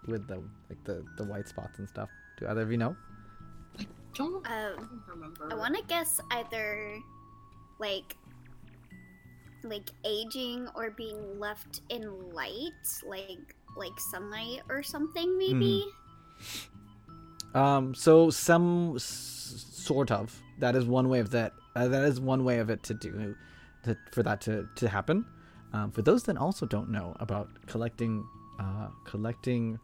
[0.08, 2.10] With the like the the white spots and stuff.
[2.40, 2.96] Do either of you know?
[4.14, 5.48] don't Um, remember.
[5.52, 6.98] I want to guess either
[7.80, 8.16] like
[9.64, 15.86] like aging or being left in light, like like sunlight or something maybe.
[17.54, 21.54] Um, so some s- sort of that is one way of that.
[21.76, 23.36] Uh, that is one way of it to do,
[23.84, 25.26] to, for that to to happen.
[25.74, 28.26] Um, for those that also don't know about collecting,
[28.60, 29.80] uh, collecting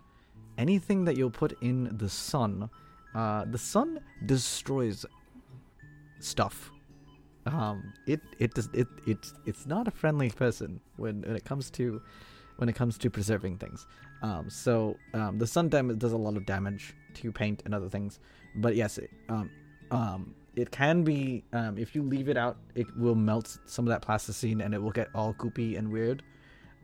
[0.58, 2.70] anything that you'll put in the sun,
[3.16, 5.06] uh, the sun destroys
[6.20, 6.72] stuff.
[7.46, 11.70] Um, it it does it it it's not a friendly person when when it comes
[11.72, 12.02] to
[12.58, 13.88] when it comes to preserving things.
[14.22, 17.90] Um, so um, the sun dam does a lot of damage to paint and other
[17.90, 18.20] things.
[18.56, 19.50] But yes, it, um,
[19.92, 23.90] um, it can be um, if you leave it out, it will melt some of
[23.90, 26.24] that plasticine and it will get all goopy and weird.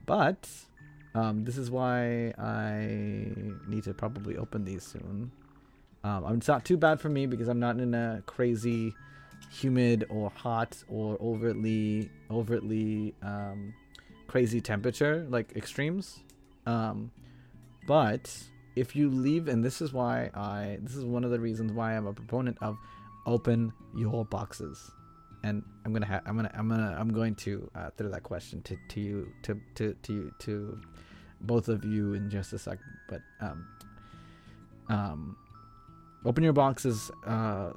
[0.05, 0.47] But
[1.15, 3.31] um, this is why I
[3.67, 5.31] need to probably open these soon.
[6.37, 8.93] It's not too bad for me because I'm not in a crazy
[9.51, 13.73] humid or hot or overtly overtly um,
[14.27, 16.19] crazy temperature like extremes
[16.65, 17.11] Um,
[17.87, 18.35] but
[18.75, 21.95] if you leave, and this is why I, this is one of the reasons why
[21.95, 22.77] I'm a proponent of
[23.25, 24.91] open your boxes.
[25.43, 28.61] And I'm gonna, ha- I'm gonna, I'm gonna, I'm going to uh, throw that question
[28.63, 30.81] to, to you, to, to, to, you, to
[31.41, 32.79] both of you in just a sec.
[33.09, 33.67] But um,
[34.87, 35.37] um,
[36.25, 37.71] open your boxes uh,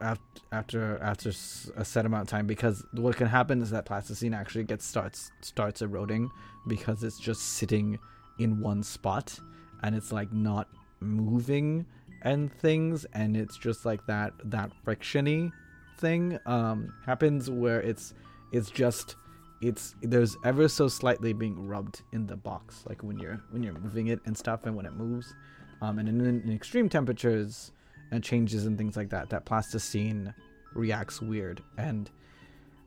[0.00, 0.18] af-
[0.52, 4.34] after after s- a set amount of time because what can happen is that plasticine
[4.34, 6.30] actually gets starts starts eroding
[6.68, 7.98] because it's just sitting
[8.38, 9.38] in one spot
[9.82, 10.68] and it's like not
[11.00, 11.86] moving
[12.22, 15.50] and things and it's just like that that frictiony
[15.98, 18.14] thing um happens where it's
[18.52, 19.16] it's just
[19.62, 23.78] it's there's ever so slightly being rubbed in the box like when you're when you're
[23.80, 25.34] moving it and stuff and when it moves
[25.82, 27.72] um and in, in extreme temperatures
[28.10, 30.34] and changes and things like that that plasticine
[30.74, 31.62] reacts weird.
[31.78, 32.10] And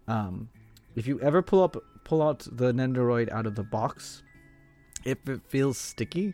[0.08, 0.50] um
[0.96, 4.24] if you ever pull up pull out the nendoroid out of the box
[5.06, 6.34] if it feels sticky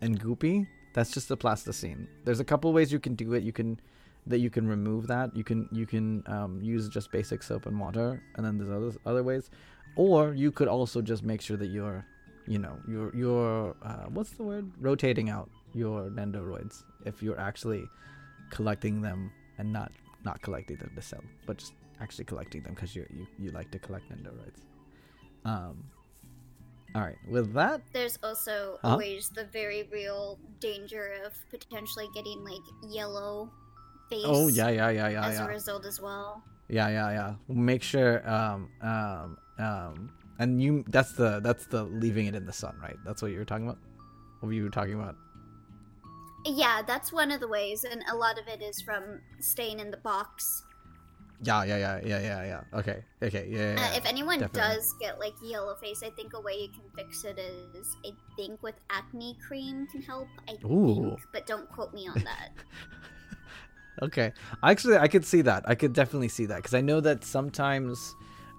[0.00, 0.66] and goopy
[0.98, 2.08] that's just the plasticine.
[2.24, 3.42] There's a couple ways you can do it.
[3.42, 3.80] You can
[4.26, 5.34] that you can remove that.
[5.36, 8.98] You can you can um, use just basic soap and water and then there's other
[9.06, 9.50] other ways.
[9.96, 12.04] Or you could also just make sure that you're
[12.46, 14.70] you know you're you're uh, what's the word?
[14.80, 17.84] Rotating out your nendoroids if you're actually
[18.50, 19.92] collecting them and not
[20.24, 23.70] not collecting them to sell but just actually collecting them because you you you like
[23.70, 24.60] to collect nendoroids
[25.44, 25.84] um
[26.94, 28.92] all right with that There's also Huh?
[28.92, 33.50] always the very real danger of potentially getting like yellow
[34.08, 36.42] face oh yeah yeah yeah yeah as yeah a result as well.
[36.70, 37.30] Yeah, yeah, yeah.
[37.48, 42.52] Make sure um um um and you that's the that's the leaving it in the
[42.52, 42.96] sun, right?
[43.04, 43.78] That's what you were talking about?
[44.40, 45.16] What were you talking about?
[46.44, 49.90] Yeah, that's one of the ways, and a lot of it is from staying in
[49.90, 50.64] the box.
[51.42, 52.78] Yeah, yeah, yeah, yeah, yeah, yeah.
[52.78, 53.04] Okay.
[53.22, 53.46] Okay.
[53.48, 53.74] Yeah.
[53.74, 54.74] yeah, Uh, if anyone definitely.
[54.74, 58.10] does get like yellow face, I think a way you can fix it is I
[58.36, 60.28] think with acne cream can help.
[60.48, 60.94] I Ooh.
[60.94, 62.50] think, but don't quote me on that.
[64.00, 64.32] Okay.
[64.62, 65.64] Actually, I could see that.
[65.66, 68.14] I could definitely see that because I know that sometimes,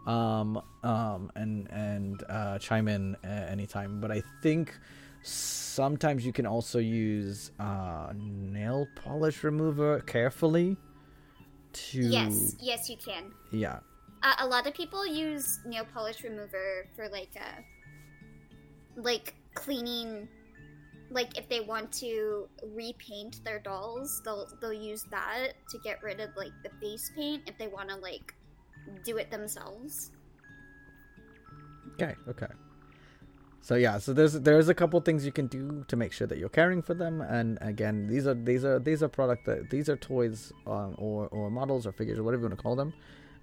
[0.06, 4.02] um, um, and and uh, chime in uh, anytime.
[4.02, 4.78] But I think
[5.22, 10.78] sometimes you can also use uh, nail polish remover carefully.
[11.72, 13.32] To yes, yes, you can.
[13.52, 13.80] Yeah.
[14.24, 17.62] Uh, a lot of people use nail polish remover for like uh
[18.96, 20.28] like cleaning
[21.10, 26.20] like if they want to repaint their dolls they'll they'll use that to get rid
[26.20, 28.34] of like the face paint if they want to like
[29.06, 30.12] do it themselves
[32.02, 32.48] Okay, okay.
[33.62, 36.38] So yeah, so there's there's a couple things you can do to make sure that
[36.38, 39.90] you're caring for them, and again, these are these are these are product that these
[39.90, 42.94] are toys um, or or models or figures or whatever you want to call them,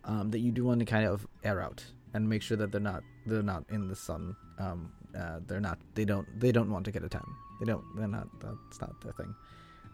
[0.04, 1.84] um, that you do want to kind of air out
[2.14, 4.34] and make sure that they're not they're not in the sun.
[4.58, 7.24] Um, uh, they're not they don't they don't want to get a tan.
[7.60, 9.34] They don't they're not that's not their thing.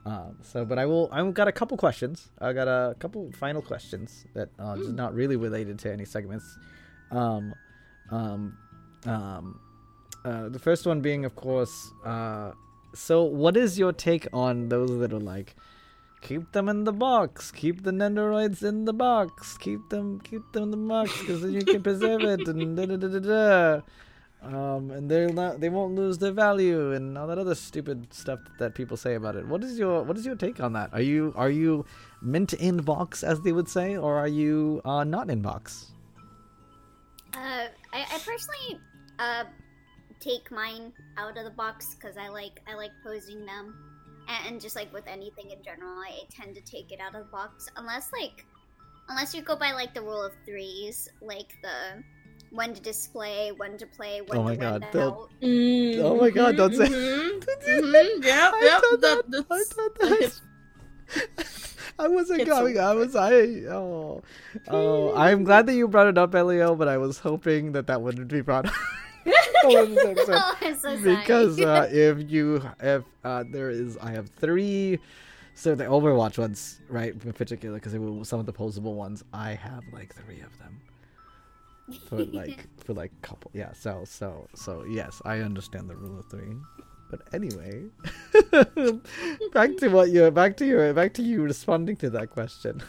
[0.05, 1.09] Um, so, but I will.
[1.13, 2.31] I've got a couple questions.
[2.41, 6.59] I got a couple final questions that uh, just not really related to any segments.
[7.11, 7.55] Um,
[8.11, 8.57] um,
[9.07, 9.61] um,
[10.25, 12.53] uh, the first one being, of course, uh,
[12.95, 15.57] so what is your take on those that are like,
[16.21, 20.65] keep them in the box, keep the nendoroids in the box, keep them, keep them
[20.65, 23.81] in the box, because then you can preserve it, and da da da da da.
[24.45, 28.41] Um, and they'll not, they won't lose their value, and all that other stupid stuff
[28.59, 29.47] that people say about it.
[29.47, 30.91] What is your, what is your take on that?
[30.93, 31.85] Are you, are you
[32.21, 35.89] mint in box, as they would say, or are you uh, not in box?
[37.35, 38.81] uh i, I personally
[39.19, 39.45] uh
[40.23, 43.75] take mine out of the box because i like i like posing them
[44.29, 47.15] and, and just like with anything in general I, I tend to take it out
[47.15, 48.45] of the box unless like
[49.09, 52.03] unless you go by like the rule of threes like the
[52.51, 55.31] when to display when to play when Oh my to God, rent don't- out
[56.07, 58.81] Oh my God, don't say- Mhm, mhm, Yep, I yep.
[58.83, 60.41] thought that- that- I that's- thought that-
[61.99, 62.79] I wasn't It's going.
[62.79, 63.15] I was.
[63.15, 63.33] I.
[63.69, 64.23] Oh.
[64.69, 65.15] Oh.
[65.15, 66.75] I'm glad that you brought it up, Elio.
[66.75, 68.73] But I was hoping that that wouldn't be brought up.
[69.65, 70.43] Oh, I'm so upset.
[70.61, 71.17] I'm so sorry.
[71.17, 74.99] because uh, if you if uh, there is, I have three.
[75.55, 79.23] So the Overwatch ones, right, in particular, because they were some of the posable ones.
[79.33, 80.81] I have like three of them
[82.09, 83.51] for like for like couple.
[83.55, 83.73] Yeah.
[83.73, 86.55] So so so yes, I understand the rule of three.
[87.11, 87.85] But anyway,
[89.53, 92.83] back to what you back to your back to you responding to that question.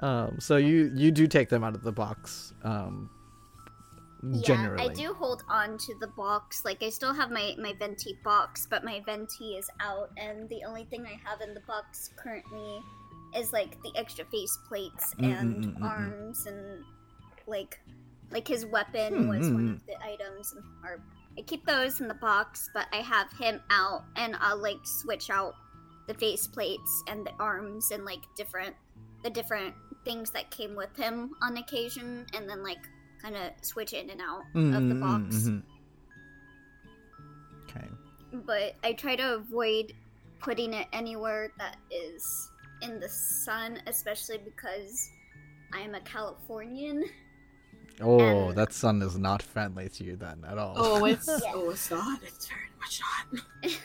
[0.00, 3.08] um, so you you do take them out of the box, um,
[4.32, 4.82] Yeah, generally.
[4.90, 6.64] I do hold on to the box.
[6.64, 10.64] Like I still have my my venti box, but my venti is out, and the
[10.66, 12.80] only thing I have in the box currently
[13.36, 15.84] is like the extra face plates Mm, mm, and mm, mm, mm.
[15.84, 16.84] arms and
[17.46, 17.78] like
[18.30, 20.54] like his weapon was one Mm, mm, of the items,
[20.84, 21.00] or
[21.38, 25.30] I keep those in the box, but I have him out, and I'll like switch
[25.30, 25.54] out
[26.08, 28.74] the face plates and the arms and like different
[29.22, 29.74] the different
[30.04, 32.78] things that came with him on occasion, and then like
[33.26, 35.34] kind of switch in and out of the box.
[35.34, 35.62] Mhm.
[37.64, 37.88] Okay.
[38.32, 39.92] But I try to avoid
[40.38, 42.50] putting it anywhere that is
[42.82, 45.10] in the sun, especially because
[45.72, 47.04] I'm a Californian.
[48.00, 50.74] Oh, And- that sun is not friendly to you then at all.
[50.76, 51.52] Oh, it's Yeah.
[51.54, 52.22] oh, it's not.
[52.22, 53.72] It's very much not.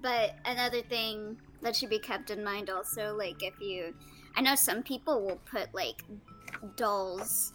[0.00, 3.94] But another thing that should be kept in mind also, like if you,
[4.36, 6.04] I know some people will put like
[6.76, 7.52] dolls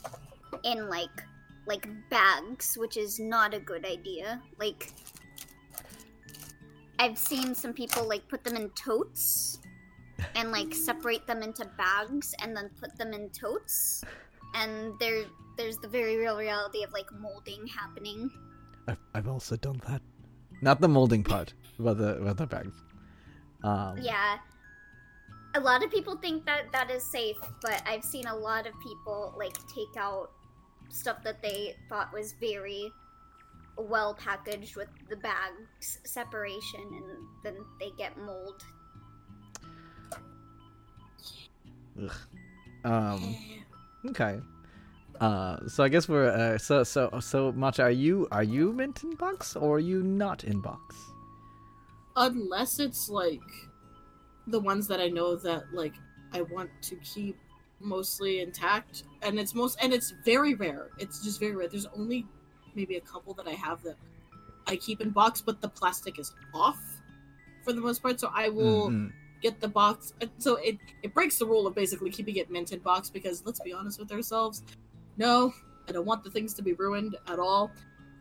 [0.63, 1.23] in like
[1.65, 4.41] like bags, which is not a good idea.
[4.59, 4.91] Like
[6.99, 9.59] I've seen some people like put them in totes
[10.35, 14.03] and like separate them into bags and then put them in totes,
[14.55, 15.25] and there
[15.57, 18.29] there's the very real reality of like molding happening.
[18.87, 20.01] I've, I've also done that.
[20.61, 22.75] Not the molding part, but the but the bags.
[23.63, 24.37] Um, Yeah.
[25.55, 28.73] A lot of people think that that is safe, but I've seen a lot of
[28.81, 30.31] people like take out
[30.89, 32.91] stuff that they thought was very
[33.77, 37.03] well packaged with the bags separation and
[37.43, 38.63] then they get mold.
[42.01, 42.11] Ugh.
[42.84, 43.35] Um.
[44.09, 44.39] Okay.
[45.21, 45.57] Uh.
[45.67, 46.30] So I guess we're.
[46.30, 46.57] Uh.
[46.57, 50.43] So so so Matcha, are you are you mint in box or are you not
[50.43, 50.95] in box?
[52.15, 53.41] Unless it's like
[54.47, 55.95] the ones that I know that like
[56.31, 57.37] I want to keep
[57.79, 60.89] mostly intact, and it's most and it's very rare.
[60.97, 61.67] It's just very rare.
[61.67, 62.25] There's only
[62.75, 63.95] maybe a couple that I have that
[64.67, 66.79] I keep in box, but the plastic is off
[67.63, 68.19] for the most part.
[68.19, 69.13] So I will Mhm.
[69.41, 70.13] get the box.
[70.37, 73.59] So it it breaks the rule of basically keeping it mint in box because let's
[73.59, 74.63] be honest with ourselves.
[75.17, 75.53] No,
[75.87, 77.71] I don't want the things to be ruined at all.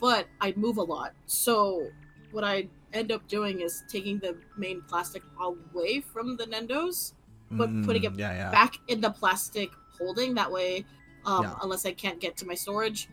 [0.00, 1.88] But I move a lot, so
[2.32, 7.12] what I end up doing is taking the main plastic away from the Nendos,
[7.50, 8.50] but putting it Mm, yeah, yeah.
[8.50, 10.34] back in the plastic holding.
[10.34, 10.84] That way,
[11.24, 11.54] um, Yeah.
[11.62, 13.08] unless I can't get to my storage,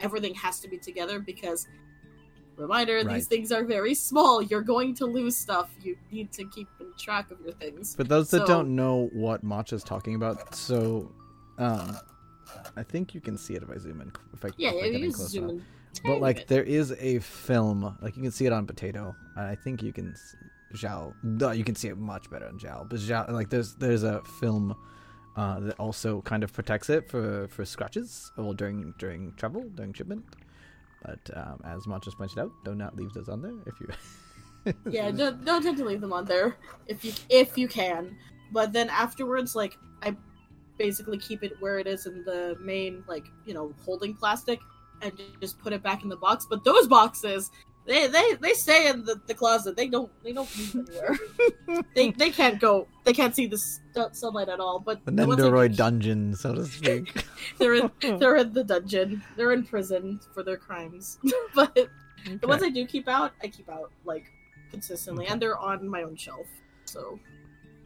[0.00, 1.66] everything has to be together because.
[2.56, 3.14] Reminder: Right.
[3.16, 4.40] These things are very small.
[4.40, 5.70] You're going to lose stuff.
[5.82, 7.96] You need to keep in track of your things.
[7.96, 11.10] For those that don't know what Matcha's talking about, so
[11.58, 11.96] um,
[12.76, 14.12] I think you can see it if I zoom in.
[14.34, 15.64] If I, Yeah, if I yeah, in you zoom in.
[16.02, 19.54] But like there is a film, like you can see it on Potato, and I
[19.54, 20.14] think you can
[20.74, 21.14] Zhao.
[21.22, 22.88] No, you can see it much better on Zhao.
[22.88, 24.74] But Zhao, like there's there's a film
[25.36, 29.92] uh, that also kind of protects it for for scratches or during during travel during
[29.92, 30.24] shipment.
[31.02, 33.88] But um, as just pointed out, do not leave those on there if you.
[34.90, 36.56] yeah, don't, don't tend to leave them on there
[36.86, 38.16] if you if you can.
[38.52, 40.16] But then afterwards, like I
[40.78, 44.60] basically keep it where it is in the main, like you know, holding plastic,
[45.02, 46.46] and just put it back in the box.
[46.48, 47.50] But those boxes,
[47.86, 49.76] they they, they stay in the, the closet.
[49.76, 51.18] They don't they don't move anywhere.
[51.94, 52.86] they they can't go.
[53.04, 53.58] They can't see the
[54.12, 54.80] sunlight at all.
[54.80, 57.24] But the the ones I Nendoroid do- dungeon, so to speak.
[57.58, 59.22] they're in they're in the dungeon.
[59.36, 61.18] They're in prison for their crimes.
[61.54, 64.24] but the ones I do keep out, I keep out like
[64.70, 66.46] consistently, and they're on my own shelf.
[66.86, 67.18] So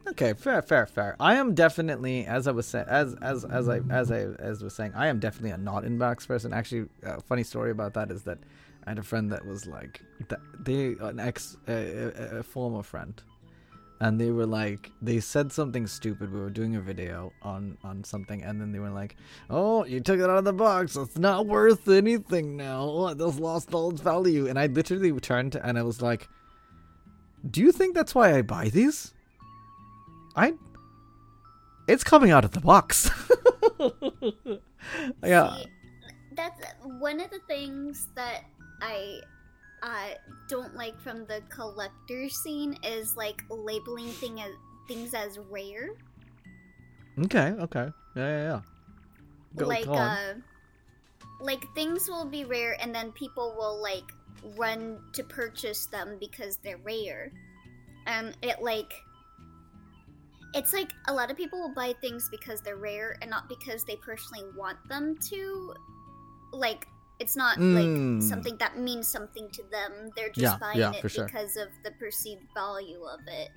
[0.09, 1.15] Okay, fair, fair, fair.
[1.19, 4.73] I am definitely, as I was saying, as as as I as I as was
[4.73, 6.51] saying, I am definitely a not inbox person.
[6.51, 8.39] Actually, a funny story about that is that
[8.85, 10.01] I had a friend that was like,
[10.59, 13.21] they an ex, a, a, former friend,
[13.99, 16.33] and they were like, they said something stupid.
[16.33, 19.15] We were doing a video on on something, and then they were like,
[19.49, 20.95] "Oh, you took it out of the box.
[20.95, 23.13] It's not worth anything now.
[23.13, 26.27] Just lost all its value." And I literally turned and I was like,
[27.49, 29.13] "Do you think that's why I buy these?"
[30.39, 30.53] I
[31.89, 33.09] it's coming out of the box.
[35.23, 35.55] yeah.
[35.57, 35.65] See,
[36.35, 38.43] that's one of the things that
[38.81, 39.21] I
[39.81, 40.09] uh,
[40.47, 44.51] don't like from the collector scene is like labeling thing as
[44.87, 45.89] things as rare.
[47.25, 47.89] Okay, okay.
[48.15, 48.61] Yeah, yeah, yeah.
[49.55, 50.33] Go, like go uh
[51.41, 54.13] like things will be rare and then people will like
[54.55, 57.31] run to purchase them because they're rare.
[58.05, 58.93] And it like
[60.53, 63.83] it's like a lot of people will buy things because they're rare and not because
[63.85, 65.73] they personally want them to
[66.51, 66.87] like
[67.19, 68.19] it's not Mm.
[68.19, 70.09] like something that means something to them.
[70.15, 71.25] They're just Yeah, buying yeah, it sure.
[71.25, 73.49] because of the perceived value of it.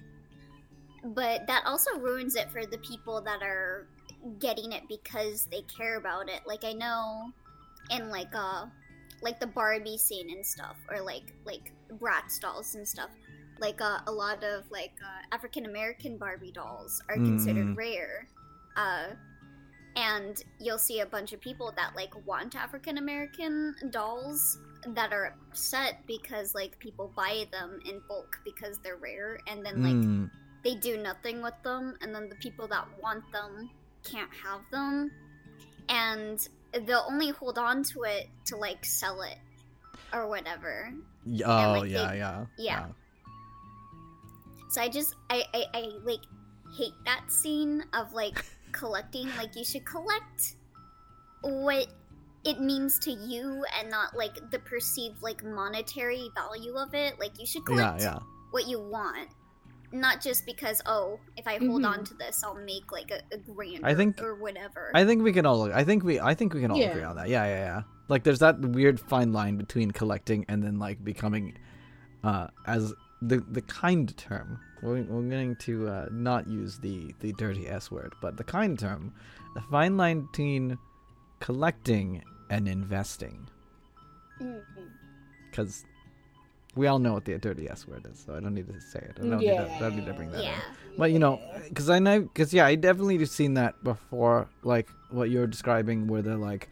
[1.05, 3.87] But that also ruins it for the people that are
[4.39, 6.41] getting it because they care about it.
[6.47, 7.33] Like I know
[7.91, 8.67] in like uh
[9.21, 13.11] like the Barbie scene and stuff or like like Bratz dolls and stuff.
[13.67, 17.77] Like uh, a lot of like uh, African American Barbie dolls are considered Mm.
[17.77, 18.29] rare.
[18.77, 19.07] Uh
[19.95, 24.59] and you'll see a bunch of people that like want African American dolls
[24.99, 29.77] that are upset because like people buy them in bulk because they're rare and then
[29.89, 30.31] like Mm,
[30.65, 33.69] they do nothing with them and then the people that want them
[34.03, 35.11] can't have them
[35.89, 36.49] and
[36.87, 39.39] they'll only hold on to it to like sell it
[40.13, 40.91] or whatever
[41.69, 42.87] oh like, yeah, they- yeah, yeah.
[44.73, 46.21] So i just I, I i like
[46.77, 50.57] hate that scene of like collecting like you should collect
[51.43, 51.87] what
[52.45, 57.39] it means to you and not like the perceived like monetary value of it like
[57.39, 58.19] you should collect yeah.
[58.51, 59.29] what you want
[59.93, 61.89] not just because oh if i hold Mhm.
[61.99, 65.23] on to this i'll make like a, a grand I think- or whatever I think
[65.23, 65.71] we can all.
[65.73, 66.19] I think we.
[66.21, 66.91] I think we can all Yeah.
[66.91, 67.29] agree on that.
[67.29, 67.83] Yeah, yeah, yeah.
[68.09, 71.57] Like, there's that weird fine line between collecting and then like becoming,
[72.25, 72.93] uh, as
[73.23, 74.59] the the kind term.
[74.83, 78.79] We're, we're going to uh, not use the the dirty s word, but the kind
[78.79, 79.15] term,
[79.55, 80.77] the fine line between
[81.41, 83.47] collecting and investing,
[85.51, 85.85] because
[86.75, 88.99] we all know what the dirty s word is, so I don't need to say
[88.99, 89.19] it.
[89.19, 90.97] I don't, need, to, I don't need to bring that yeah in.
[90.99, 94.89] But you know, because I know, because yeah, I definitely have seen that before, like
[95.11, 96.69] what you're describing, where they're like,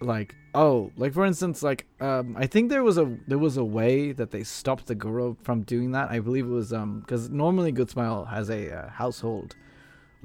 [0.00, 3.64] like oh, like for instance, like um, I think there was a there was a
[3.64, 6.10] way that they stopped the guru from doing that.
[6.10, 9.54] I believe it was um, because normally Good Smile has a uh, household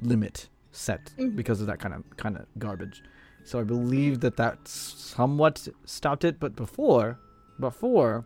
[0.00, 1.36] limit set Mhm.
[1.36, 3.02] because of that kind of kind of garbage.
[3.44, 7.18] So I believe that that somewhat stopped it, but before,
[7.58, 8.24] before,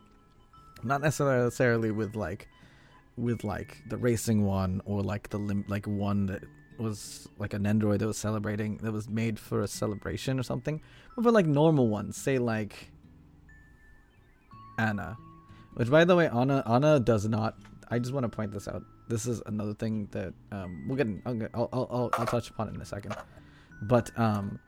[0.83, 2.49] not necessarily with like
[3.17, 6.45] with like the racing one or like the lim- like one that
[6.79, 10.81] was like an android that was celebrating that was made for a celebration or something.
[11.15, 12.91] But for like normal ones say like
[14.79, 15.17] anna.
[15.75, 17.57] Which by the way anna anna does not
[17.91, 18.83] i just want to point this out.
[19.09, 22.51] This is another thing that um we'll get in, I'll, I'll, I'll, I'll, I'll touch
[22.51, 23.15] upon it in a second.
[23.83, 24.59] But um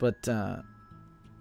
[0.00, 0.62] but uh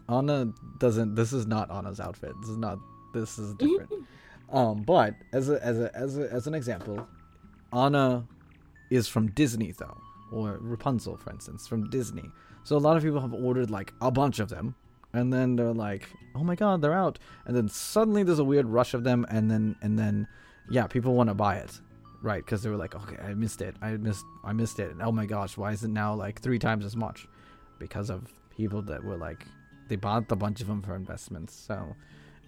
[0.09, 2.33] anna doesn't this is not anna's outfit.
[2.41, 2.77] This is not
[3.13, 3.91] this is different.
[4.51, 7.07] Um, but as a, as a, as a, as an example,
[7.71, 8.27] Anna
[8.89, 9.97] is from Disney though,
[10.31, 12.29] or Rapunzel, for instance, from Disney.
[12.63, 14.75] So a lot of people have ordered like a bunch of them,
[15.13, 18.65] and then they're like, "Oh my god, they're out!" And then suddenly there's a weird
[18.67, 20.27] rush of them, and then and then
[20.69, 21.79] yeah, people want to buy it,
[22.21, 22.43] right?
[22.43, 23.75] Because they were like, "Okay, I missed it.
[23.81, 26.59] I missed I missed it." And oh my gosh, why is it now like three
[26.59, 27.27] times as much?
[27.79, 29.45] Because of people that were like,
[29.87, 31.53] they bought a bunch of them for investments.
[31.53, 31.95] So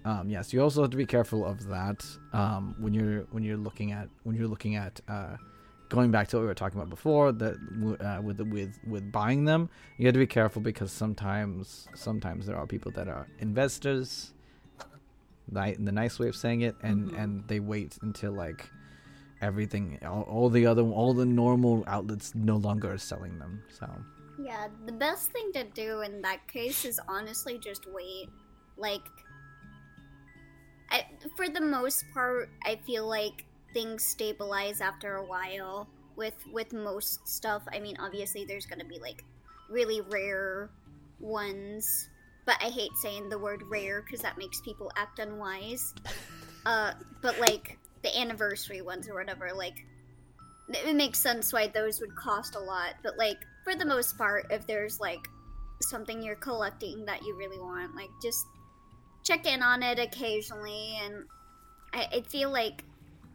[0.06, 3.58] um, yes, you also have to be careful of that um, when you're when you're
[3.58, 5.38] looking at when you're looking at uh,
[5.90, 7.56] going back to what we were talking about before that
[8.00, 9.70] uh, with with with buying them.
[9.98, 14.34] You have to be careful because sometimes sometimes there are people that are investors,
[15.52, 17.20] ni- the nice way of saying it, and Mhm.
[17.24, 18.70] and they wait until like
[19.42, 23.62] everything all, all the other all the normal outlets no longer are selling them.
[23.70, 23.88] So
[24.40, 28.30] Yeah, the best thing to do in that case is honestly just wait.
[28.78, 29.06] Like,
[30.90, 31.06] I,
[31.36, 37.28] for the most part, I feel like things stabilize after a while with with most
[37.28, 37.64] stuff.
[37.74, 39.24] I mean, obviously, there's gonna be like
[39.70, 40.70] really rare
[41.20, 42.10] ones,
[42.46, 45.94] but I hate saying the word rare because that makes people act unwise.
[46.66, 49.84] Uh, but like the anniversary ones or whatever, like
[50.70, 52.94] it makes sense why those would cost a lot.
[53.04, 55.20] But like for the most part, if there's like
[55.82, 58.46] something you're collecting that you really want, like just
[59.24, 61.26] check in on it occasionally, and
[61.94, 62.84] I, I feel like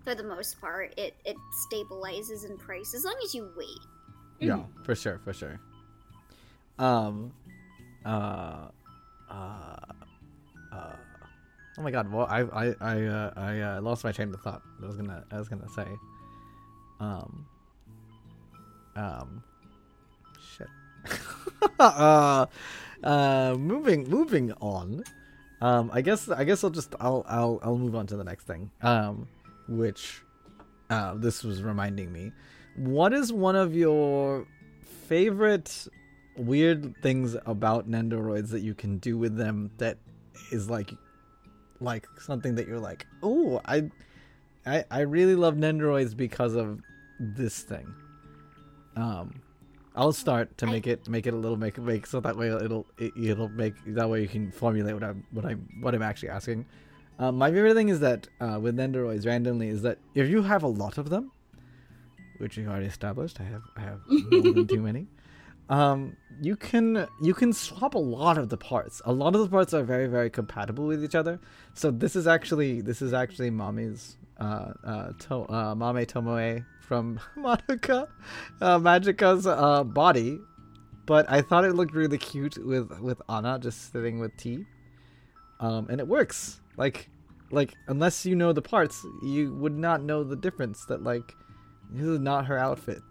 [0.08, 1.36] for the most part, it it
[1.68, 3.78] stabilizes in price as long as you wait.
[4.40, 5.60] yeah, for sure, for sure.
[6.78, 7.32] Um,
[8.06, 8.68] uh,
[9.30, 9.76] uh,
[10.72, 10.96] uh.
[11.76, 12.10] Oh my god!
[12.10, 14.62] Well, I I I uh, I uh, lost my train of thought.
[14.82, 15.86] I was gonna I was gonna say,
[17.00, 17.46] um,
[18.96, 19.42] um,
[20.56, 20.68] shit.
[21.78, 22.46] uh,
[23.04, 25.04] uh, moving moving on.
[25.60, 28.46] Um, I guess I guess I'll just I'll I'll I'll move on to the next
[28.46, 28.70] thing.
[28.80, 29.28] Um,
[29.68, 30.22] which,
[30.90, 32.32] uh, this was reminding me.
[32.76, 34.46] What is one of your
[35.06, 35.88] favorite
[36.36, 39.98] weird things about Nendoroids that you can do with them that
[40.52, 40.92] is like
[41.80, 43.88] like something that you're like, oh, I,
[44.66, 46.80] I, I really love Nendoroids because of
[47.20, 47.94] this thing.
[48.96, 49.42] Um,
[49.94, 52.48] I'll start to I- make it make it a little make make so that way
[52.48, 56.02] it'll it, it'll make that way you can formulate what I'm what I'm what I'm
[56.02, 56.66] actually asking.
[57.18, 60.62] Um, my favorite thing is that uh, with Nendoroids randomly is that if you have
[60.62, 61.32] a lot of them,
[62.38, 65.06] which we already established, I have I have more than too many
[65.70, 69.02] um you can you can swap a lot of the parts.
[69.04, 71.40] A lot of the parts are very very compatible with each other.
[71.74, 77.18] So this is actually this is actually Mami's uh uh, to, uh Mami Tomoe from
[77.36, 78.08] Madoka
[78.60, 80.38] uh, Magica's uh body.
[81.06, 84.64] But I thought it looked really cute with with Anna just sitting with tea,
[85.58, 86.60] Um, and it works.
[86.78, 87.10] Like,
[87.50, 90.86] like unless you know the parts, you would not know the difference.
[90.86, 91.34] That like,
[91.90, 93.02] this is not her outfit.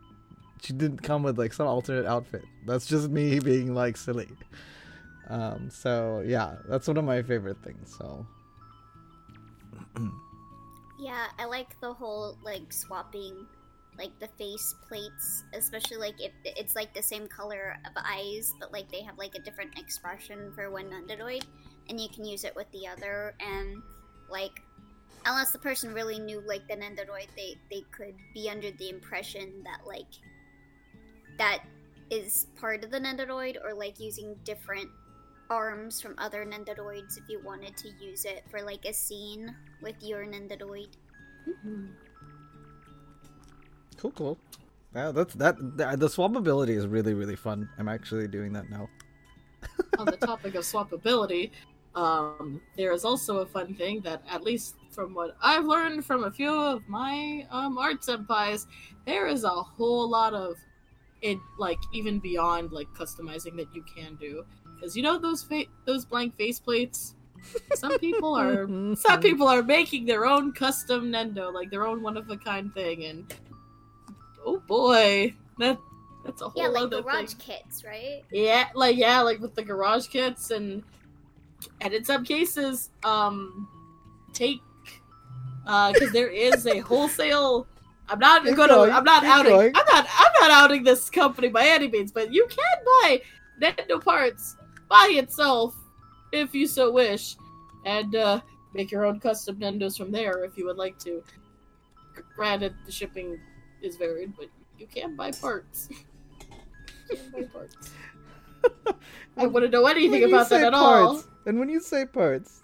[0.63, 2.45] She didn't come with like some alternate outfit.
[2.65, 4.29] That's just me being like silly.
[5.29, 7.93] Um, so yeah, that's one of my favorite things.
[7.97, 8.25] So
[10.99, 13.45] Yeah, I like the whole like swapping
[13.97, 18.71] like the face plates, especially like if it's like the same color of eyes, but
[18.71, 21.45] like they have like a different expression for one Nendoroid,
[21.89, 23.81] and you can use it with the other, and
[24.29, 24.61] like
[25.25, 29.63] unless the person really knew like the Nendoroid, they they could be under the impression
[29.63, 30.05] that like
[31.37, 31.59] that
[32.09, 34.89] is part of the Nendoroid, or like using different
[35.49, 39.95] arms from other Nendoroids if you wanted to use it for like a scene with
[40.01, 40.89] your Nendoroid.
[41.47, 41.85] Mm-hmm.
[43.97, 44.37] cool, cool.
[44.95, 45.57] Yeah, that's that.
[45.77, 47.69] The, the swappability is really really fun.
[47.77, 48.89] I'm actually doing that now.
[49.99, 51.51] On the topic of swappability,
[51.97, 56.25] um, there is also a fun thing that, at least from what I've learned from
[56.25, 58.67] a few of my um, art senpais,
[59.07, 60.57] there is a whole lot of
[61.23, 64.45] it, like even beyond like customizing that you can do.
[64.75, 67.15] Because you know those fa- those blank face plates.
[67.73, 72.15] Some people are some people are making their own custom Nendo, like their own one
[72.15, 73.33] of a kind thing, and
[74.45, 75.79] oh boy, that
[76.23, 77.57] that's a whole lot of Yeah, like other garage thing.
[77.63, 78.23] kits, right?
[78.31, 80.83] Yeah, like yeah, like with the garage kits and
[81.81, 83.67] and in some cases, um,
[84.33, 84.61] take
[85.65, 87.67] uh, because there is a wholesale.
[88.09, 88.73] I'm not Keep gonna.
[88.73, 89.51] going, I'm not outing.
[89.51, 89.71] going.
[89.75, 90.07] I'm not.
[90.09, 93.21] I'm not outing this company by any means, but you can buy
[93.61, 94.55] Nintendo parts
[94.89, 95.75] by itself
[96.31, 97.35] if you so wish,
[97.85, 98.41] and uh,
[98.73, 101.23] make your own custom Nendos from there if you would like to.
[102.35, 103.39] Granted, the shipping
[103.81, 104.47] is varied, but
[104.77, 105.89] you can buy parts.
[107.09, 107.91] you can buy parts.
[109.37, 111.23] I wouldn't know anything about that at all.
[111.47, 112.61] And when you say parts,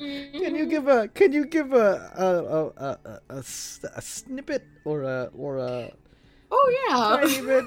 [0.00, 0.38] Mm-hmm.
[0.38, 2.28] can you give a can you give a a
[2.78, 5.90] a a a snippet or a or a
[6.50, 7.18] Oh yeah.
[7.44, 7.64] bit?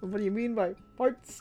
[0.00, 1.40] What do you mean by parts?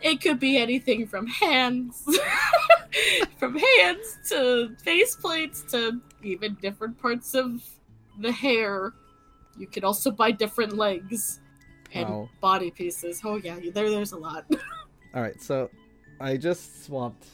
[0.00, 2.04] It could be anything from hands,
[3.38, 7.64] from hands to face plates to even different parts of
[8.20, 8.92] the hair.
[9.56, 11.40] You could also buy different legs
[11.94, 12.28] and Wow.
[12.40, 13.22] body pieces.
[13.24, 14.44] Oh yeah, there there's a lot.
[15.14, 15.70] All right, so
[16.20, 17.26] I just swapped.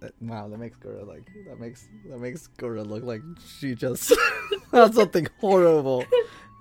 [0.00, 3.22] That, wow, that makes Gura like that makes that makes Gura look like
[3.58, 4.12] she just
[4.70, 6.04] that's something horrible,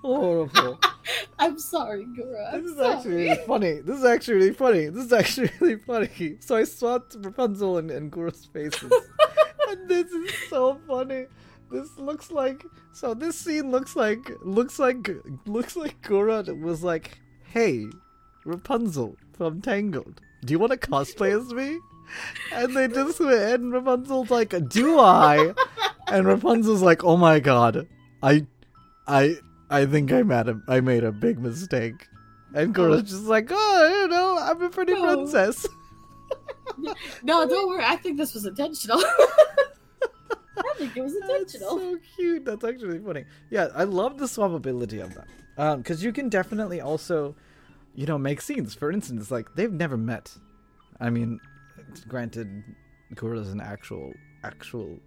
[0.02, 0.80] horrible.
[1.40, 2.54] I'm sorry, Gura.
[2.54, 2.94] I'm This is sorry.
[2.96, 3.74] actually really funny.
[3.82, 4.86] This is actually really funny.
[4.88, 6.38] This is actually really funny.
[6.40, 8.94] So I swapped Rapunzel and, and Gura's faces,
[9.70, 11.26] and this is so funny.
[11.72, 13.14] This looks like so.
[13.14, 15.10] This scene looks like looks like
[15.46, 17.88] looks like Gura was like, "Hey,
[18.46, 21.80] Rapunzel from Tangled, do you want to cosplay as me?"
[22.54, 25.54] And they just went, and Rapunzel's like, "Do I?"
[26.08, 27.88] And Rapunzel's like, "Oh my god,
[28.22, 28.46] I,
[29.08, 29.38] I,
[29.70, 32.08] I think I made a, I made a big mistake."
[32.54, 35.02] And Gura's just like, "Oh, you know, I'm a pretty Oh.
[35.16, 35.66] princess."
[37.24, 37.84] No, don't worry.
[37.86, 38.98] I think this was intentional.
[40.58, 41.78] I think it was intentional.
[41.78, 42.46] That's so cute.
[42.46, 43.26] That's actually funny.
[43.50, 45.28] Yeah, I love the swappability of that.
[45.58, 47.36] Um, because you can definitely also,
[47.96, 48.74] you know, make scenes.
[48.74, 50.36] For instance, like they've never met.
[51.00, 51.40] I mean,
[52.08, 52.64] granted,
[53.16, 54.14] Gura's an actual,
[54.44, 54.98] actual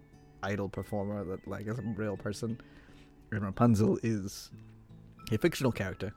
[0.43, 2.59] idol performer that like is a real person,
[3.31, 4.49] and Rapunzel is
[5.31, 6.13] a fictional character.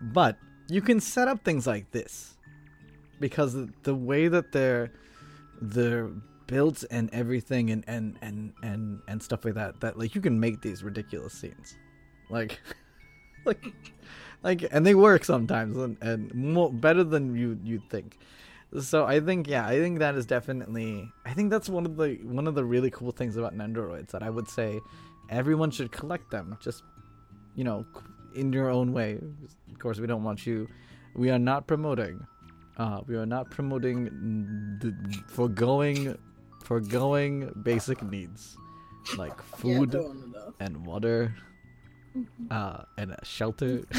[0.00, 0.36] But
[0.68, 2.36] you can set up things like this
[3.20, 4.90] because the- the way that they're
[5.60, 6.10] they're
[6.46, 10.38] built and everything and and and and and stuff like that that like you can
[10.38, 11.78] make these ridiculous scenes
[12.28, 12.60] like
[13.46, 13.72] like
[14.44, 18.18] like and they work sometimes and, and more better than you you'd think
[18.78, 22.18] so i think yeah i think that is definitely i think that's one of the
[22.22, 24.78] one of the really cool things about nendoroids that i would say
[25.30, 26.84] everyone should collect them just
[27.56, 27.84] you know
[28.36, 29.14] in your own way
[29.72, 30.68] of course we don't want you
[31.16, 32.24] we are not promoting
[32.76, 34.04] uh, we are not promoting
[34.80, 34.92] the
[35.28, 36.18] foregoing
[36.64, 38.56] foregoing basic needs
[39.16, 40.12] like food know.
[40.58, 41.32] and water
[42.50, 43.82] uh, and a shelter.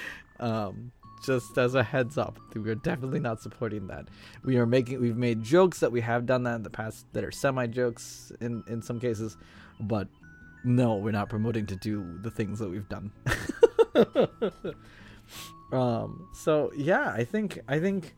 [0.40, 0.92] um,
[1.24, 4.08] just as a heads up, we are definitely not supporting that.
[4.44, 7.24] We are making we've made jokes that we have done that in the past that
[7.24, 9.36] are semi jokes in in some cases,
[9.80, 10.08] but
[10.64, 13.12] no, we're not promoting to do the things that we've done.
[15.72, 18.14] um so yeah i think i think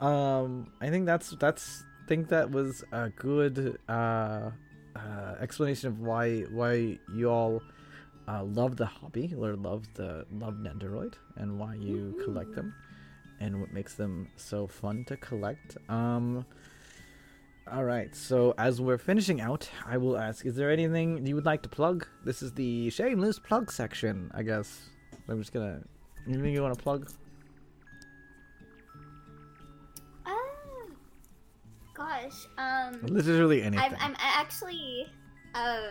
[0.00, 4.50] um i think that's that's think that was a good uh
[4.96, 7.62] uh explanation of why why you all
[8.28, 12.74] uh, love the hobby or love the love Nendoroid and why you collect them
[13.40, 15.76] and what makes them so fun to collect.
[15.88, 16.44] Um,
[17.72, 21.44] all right, so as we're finishing out, I will ask: Is there anything you would
[21.44, 22.06] like to plug?
[22.24, 24.88] This is the shameless plug section, I guess.
[25.28, 25.82] I'm just gonna.
[26.28, 27.10] Anything you want to plug?
[30.26, 30.32] Ah,
[31.94, 32.46] gosh.
[32.58, 33.84] Um, Literally anything.
[33.84, 35.06] I'm, I'm actually,
[35.54, 35.90] uh,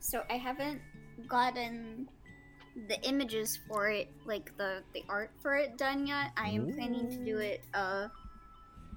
[0.00, 0.80] so I haven't
[1.28, 2.08] gotten
[2.88, 6.32] the images for it, like the the art for it done yet.
[6.36, 8.08] I am planning to do it, uh,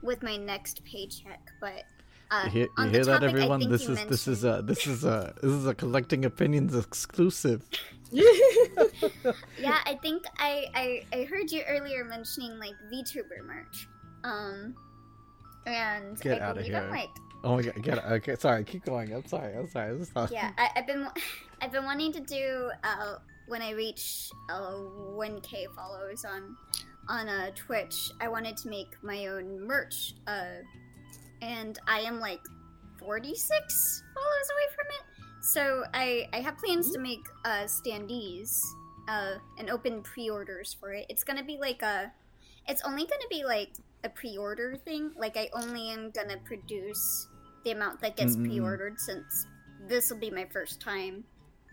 [0.01, 1.83] with my next paycheck, but.
[2.29, 3.69] Uh, You hear, you hear that, topic everyone?
[3.69, 7.63] This is this is a this is a this is a collecting opinions exclusive.
[8.11, 13.87] yeah, I think I, I I heard you earlier mentioning like VTuber merch.
[14.25, 14.75] Um
[15.65, 16.81] and Get I outta believe here.
[16.83, 17.09] I'm right.
[17.43, 17.81] Oh my god!
[17.81, 18.03] Get it.
[18.05, 18.63] Okay, sorry.
[18.63, 19.13] Keep going.
[19.13, 19.55] I'm sorry.
[19.55, 19.97] I'm sorry.
[19.97, 20.31] This is not...
[20.31, 21.07] Yeah, I, I've been
[21.61, 23.15] I've been wanting to do uh
[23.47, 24.71] when I reach uh
[25.15, 26.55] 1k followers on
[27.09, 30.13] on uh, Twitch, I wanted to make my own merch.
[30.27, 30.61] Uh
[31.41, 32.41] and I am like
[32.99, 35.43] 46 followers away from it.
[35.43, 38.59] So I I have plans to make uh standees
[39.07, 41.05] uh and open pre-orders for it.
[41.09, 42.11] It's going to be like a
[42.67, 43.71] it's only going to be like
[44.03, 45.11] a pre-order thing.
[45.17, 47.29] Like I only am going to produce
[47.63, 48.45] the amount that gets Mm-mm.
[48.45, 49.47] pre-ordered since
[49.87, 51.23] this will be my first time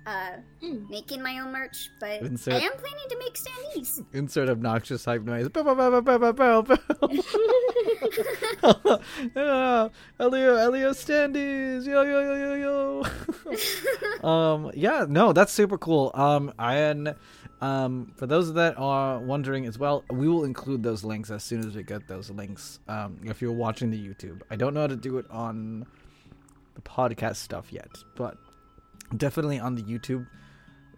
[0.07, 0.31] uh
[0.63, 0.89] Mm.
[0.89, 4.05] making my own merch, but Insert- I am planning to make standees.
[4.15, 5.49] Insert obnoxious hype noise.
[5.49, 7.09] Bow, bow, bow, bow, bow, bow, bow.
[9.37, 9.89] yeah,
[10.21, 11.87] Elio, Elio standees.
[11.87, 13.03] Yo, yo, yo, yo,
[14.23, 14.29] yo.
[14.29, 16.11] um, yeah, no, that's super cool.
[16.15, 17.15] Um, and
[17.61, 21.61] um, for those that are wondering as well, we will include those links as soon
[21.67, 22.79] as we get those links.
[22.89, 25.87] Um, if you're watching the YouTube, I don't know how to do it on
[26.75, 28.37] the podcast stuff yet, but
[29.17, 30.27] definitely on the YouTube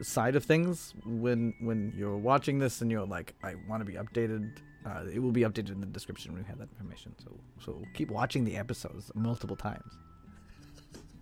[0.02, 3.94] side of things when when you're watching this and you're like i want to be
[3.94, 7.14] updated uh, it will be updated in the description when we have that information.
[7.22, 7.32] So
[7.64, 9.92] so keep watching the episodes multiple times.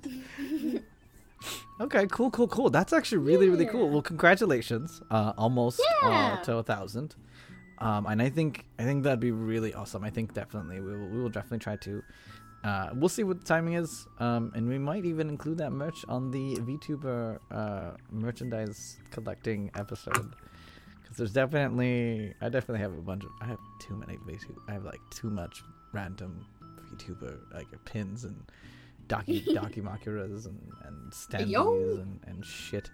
[1.80, 2.70] Okay cool cool cool.
[2.70, 3.90] That's actually really really cool.
[3.90, 5.02] Well congratulations.
[5.10, 7.16] Uh almost uh, to a thousand.
[7.78, 10.04] Um and i think i think that'd be really awesome.
[10.04, 12.02] I think definitely we will we will definitely try to
[12.64, 16.04] uh, we'll see what the timing is, um, and we might even include that merch
[16.08, 20.34] on the VTuber uh, merchandise collecting episode.
[21.02, 24.72] Because there's definitely, I definitely have a bunch of, I have too many VTuber, I
[24.72, 25.62] have like too much
[25.92, 26.46] random
[26.90, 28.42] VTuber like pins and
[29.08, 32.90] Daki Dakimakuras and and standees and, and shit.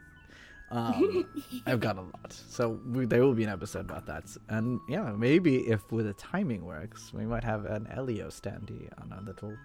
[0.70, 1.26] Um,
[1.66, 4.24] I've got a lot, so we, there will be an episode about that.
[4.48, 9.12] And yeah, maybe if with the timing works, we might have an Elio standee on
[9.18, 9.56] a little,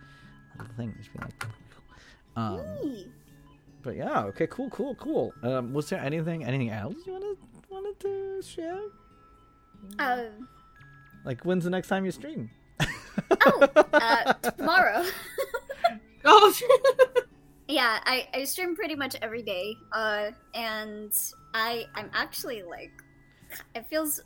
[0.57, 0.95] little thing.
[0.97, 1.45] Just be like,
[2.35, 3.05] um, Yay.
[3.83, 5.31] but yeah, okay, cool, cool, cool.
[5.43, 7.37] Um, was there anything, anything else you wanted
[7.69, 8.79] wanted to share?
[9.99, 10.23] Uh,
[11.23, 12.49] Like, when's the next time you stream?
[13.45, 15.03] oh, uh, tomorrow.
[16.27, 16.51] Oh,
[17.67, 19.75] Yeah, I, I stream pretty much every day.
[19.91, 21.11] Uh, and
[21.53, 22.91] I I'm actually like,
[23.73, 24.21] it feels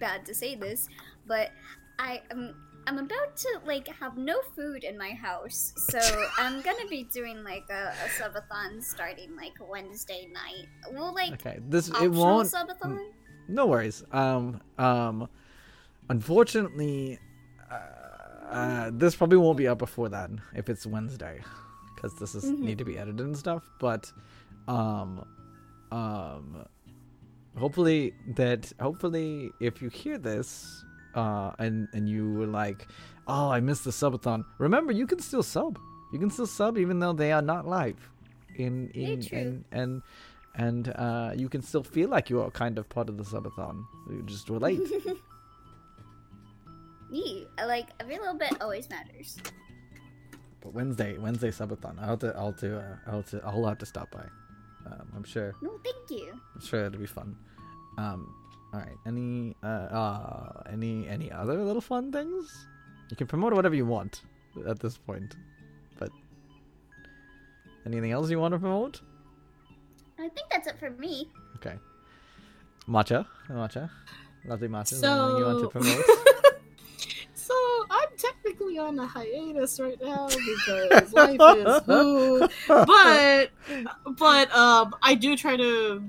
[0.00, 0.88] bad to say this,
[1.26, 1.50] but
[1.98, 2.54] I am
[2.86, 5.98] I'm about to like have no food in my house, so
[6.38, 10.68] I'm gonna be doing like a, a subathon starting like Wednesday night.
[10.94, 12.48] Well, like Okay, this it won't.
[12.48, 12.98] subathon.
[13.48, 14.02] No worries.
[14.12, 15.28] Um, um,
[16.08, 17.18] unfortunately,
[17.70, 17.74] uh,
[18.50, 21.40] uh, this probably won't be up before then if it's Wednesday,
[21.98, 22.58] because this is Mhm.
[22.60, 23.68] need to be edited and stuff.
[23.80, 24.12] But,
[24.68, 25.24] um,
[25.90, 26.64] um,
[27.56, 30.84] hopefully that hopefully if you hear this,
[31.14, 32.86] uh, and and you were like,
[33.26, 34.44] oh, I missed the subathon.
[34.58, 35.76] Remember, you can still sub.
[36.12, 37.98] You can still sub even though they are not live.
[38.54, 39.38] In in true.
[39.38, 40.02] and and
[40.54, 43.84] and uh, you can still feel like you are kind of part of the subathon.
[44.10, 44.80] You just relate.
[47.10, 49.38] Yeah, I like every little bit always matters.
[50.60, 51.98] But Wednesday, Wednesday subathon.
[52.00, 54.24] I'll have to, I'll have to, uh, I'll have to, I'll have to stop by.
[54.86, 56.32] Um, I'm sure, No, thank you.
[56.54, 57.36] I'm sure it'll be fun.
[57.98, 58.34] Um,
[58.72, 58.96] all right.
[59.06, 62.66] Any, uh, uh, any, any other little fun things?
[63.10, 64.22] You can promote whatever you want
[64.66, 65.34] at this point,
[65.98, 66.10] but
[67.86, 69.00] anything else you want to promote?
[70.18, 71.28] I think that's it for me.
[71.56, 71.76] Okay.
[72.88, 73.90] Matcha, matcha,
[74.46, 74.92] lovely matcha.
[74.92, 76.04] is there anything you want to So- promote?
[78.58, 82.48] technically on a hiatus right now because life is who.
[82.66, 83.50] But
[84.16, 86.02] but um, I do try to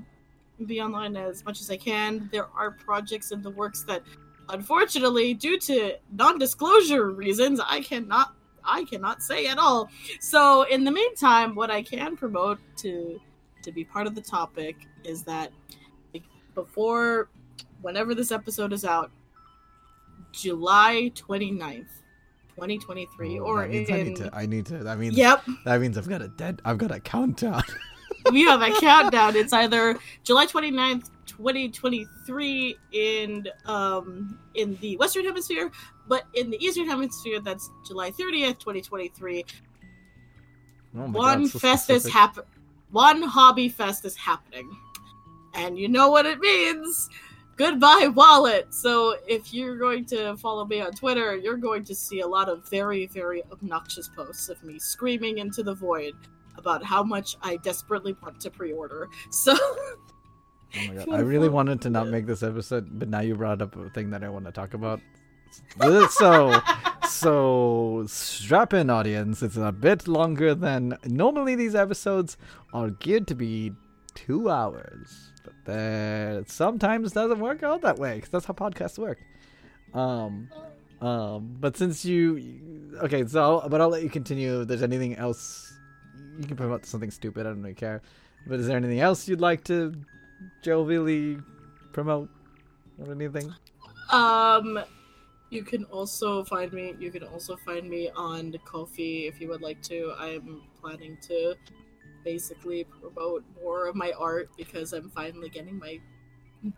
[0.66, 2.28] be online as much as I can.
[2.32, 4.02] There are projects in the works that,
[4.48, 9.90] unfortunately, due to non-disclosure reasons, I cannot I cannot say at all.
[10.20, 13.20] So in the meantime, what I can promote to
[13.62, 15.52] to be part of the topic is that
[16.14, 16.24] like,
[16.54, 17.28] before
[17.82, 19.10] whenever this episode is out,
[20.32, 21.99] July 29th,
[22.60, 24.30] 2023, Oh, or in I need to.
[24.34, 24.78] I need to.
[24.84, 25.16] That means.
[25.16, 26.60] Yep, That means I've got a dead.
[26.64, 27.62] I've got a countdown.
[28.30, 29.34] we have a countdown.
[29.34, 35.70] It's either July 29th, 2023 in um in the Western Hemisphere,
[36.06, 39.44] but in the Eastern Hemisphere that's July 30th, 2023.
[40.96, 42.12] Oh one God, so fest is specific.
[42.12, 42.44] happen
[42.90, 44.70] one hobby fest is happening.
[45.54, 47.08] And you know what it means.
[47.60, 48.72] Goodbye wallet.
[48.72, 52.48] So if you're going to follow me on Twitter, you're going to see a lot
[52.48, 56.14] of very, very obnoxious posts of me screaming into the void
[56.56, 59.10] about how much I desperately want to pre-order.
[59.28, 59.98] So Oh
[60.88, 61.08] my god!
[61.12, 64.08] I really wanted to not make this episode, but now you brought up a thing
[64.12, 65.02] that I want to talk about.
[66.10, 66.60] So,
[67.06, 69.42] so strap in, audience.
[69.42, 71.56] It's a bit longer than normally.
[71.56, 72.38] These episodes
[72.72, 73.72] are geared to be
[74.14, 75.32] two hours,
[75.64, 79.18] that sometimes doesn't work out that way because that's how podcasts work.
[79.94, 80.48] Um,
[81.00, 84.62] um, but since you, okay, so but I'll let you continue.
[84.62, 85.72] If there's anything else,
[86.38, 87.46] you can promote something stupid.
[87.46, 88.02] I don't really care.
[88.46, 89.94] But is there anything else you'd like to
[90.62, 91.42] jovially
[91.92, 92.28] promote
[92.98, 93.52] or anything?
[94.10, 94.80] Um,
[95.50, 96.94] you can also find me.
[96.98, 100.14] You can also find me on Ko-fi if you would like to.
[100.18, 101.54] I'm planning to
[102.24, 105.98] basically promote more of my art because I'm finally getting my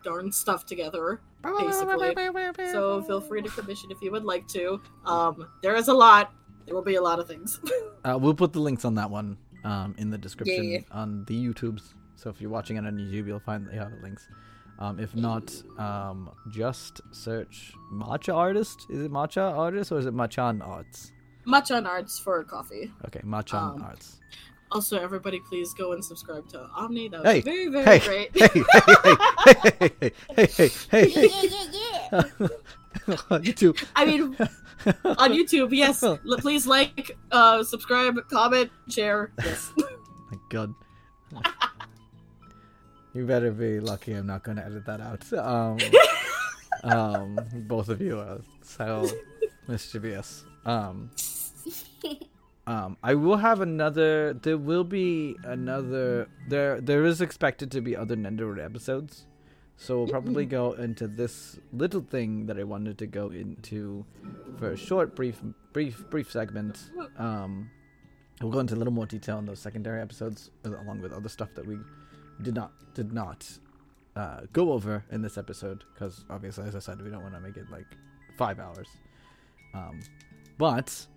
[0.03, 1.21] darn stuff together.
[1.43, 2.15] Basically,
[2.71, 4.81] so feel free to commission if you would like to.
[5.05, 6.33] Um, there is a lot.
[6.65, 7.59] There will be a lot of things.
[8.05, 10.79] Uh, we'll put the links on that one um, in the description Yeah.
[10.91, 11.93] on the YouTubes.
[12.17, 14.27] So if you're watching it on YouTube, you'll find yeah, the links.
[14.77, 18.87] Um, if not, um, just search Matcha Artist.
[18.89, 21.13] Is it Matcha Artist or is it Machan Arts?
[21.45, 22.91] Much on arts for Ko-fi.
[23.05, 24.19] Okay, Machan Um, Arts.
[24.73, 27.07] Also, everybody, please go and subscribe to Omni.
[27.09, 28.31] That would Hey, be very, very Hey, great.
[28.33, 31.65] hey, hey, hey, hey, hey, hey, Yeah, hey, yeah, yeah,
[32.09, 32.21] yeah.
[33.05, 33.37] hey.
[33.39, 33.83] YouTube.
[33.95, 34.35] I mean,
[35.05, 36.01] on YouTube, yes.
[36.03, 39.31] L- please like, uh, subscribe, comment, share.
[39.43, 39.71] Yes.
[39.77, 40.73] My God.
[43.13, 45.31] you better be lucky I'm not going to edit that out.
[45.33, 45.77] Um,
[46.83, 49.07] um, both of you are so
[49.67, 50.45] mischievous.
[50.65, 51.11] Um,
[52.65, 54.33] um, I will have another.
[54.33, 56.29] There will be another.
[56.47, 59.25] There, there is expected to be other Nendoroid episodes,
[59.75, 64.05] so we'll probably go into this little thing that I wanted to go into
[64.57, 65.41] for a short, brief,
[65.73, 66.89] brief, brief segment.
[67.17, 67.69] Um,
[68.41, 71.29] we'll go into a little more detail in those secondary episodes, uh, along with other
[71.29, 71.77] stuff that we
[72.41, 73.45] did not did not
[74.15, 77.41] uh, go over in this episode, because obviously, as I said, we don't want to
[77.41, 77.87] make it like
[78.37, 78.87] five hours.
[79.73, 79.99] Um,
[80.57, 81.07] but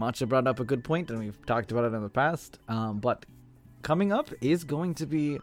[0.00, 2.58] Matcha brought up a good point, and we've talked about it in the past.
[2.68, 3.26] Um, but
[3.82, 5.38] coming up is going to be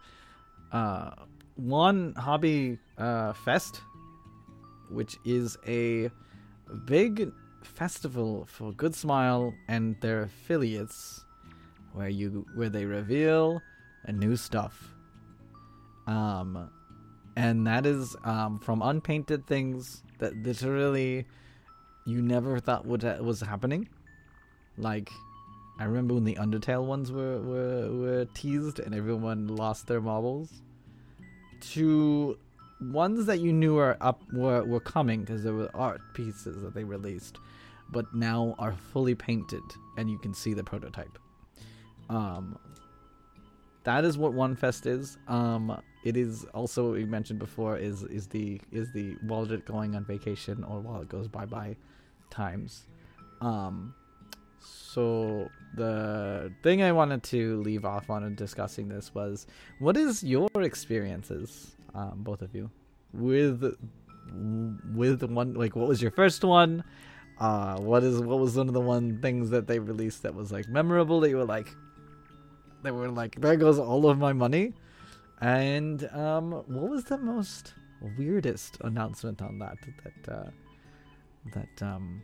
[0.72, 1.12] uh,
[1.56, 3.82] one hobby uh, fest,
[4.90, 6.10] which is a
[6.86, 7.32] big
[7.62, 11.24] festival for Good Smile and their affiliates,
[11.94, 13.62] where you where they reveal
[14.12, 14.96] new stuff.
[16.08, 16.70] Um,
[17.36, 21.26] and that is um, from unpainted things that literally
[22.06, 23.90] you never thought would ha- was happening.
[24.78, 25.12] Like,
[25.80, 30.62] I remember when the Undertale ones were, were were teased and everyone lost their marbles.
[31.72, 32.38] To
[32.80, 36.74] ones that you knew were up were were coming because there were art pieces that
[36.74, 37.38] they released,
[37.90, 39.64] but now are fully painted
[39.98, 41.18] and you can see the prototype.
[42.10, 42.58] Um,
[43.84, 45.18] that is what WonFes is.
[45.28, 49.66] Um, it is also what we mentioned before is is the is the while Wallet
[49.66, 51.76] going on vacation or while it goes bye bye
[52.30, 52.88] times.
[53.42, 53.94] Um,
[54.68, 59.46] so the thing I wanted to leave off on in discussing this was
[59.80, 62.70] what is your experiences, um, both of you,
[63.14, 63.78] with
[64.96, 66.84] with one like what was your first one?
[67.40, 70.52] Uh, what is what was one of the one things that they released that was
[70.52, 71.68] like memorable that you were like
[72.82, 74.74] they were like there goes all of my money
[75.42, 77.76] and um what was the most
[78.18, 80.50] weirdest announcement on that that uh
[81.54, 82.22] that um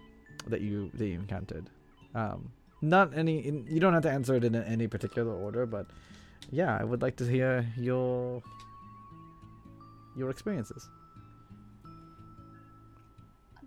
[0.47, 1.69] that you that you encountered
[2.15, 5.87] um not any in, you don't have to answer it in any particular order but
[6.51, 8.41] yeah i would like to hear your
[10.15, 10.89] your experiences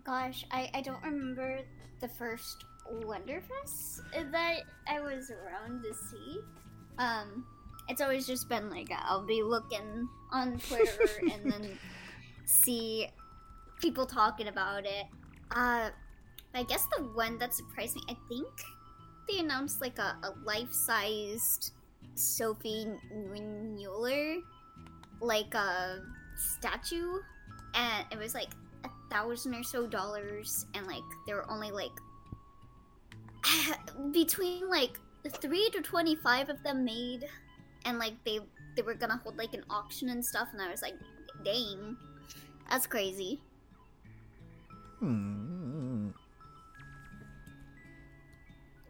[0.07, 1.59] Gosh, I, I don't remember
[1.99, 3.99] the first Wonderfest
[4.31, 6.39] that I was around to see.
[6.97, 7.45] Um,
[7.89, 11.77] it's always just been like I'll be looking on Twitter and then
[12.45, 13.07] see
[13.81, 15.07] people talking about it.
[15.51, 15.89] Uh,
[16.53, 18.47] I guess the one that surprised me, I think
[19.29, 21.71] they announced like a, a life-sized
[22.15, 24.37] Sophie Mueller
[25.21, 26.01] like a
[26.35, 27.19] statue,
[27.73, 28.49] and it was like
[28.83, 31.91] a thousand or so dollars, and like there were only like
[34.11, 34.99] between like
[35.41, 37.25] three to twenty five of them made,
[37.85, 38.39] and like they
[38.75, 40.95] they were gonna hold like an auction and stuff, and I was like,
[41.43, 41.97] dang,
[42.69, 43.41] that's crazy.
[44.99, 45.56] Hmm.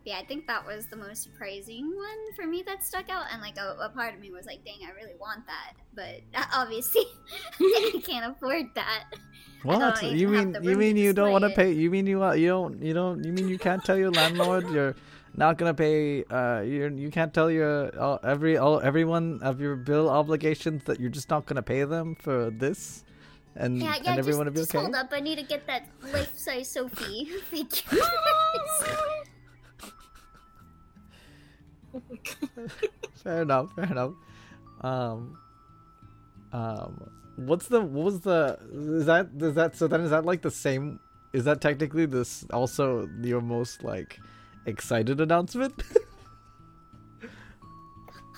[0.08, 3.42] Yeah, I think that was the most surprising one for me that stuck out, and
[3.42, 6.22] like a, a part of me was like, dang, I really want that, but
[6.54, 7.04] obviously
[7.60, 9.04] I can't afford that.
[9.64, 10.02] What?
[10.04, 11.74] You mean you mean you don't want to pay?
[11.74, 14.70] You mean you uh, you don't you don't you mean you can't tell your landlord
[14.72, 14.96] you're
[15.36, 16.24] not gonna pay?
[16.24, 21.02] Uh, you you can't tell your uh, every all everyone of your bill obligations that
[21.02, 23.04] you're just not gonna pay them for this,
[23.58, 24.86] and Yeah, and yeah, just, everyone will be just okay.
[24.86, 25.10] hold up.
[25.12, 29.28] I need to get that life-size Sophie Thank God.
[33.24, 33.74] Fair enough.
[33.74, 34.14] Fair enough.
[34.82, 35.38] Um,
[36.53, 40.41] um, what's the what was the is that is that so then is that like
[40.41, 40.99] the same?
[41.34, 44.19] Is that technically this also your most like
[44.65, 45.74] excited announcement?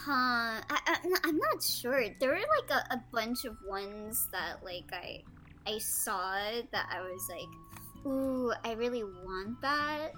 [0.01, 0.61] Huh?
[0.69, 2.01] I, I, I'm not sure.
[2.19, 5.21] There were like a, a bunch of ones that like I
[5.67, 6.39] I saw
[6.71, 10.13] that I was like, ooh, I really want that.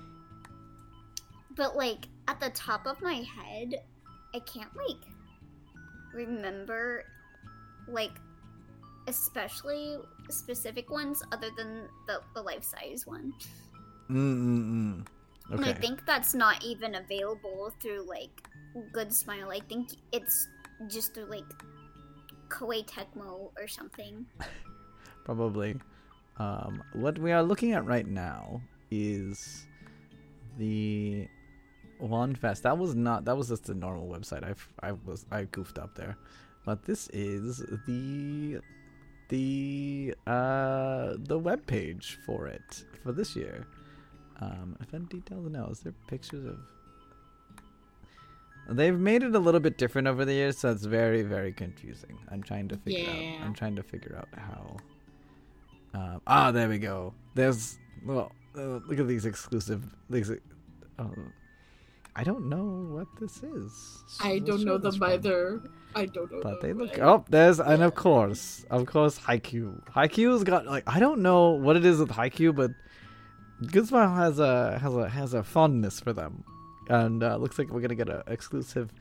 [1.55, 3.75] But like at the top of my head,
[4.33, 5.03] I can't like
[6.13, 7.03] remember
[7.87, 8.11] like
[9.07, 9.97] especially
[10.29, 13.33] specific ones other than the, the life size one.
[14.09, 15.05] Mm-mm-mm.
[15.49, 18.47] And I think that's not even available through like
[18.93, 19.51] Good Smile.
[19.51, 20.47] I think it's
[20.87, 21.43] just through like
[22.47, 24.25] Koei Tecmo or something.
[25.25, 25.75] Probably.
[26.37, 29.65] Um, what we are looking at right now is
[30.57, 31.27] the
[32.01, 32.61] WonFes.
[32.61, 33.25] That was not.
[33.25, 34.43] That was just the normal website.
[34.43, 36.17] I I was I goofed up there,
[36.65, 38.59] but this is the
[39.29, 43.67] the uh the web page for it for this year.
[44.39, 45.67] Um, event details now.
[45.67, 46.57] Is there pictures of?
[48.69, 52.17] They've made it a little bit different over the years, so it's very, very confusing.
[52.31, 53.15] I'm trying to figure out.
[53.15, 53.43] Yeah.
[53.43, 54.77] I'm trying to figure out how.
[55.93, 57.13] Um, ah, there we go.
[57.35, 59.83] There's well, uh, look at these exclusive.
[60.09, 60.31] These,
[60.97, 61.33] um,
[62.15, 64.03] I don't know what this is.
[64.21, 65.61] I don't know them either.
[65.95, 66.41] I don't know.
[66.43, 66.91] But they look.
[66.91, 67.01] right?
[67.01, 69.83] Oh, there's and of course, of course, Haikyuu.
[69.91, 72.71] Haikyuu's got like I don't know what it is with Haikyuu, but
[73.85, 76.43] Smile has a has a has a fondness for them,
[76.89, 78.91] and uh, looks like we're gonna get an exclusive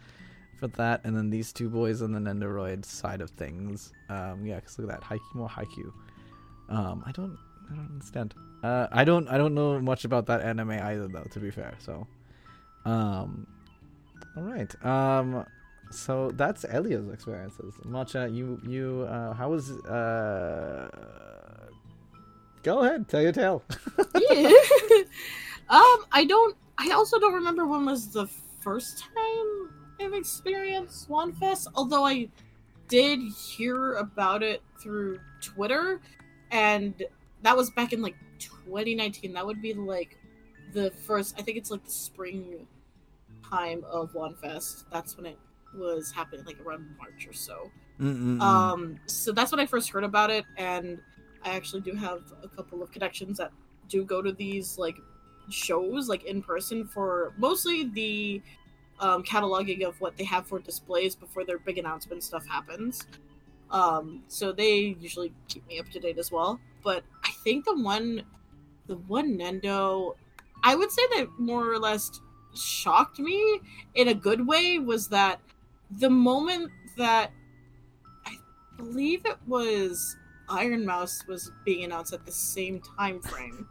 [0.58, 3.92] for that, and then these two boys on the Nendoroid side of things.
[4.08, 5.92] Um, yeah, 'cause look at that Haikyuu, more Haikyuu.
[6.68, 7.36] Um, I don't,
[7.70, 8.34] I don't understand.
[8.62, 11.24] Uh, I don't, I don't know much about that anime either, though.
[11.30, 12.06] To be fair, so,
[12.84, 13.46] um,
[14.36, 14.84] all right.
[14.84, 15.44] Um,
[15.90, 17.74] so that's Elio's experiences.
[17.84, 20.88] Matcha, you, you, uh, how was, uh,
[22.62, 23.62] go ahead, tell your tale.
[23.98, 24.50] yeah.
[25.68, 26.56] um, I don't.
[26.78, 28.26] I also don't remember when was the
[28.60, 29.70] first time
[30.00, 31.68] I've experienced Swan Fest.
[31.74, 32.28] Although I
[32.88, 36.00] did hear about it through Twitter,
[36.50, 36.94] and
[37.42, 39.34] that was back in like 2019.
[39.34, 40.16] That would be like
[40.72, 41.34] the first.
[41.38, 42.66] I think it's like the spring
[43.48, 44.84] time of WonFes.
[44.92, 45.38] That's when it
[45.74, 47.70] was happening, like around March or so.
[48.00, 48.40] Mm-mm-mm.
[48.40, 50.98] Um, so that's when I first heard about it, and
[51.44, 53.52] I actually do have a couple of connections that
[53.88, 54.96] do go to these like
[55.50, 58.42] shows, like in person, for mostly the
[59.00, 63.06] um, cataloging of what they have for displays before their big announcement stuff happens.
[63.70, 66.60] Um, so they usually keep me up to date as well.
[66.82, 68.22] But I think the one,
[68.86, 70.14] the one Nendo,
[70.62, 72.20] I would say that more or less
[72.54, 73.60] shocked me
[73.94, 75.40] in a good way was that
[75.90, 77.32] the moment that
[78.26, 78.36] I
[78.76, 80.16] believe it was
[80.48, 83.68] Ironmouse was being announced at the same time frame.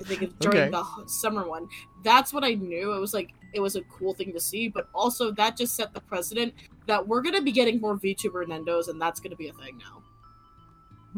[0.00, 0.70] I think it's during Okay.
[0.70, 1.68] the summer one.
[2.04, 2.92] That's what I knew.
[2.94, 5.92] It was like it was a cool thing to see, but also that just set
[5.92, 6.54] the precedent
[6.86, 10.02] that we're gonna be getting more VTuber Nendos, and that's gonna be a thing now.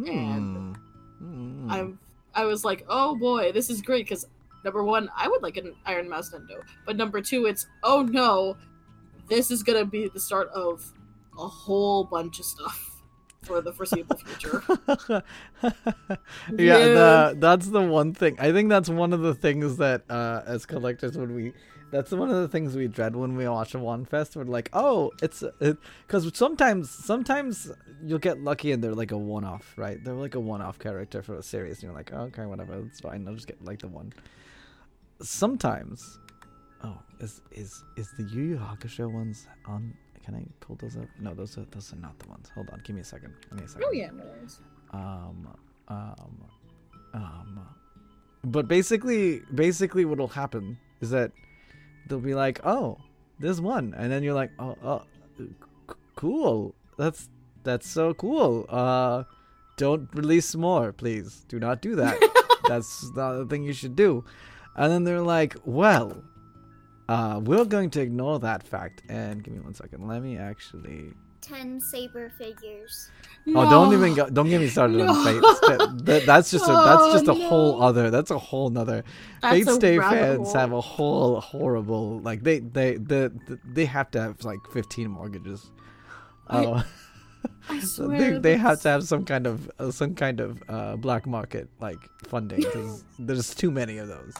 [0.06, 0.76] and
[1.18, 1.70] Hmm.
[1.70, 1.98] I'm
[2.34, 4.26] I was like, oh boy, this is great because
[4.64, 8.56] number one, I would like an Ironmouse Nendo, but number two, it's oh no,
[9.28, 10.92] this is gonna be the start of
[11.38, 13.02] a whole bunch of stuff
[13.42, 14.62] for the foreseeable future.
[15.62, 15.70] yeah,
[16.58, 16.78] Yeah.
[16.78, 18.36] The, that's the one thing.
[18.38, 21.52] I think that's one of the things that uh, as collectors when we
[21.90, 24.34] that's one of the things we dread when we watch a one fest.
[24.34, 27.70] We're like, oh, it's because sometimes sometimes
[28.04, 30.02] you'll get lucky and they're like a one off, right?
[30.02, 32.74] They're like a one off character for a series, and you're like, oh, okay, whatever,
[32.86, 33.28] it's fine.
[33.28, 34.12] I'll just get like the one.
[35.24, 36.18] Sometimes,
[36.82, 39.94] oh, is is is the Yu Yu Hakusho ones on
[40.24, 41.06] can I pull those up?
[41.20, 42.50] No, those are those are not the ones.
[42.54, 43.34] Hold on, give me a second.
[43.50, 43.84] Give me a second.
[43.86, 44.60] Oh yeah, no worries.
[44.92, 45.48] Um,
[45.88, 46.44] um,
[47.12, 47.60] um.
[48.42, 51.32] But basically, basically, what'll happen is that
[52.06, 52.98] they'll be like, "Oh,
[53.38, 55.02] there's one," and then you're like, "Oh, oh,
[55.38, 55.48] c-
[56.16, 56.74] cool.
[56.96, 57.28] That's
[57.62, 58.66] that's so cool.
[58.68, 59.24] Uh,
[59.76, 61.44] don't release more, please.
[61.48, 62.18] Do not do that.
[62.68, 64.24] that's not the thing you should do."
[64.76, 66.22] And then they're like, "Well,
[67.08, 70.06] uh, we're going to ignore that fact." And give me one second.
[70.08, 73.10] Let me actually Ten saber figures.
[73.48, 75.24] Oh, don't even go, don't get me started on No.
[75.24, 75.60] Fates.
[75.68, 77.86] That, that- that's just a that's Oh, just a whole no.
[77.86, 78.10] other.
[78.10, 79.04] That's a whole nother.
[79.42, 83.28] That's Fates Day fans have a whole horrible like they they they
[83.64, 85.70] they have to have like fifteen mortgages.
[86.48, 86.82] I- Uh,
[87.68, 88.18] I so swear.
[88.18, 91.68] they they have to have some kind of uh, some kind of uh, black market
[91.78, 94.34] like funding because there's too many of those.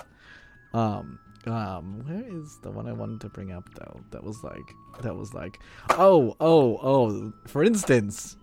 [0.75, 4.01] Um um where is the one I wanted to bring up though?
[4.11, 4.69] That was like
[5.03, 5.61] that was like
[5.91, 8.37] oh oh oh for instance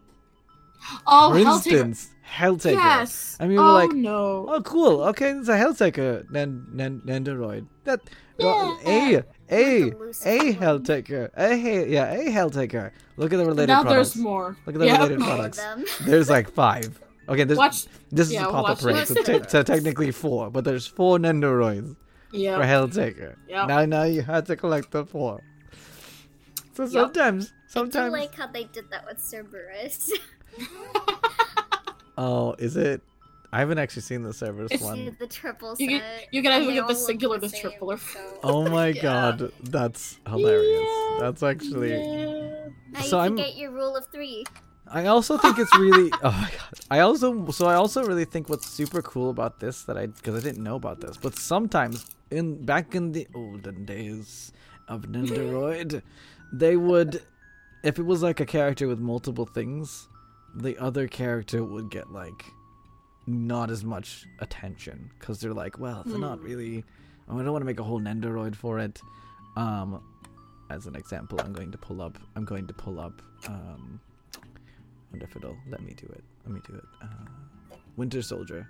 [1.06, 2.74] Oh, for instance Helltaker.
[2.74, 3.38] Yes.
[3.40, 4.46] I mean, we're oh like, no.
[4.50, 5.04] Oh, cool.
[5.04, 7.68] Okay, it's a Helltaker Nan- Nan- Nendoroid.
[7.84, 8.00] That
[8.40, 8.90] well, Yeah.
[8.90, 9.94] a a Like
[10.26, 10.54] a a one.
[10.56, 11.30] Helltaker.
[11.38, 11.56] A
[11.88, 12.92] yeah, a Helltaker.
[13.18, 14.14] Look at the related now products.
[14.14, 14.58] there's more.
[14.66, 15.60] Look at the related products.
[16.06, 17.00] There's like five.
[17.30, 17.86] Okay, there's Watch.
[18.12, 20.88] this is yeah, a pop up watch rate, so, te- so technically four, but there's
[20.88, 21.20] four
[22.34, 22.60] Nendoroids for Yeah.
[22.60, 23.36] Helltaker.
[23.48, 23.68] Yep.
[23.68, 25.42] Now, now you have to collect the four.
[26.74, 26.92] So Yep.
[26.92, 28.12] sometimes, I do sometimes.
[28.14, 30.10] like how they did that with Cerberus.
[32.18, 33.02] Oh, is it?
[33.54, 35.16] I haven't actually seen the Cerberus It's- one.
[35.20, 36.02] the triple You set.
[36.02, 38.20] can- you can either and they get the singular the the same, triple or- so-
[38.44, 39.02] oh, oh my Yeah.
[39.02, 40.82] god, that's hilarious.
[40.88, 41.18] Yeah.
[41.20, 41.92] That's actually.
[41.92, 42.68] Yeah.
[42.92, 44.46] Now So you I'm- get your rule of three.
[44.94, 46.12] I also think it's really.
[46.24, 46.80] oh my god.
[46.90, 50.36] I also so I also really think what's super cool about this that I because
[50.36, 54.52] I didn't know about this, but sometimes in back in the olden days
[54.88, 56.02] of Nendoroid,
[56.52, 57.22] they would,
[57.84, 60.08] if it was like a character with multiple things,
[60.56, 62.44] the other character would get like
[63.28, 66.46] not as much attention because they're like, well, they're not Hmm.
[66.46, 66.84] really.
[67.30, 69.00] Oh, I don't want to make a whole Nendoroid for it.
[69.56, 70.04] Um,
[70.70, 72.18] as an example, I'm going to pull up.
[72.36, 73.22] I'm going to pull up.
[73.48, 74.02] Um,
[75.12, 76.24] wonder if it'll let me do it.
[76.46, 76.84] Let me do it.
[77.02, 78.68] Uh, Winter Soldier.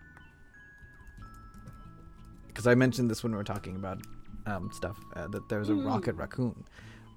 [2.48, 4.02] Because I mentioned this when we were talking about
[4.46, 5.86] um, stuff uh, that there's a Mm.
[5.86, 6.64] Rocket Raccoon,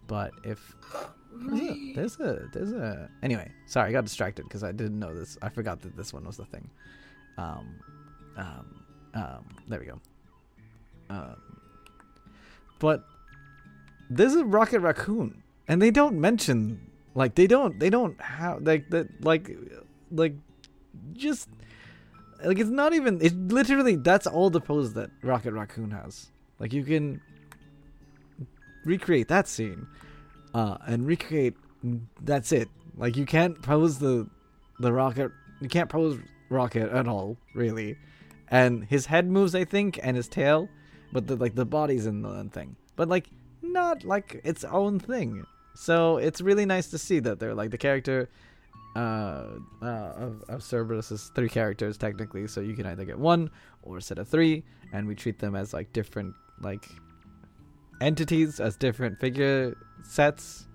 [0.07, 0.75] but if
[1.33, 3.51] there's a, there's a there's a anyway.
[3.67, 5.37] Sorry, I got distracted because I didn't know this.
[5.43, 6.71] I forgot that this one was the thing.
[7.39, 7.81] Um,
[8.37, 8.85] um,
[9.15, 10.01] um, there we go.
[11.11, 11.37] Um,
[12.79, 13.05] but
[14.11, 18.91] there's a Rocket Raccoon, and they don't mention like they don't they don't have like
[18.91, 19.51] that like
[20.11, 20.35] like
[21.13, 21.49] just
[22.45, 26.29] like it's not even it's literally that's all the pose that Rocket Raccoon has.
[26.59, 27.21] Like you can
[28.85, 29.87] recreate that scene,
[30.55, 31.55] uh, and recreate
[32.23, 32.69] that's it.
[32.97, 34.29] Like you can't pose the
[34.81, 35.33] the rocket.
[35.61, 36.19] You can't pose
[36.49, 37.97] rocket at all, really.
[38.49, 40.69] And his head moves, I think, and his tail,
[41.13, 42.77] but the like the body's in the thing.
[42.97, 43.29] But like
[43.63, 45.45] not like its own thing.
[45.75, 48.29] So it's really nice to see that they're like the character
[48.97, 49.47] uh,
[49.83, 53.51] uh, of, of Cerberus is three characters technically, so you can either get one
[53.83, 56.89] or a set of three, and we treat them as like different like
[58.01, 60.67] entities as different figure sets.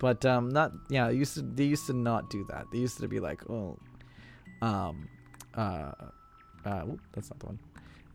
[0.00, 1.08] But um, not yeah.
[1.08, 2.66] They used to they used to not do that.
[2.72, 3.78] They used to be like, oh,
[4.60, 5.08] um,
[5.54, 5.92] uh,
[6.64, 7.60] uh, oop, that's not the one.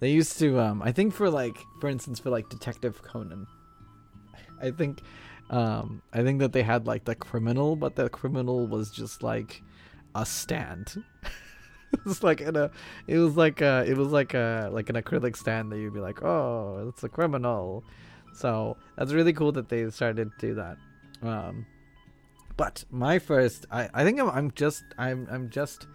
[0.01, 3.47] They used to um, I think for like for instance for like Detective Conan,
[4.61, 5.01] I think
[5.49, 9.61] um, I think that they had like the criminal, but the criminal was just like
[10.15, 11.03] a stand.
[11.93, 12.69] it was like in a,
[13.07, 15.99] it was like a, it was like a like an acrylic stand that you'd be
[15.99, 17.83] like, oh, it's a criminal.
[18.33, 20.77] So that's really cool that they started to do that.
[21.21, 21.65] Um,
[22.57, 25.87] but my first, I, I think I'm, I'm just I'm I'm just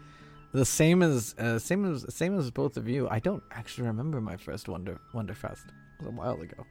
[0.53, 3.09] the same as uh, same as same as both of you.
[3.11, 5.67] I don't actually remember my first Wonder Wonderfest.
[5.67, 6.65] It was a while ago,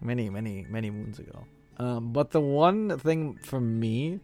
[0.00, 1.44] many many many moons ago.
[1.78, 4.20] Um, but the one thing for me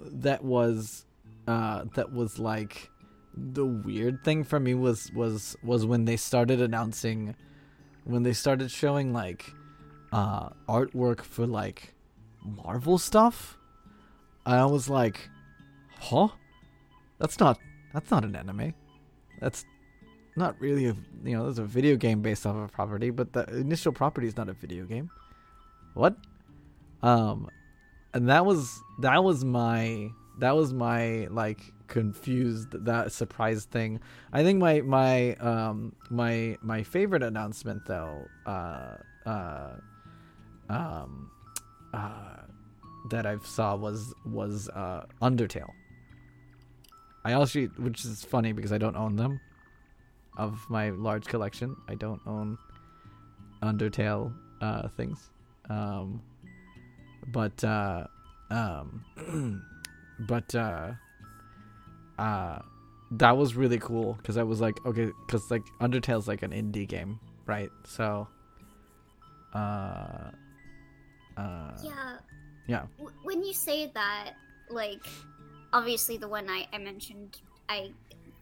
[0.00, 1.06] that was
[1.46, 2.90] uh, that was like
[3.34, 7.34] the weird thing for me was was was when they started announcing
[8.04, 9.52] when they started showing like
[10.12, 11.94] uh, artwork for like
[12.42, 13.56] Marvel stuff.
[14.44, 15.28] I was like,
[15.98, 16.28] huh?
[17.18, 17.58] That's not
[17.92, 18.74] that's not an anime.
[19.40, 19.64] That's
[20.36, 23.32] not really a you know, there's a video game based off of a property, but
[23.32, 25.10] the initial property is not a video game.
[25.94, 26.16] What?
[27.02, 27.48] Um
[28.14, 34.00] and that was that was my that was my like confused that surprise thing.
[34.32, 38.96] I think my my um my my favorite announcement though uh
[39.26, 39.72] uh
[40.68, 41.30] um
[41.92, 42.40] uh
[43.08, 45.72] that I saw was was uh, Undertale.
[47.24, 49.40] I also, which is funny because I don't own them.
[50.36, 52.56] Of my large collection, I don't own
[53.62, 55.30] Undertale uh, things.
[55.68, 56.22] Um,
[57.32, 58.06] but uh,
[58.50, 59.04] um,
[60.20, 60.92] but uh,
[62.18, 62.58] uh,
[63.12, 66.86] that was really cool because I was like, okay, because like Undertale's like an indie
[66.88, 67.70] game, right?
[67.84, 68.28] So,
[69.54, 70.30] uh,
[71.36, 72.16] uh, Yeah.
[72.66, 72.86] yeah.
[72.98, 74.32] W- when you say that,
[74.68, 75.06] like,
[75.72, 77.38] obviously the one I, I mentioned,
[77.68, 77.92] I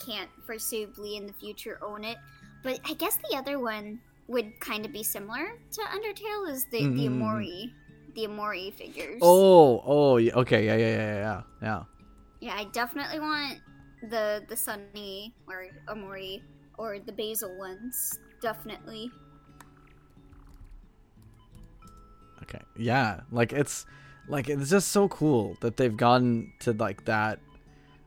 [0.04, 2.18] can't foreseeably in the future own it.
[2.62, 6.78] But I guess the other one would kind of be similar to Undertale is the,
[6.88, 7.18] the Mm.
[7.20, 7.72] Omori.
[8.18, 9.20] The Omori figures.
[9.22, 11.82] Oh, oh, yeah, okay, yeah, yeah, yeah, yeah, yeah.
[12.40, 13.60] Yeah, I definitely want
[14.10, 16.42] the the Sunny or Omori
[16.78, 18.18] or the Basil ones.
[18.42, 19.12] Definitely.
[22.42, 22.58] Okay.
[22.76, 23.86] Yeah, like it's
[24.26, 27.38] like it's just so cool that they've gone to like that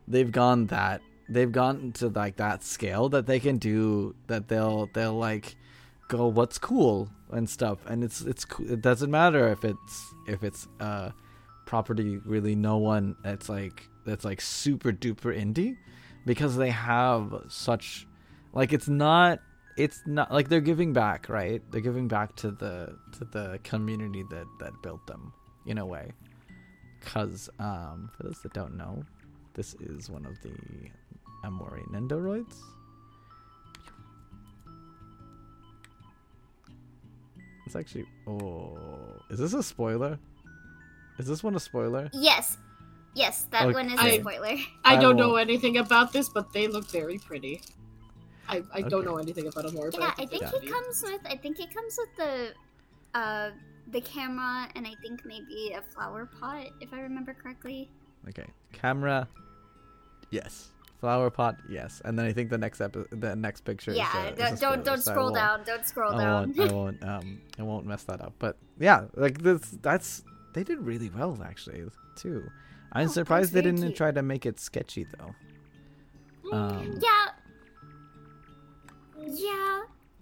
[0.06, 4.90] they've gone that they've gone to like that scale that they can do that they'll
[4.92, 5.56] they'll like
[6.16, 7.08] go what's cool?
[7.32, 7.78] and stuff.
[7.86, 11.10] And it's it's it doesn't matter if it's if it's uh
[11.66, 15.76] property really no one that's like that's like super duper indie
[16.26, 18.06] because they have such
[18.52, 19.40] like it's not
[19.78, 21.62] it's not like they're giving back right?
[21.70, 25.32] They're giving back to the to the community that that built them
[25.66, 26.12] in a way.
[27.00, 29.02] Because um for those that don't know
[29.54, 30.54] this is one of the
[31.44, 32.56] Omori nendoroids
[37.66, 38.76] it's actually oh
[39.30, 40.18] is this a spoiler
[41.18, 42.56] is this one a spoiler Yes.
[43.14, 44.56] Yes, that one is a spoiler.
[44.84, 47.60] I I don't will- know anything about this, but they look very pretty.
[48.48, 51.02] I, I don't know anything about Amor, but Yeah, I I think, think he comes
[51.02, 51.20] with.
[51.26, 52.54] I think it comes with the,
[53.12, 53.50] uh,
[53.88, 57.90] the camera, and I think maybe a flower pot, if I remember correctly.
[58.30, 59.28] Okay, camera.
[60.30, 60.68] Yes.
[61.02, 61.56] Flower pot.
[61.68, 62.00] Yes.
[62.04, 63.90] And then I think the next epi- the next picture.
[63.90, 65.64] is, yeah, uh, is a don't don't, so scroll down.
[65.66, 66.54] Don't scroll I down.
[66.56, 66.70] won't.
[66.70, 67.04] I won't.
[67.04, 68.34] Um, I won't mess that up.
[68.38, 69.60] But yeah, like this.
[69.82, 70.22] That's
[70.54, 71.82] they did really well actually
[72.16, 72.48] too.
[72.92, 73.96] I'm Oh, surprised they didn't cute.
[73.96, 75.34] try to make it sketchy though.
[76.56, 77.26] Um, yeah.
[79.26, 79.80] Yeah.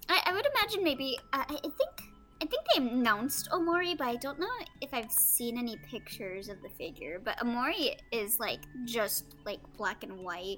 [0.09, 1.19] I, I would imagine maybe.
[1.33, 2.07] I, I think.
[2.43, 4.49] I think they announced Omori, but I don't know
[4.81, 7.21] if I've seen any pictures of the figure.
[7.23, 10.57] But Omori is like just like black and white.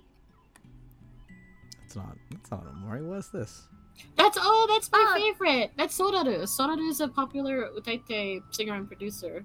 [1.92, 2.16] It's not.
[2.30, 3.02] It's not Omori.
[3.04, 3.68] What's this?
[4.16, 5.20] That's oh, that's my Oh.
[5.20, 5.72] favorite.
[5.76, 6.44] That's Soraru.
[6.48, 9.44] Soraru is a popular Utaite singer and producer,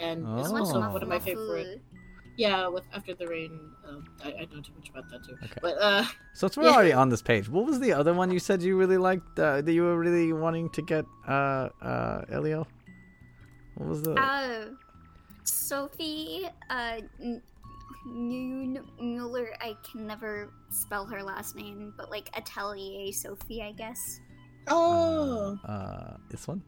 [0.00, 0.56] and is Oh.
[0.56, 1.82] also one of my favorite.
[2.38, 3.52] Yeah, with After the Rain,
[3.86, 5.36] um, I, I know too much about that too.
[5.44, 5.58] Okay.
[5.60, 6.74] But uh, So it's we're Yeah.
[6.74, 7.50] already on this page.
[7.50, 9.38] What was the other one you said you really liked?
[9.38, 12.66] Uh, that you were really wanting to get, uh, uh, Elio.
[13.74, 14.14] What was the?
[14.14, 14.70] Uh,
[15.44, 17.00] Sophie, uh,
[18.06, 18.84] N- N-
[19.14, 24.20] Mueller, I can never spell her last name, but like Atelier Sophie, I guess.
[24.68, 26.62] oh, Uh, this one.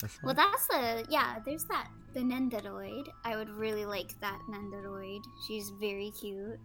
[0.00, 3.08] This Well, that's the, yeah, there's that, the Nendoroid.
[3.24, 5.20] I would really like that Nendoroid.
[5.46, 6.58] She's very cute.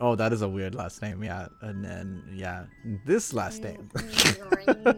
[0.00, 1.22] Oh, that is a weird last name.
[1.22, 2.64] Yeah, and then yeah,
[3.04, 3.88] this last name.
[3.94, 4.96] Mueller.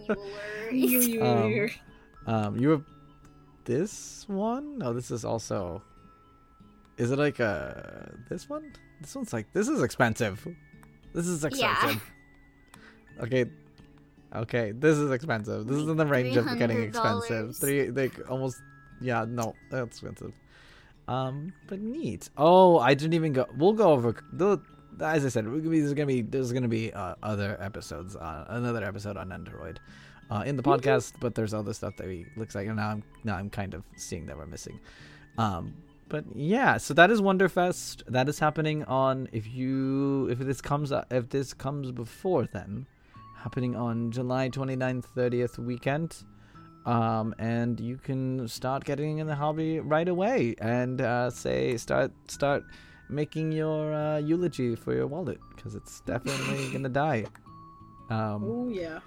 [0.70, 1.68] you, you, Um, you.
[2.26, 2.84] um, you have
[3.64, 4.78] this one?
[4.78, 5.82] No, this is also.
[6.98, 7.72] Is it like uh
[8.28, 8.72] this one?
[9.00, 10.46] This one's like this is expensive.
[11.14, 11.94] This is expensive.
[11.94, 12.00] Yeah.
[13.20, 13.44] Okay.
[14.34, 15.66] Okay, this is expensive.
[15.66, 17.54] This is in the range of getting expensive.
[17.56, 18.60] Three, like almost.
[19.00, 20.32] Yeah, no, that's expensive.
[21.06, 22.30] Um, but neat.
[22.38, 23.46] Oh, I didn't even go.
[23.58, 24.16] We'll go over.
[24.32, 24.58] The,
[25.00, 28.16] as I said, we're gonna be, there's gonna be there's gonna be uh, other episodes.
[28.16, 29.76] Uh, another episode on Nendoroid,
[30.30, 31.12] uh, in the podcast.
[31.20, 33.82] But there's other stuff that we looks like, and now I'm now I'm kind of
[33.96, 34.80] seeing that we're missing.
[35.36, 35.74] Um,
[36.12, 38.02] but yeah, so that is Wonderfest.
[38.06, 42.86] That is happening on if you if this comes if this comes before then,
[43.34, 46.14] happening on July 29th, 30th weekend.
[46.84, 52.12] Um, and you can start getting in the hobby right away and uh, say start
[52.28, 52.62] start
[53.08, 57.24] making your uh, eulogy for your wallet because it's definitely gonna die.
[58.10, 58.98] Um, oh yeah.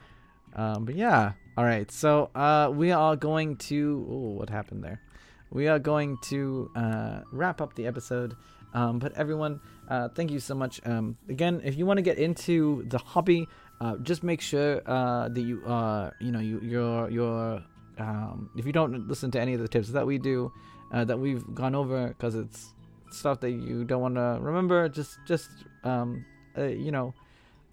[0.56, 1.92] um, but yeah, all right.
[1.92, 4.08] So uh, we are going to.
[4.10, 5.05] Oh, what happened there?
[5.52, 8.36] We are going to uh, wrap up the episode.
[8.74, 10.82] Um, but everyone, uh, thank you so much.
[10.86, 13.48] Um, again, if you want to get into the hobby,
[13.80, 17.64] uh, just make sure uh, that you uh, you know you you're you're
[17.98, 20.52] um, if you don't listen to any of the tips that we do
[20.94, 22.74] uh, that we've gone over because it's
[23.12, 25.50] stuff that you don't want to remember just just
[25.84, 26.26] um,
[26.58, 27.14] uh, you know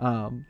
[0.00, 0.44] um,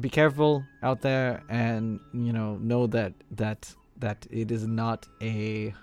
[0.00, 5.74] be careful out there and you know know that that that it is not a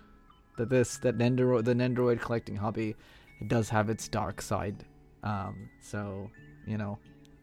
[0.58, 2.96] that this that Nendoroid the Nendoroid collecting hobby
[3.48, 4.84] does have its dark side.
[5.24, 6.30] Um, so
[6.68, 7.00] you know,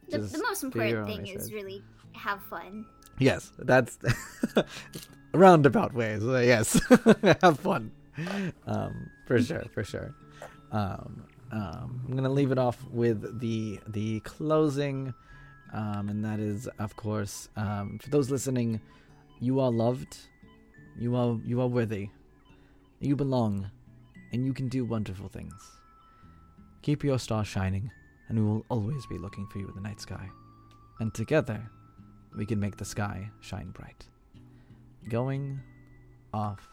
[0.09, 1.53] The, the most important thing is research.
[1.53, 1.83] really
[2.13, 2.85] have fun.
[3.19, 3.97] Yes, that's
[5.33, 6.23] roundabout ways.
[6.23, 6.79] uh, yes,
[7.41, 7.91] have fun.
[8.65, 10.13] Um, for sure, for sure.
[10.71, 15.13] Um, um, I'm gonna leave it off with the the closing,
[15.73, 18.79] um, and that is, of course, um, for those listening,
[19.39, 20.17] you are loved,
[20.97, 22.09] you are you are worthy,
[22.99, 23.69] you belong,
[24.31, 25.53] and you can do wonderful things.
[26.81, 27.89] Keep your star shining,
[28.27, 30.29] and we will always be looking for you in the night sky.
[30.99, 31.69] And together,
[32.37, 34.05] we can make the sky shine bright.
[35.07, 35.59] Going
[36.33, 36.67] off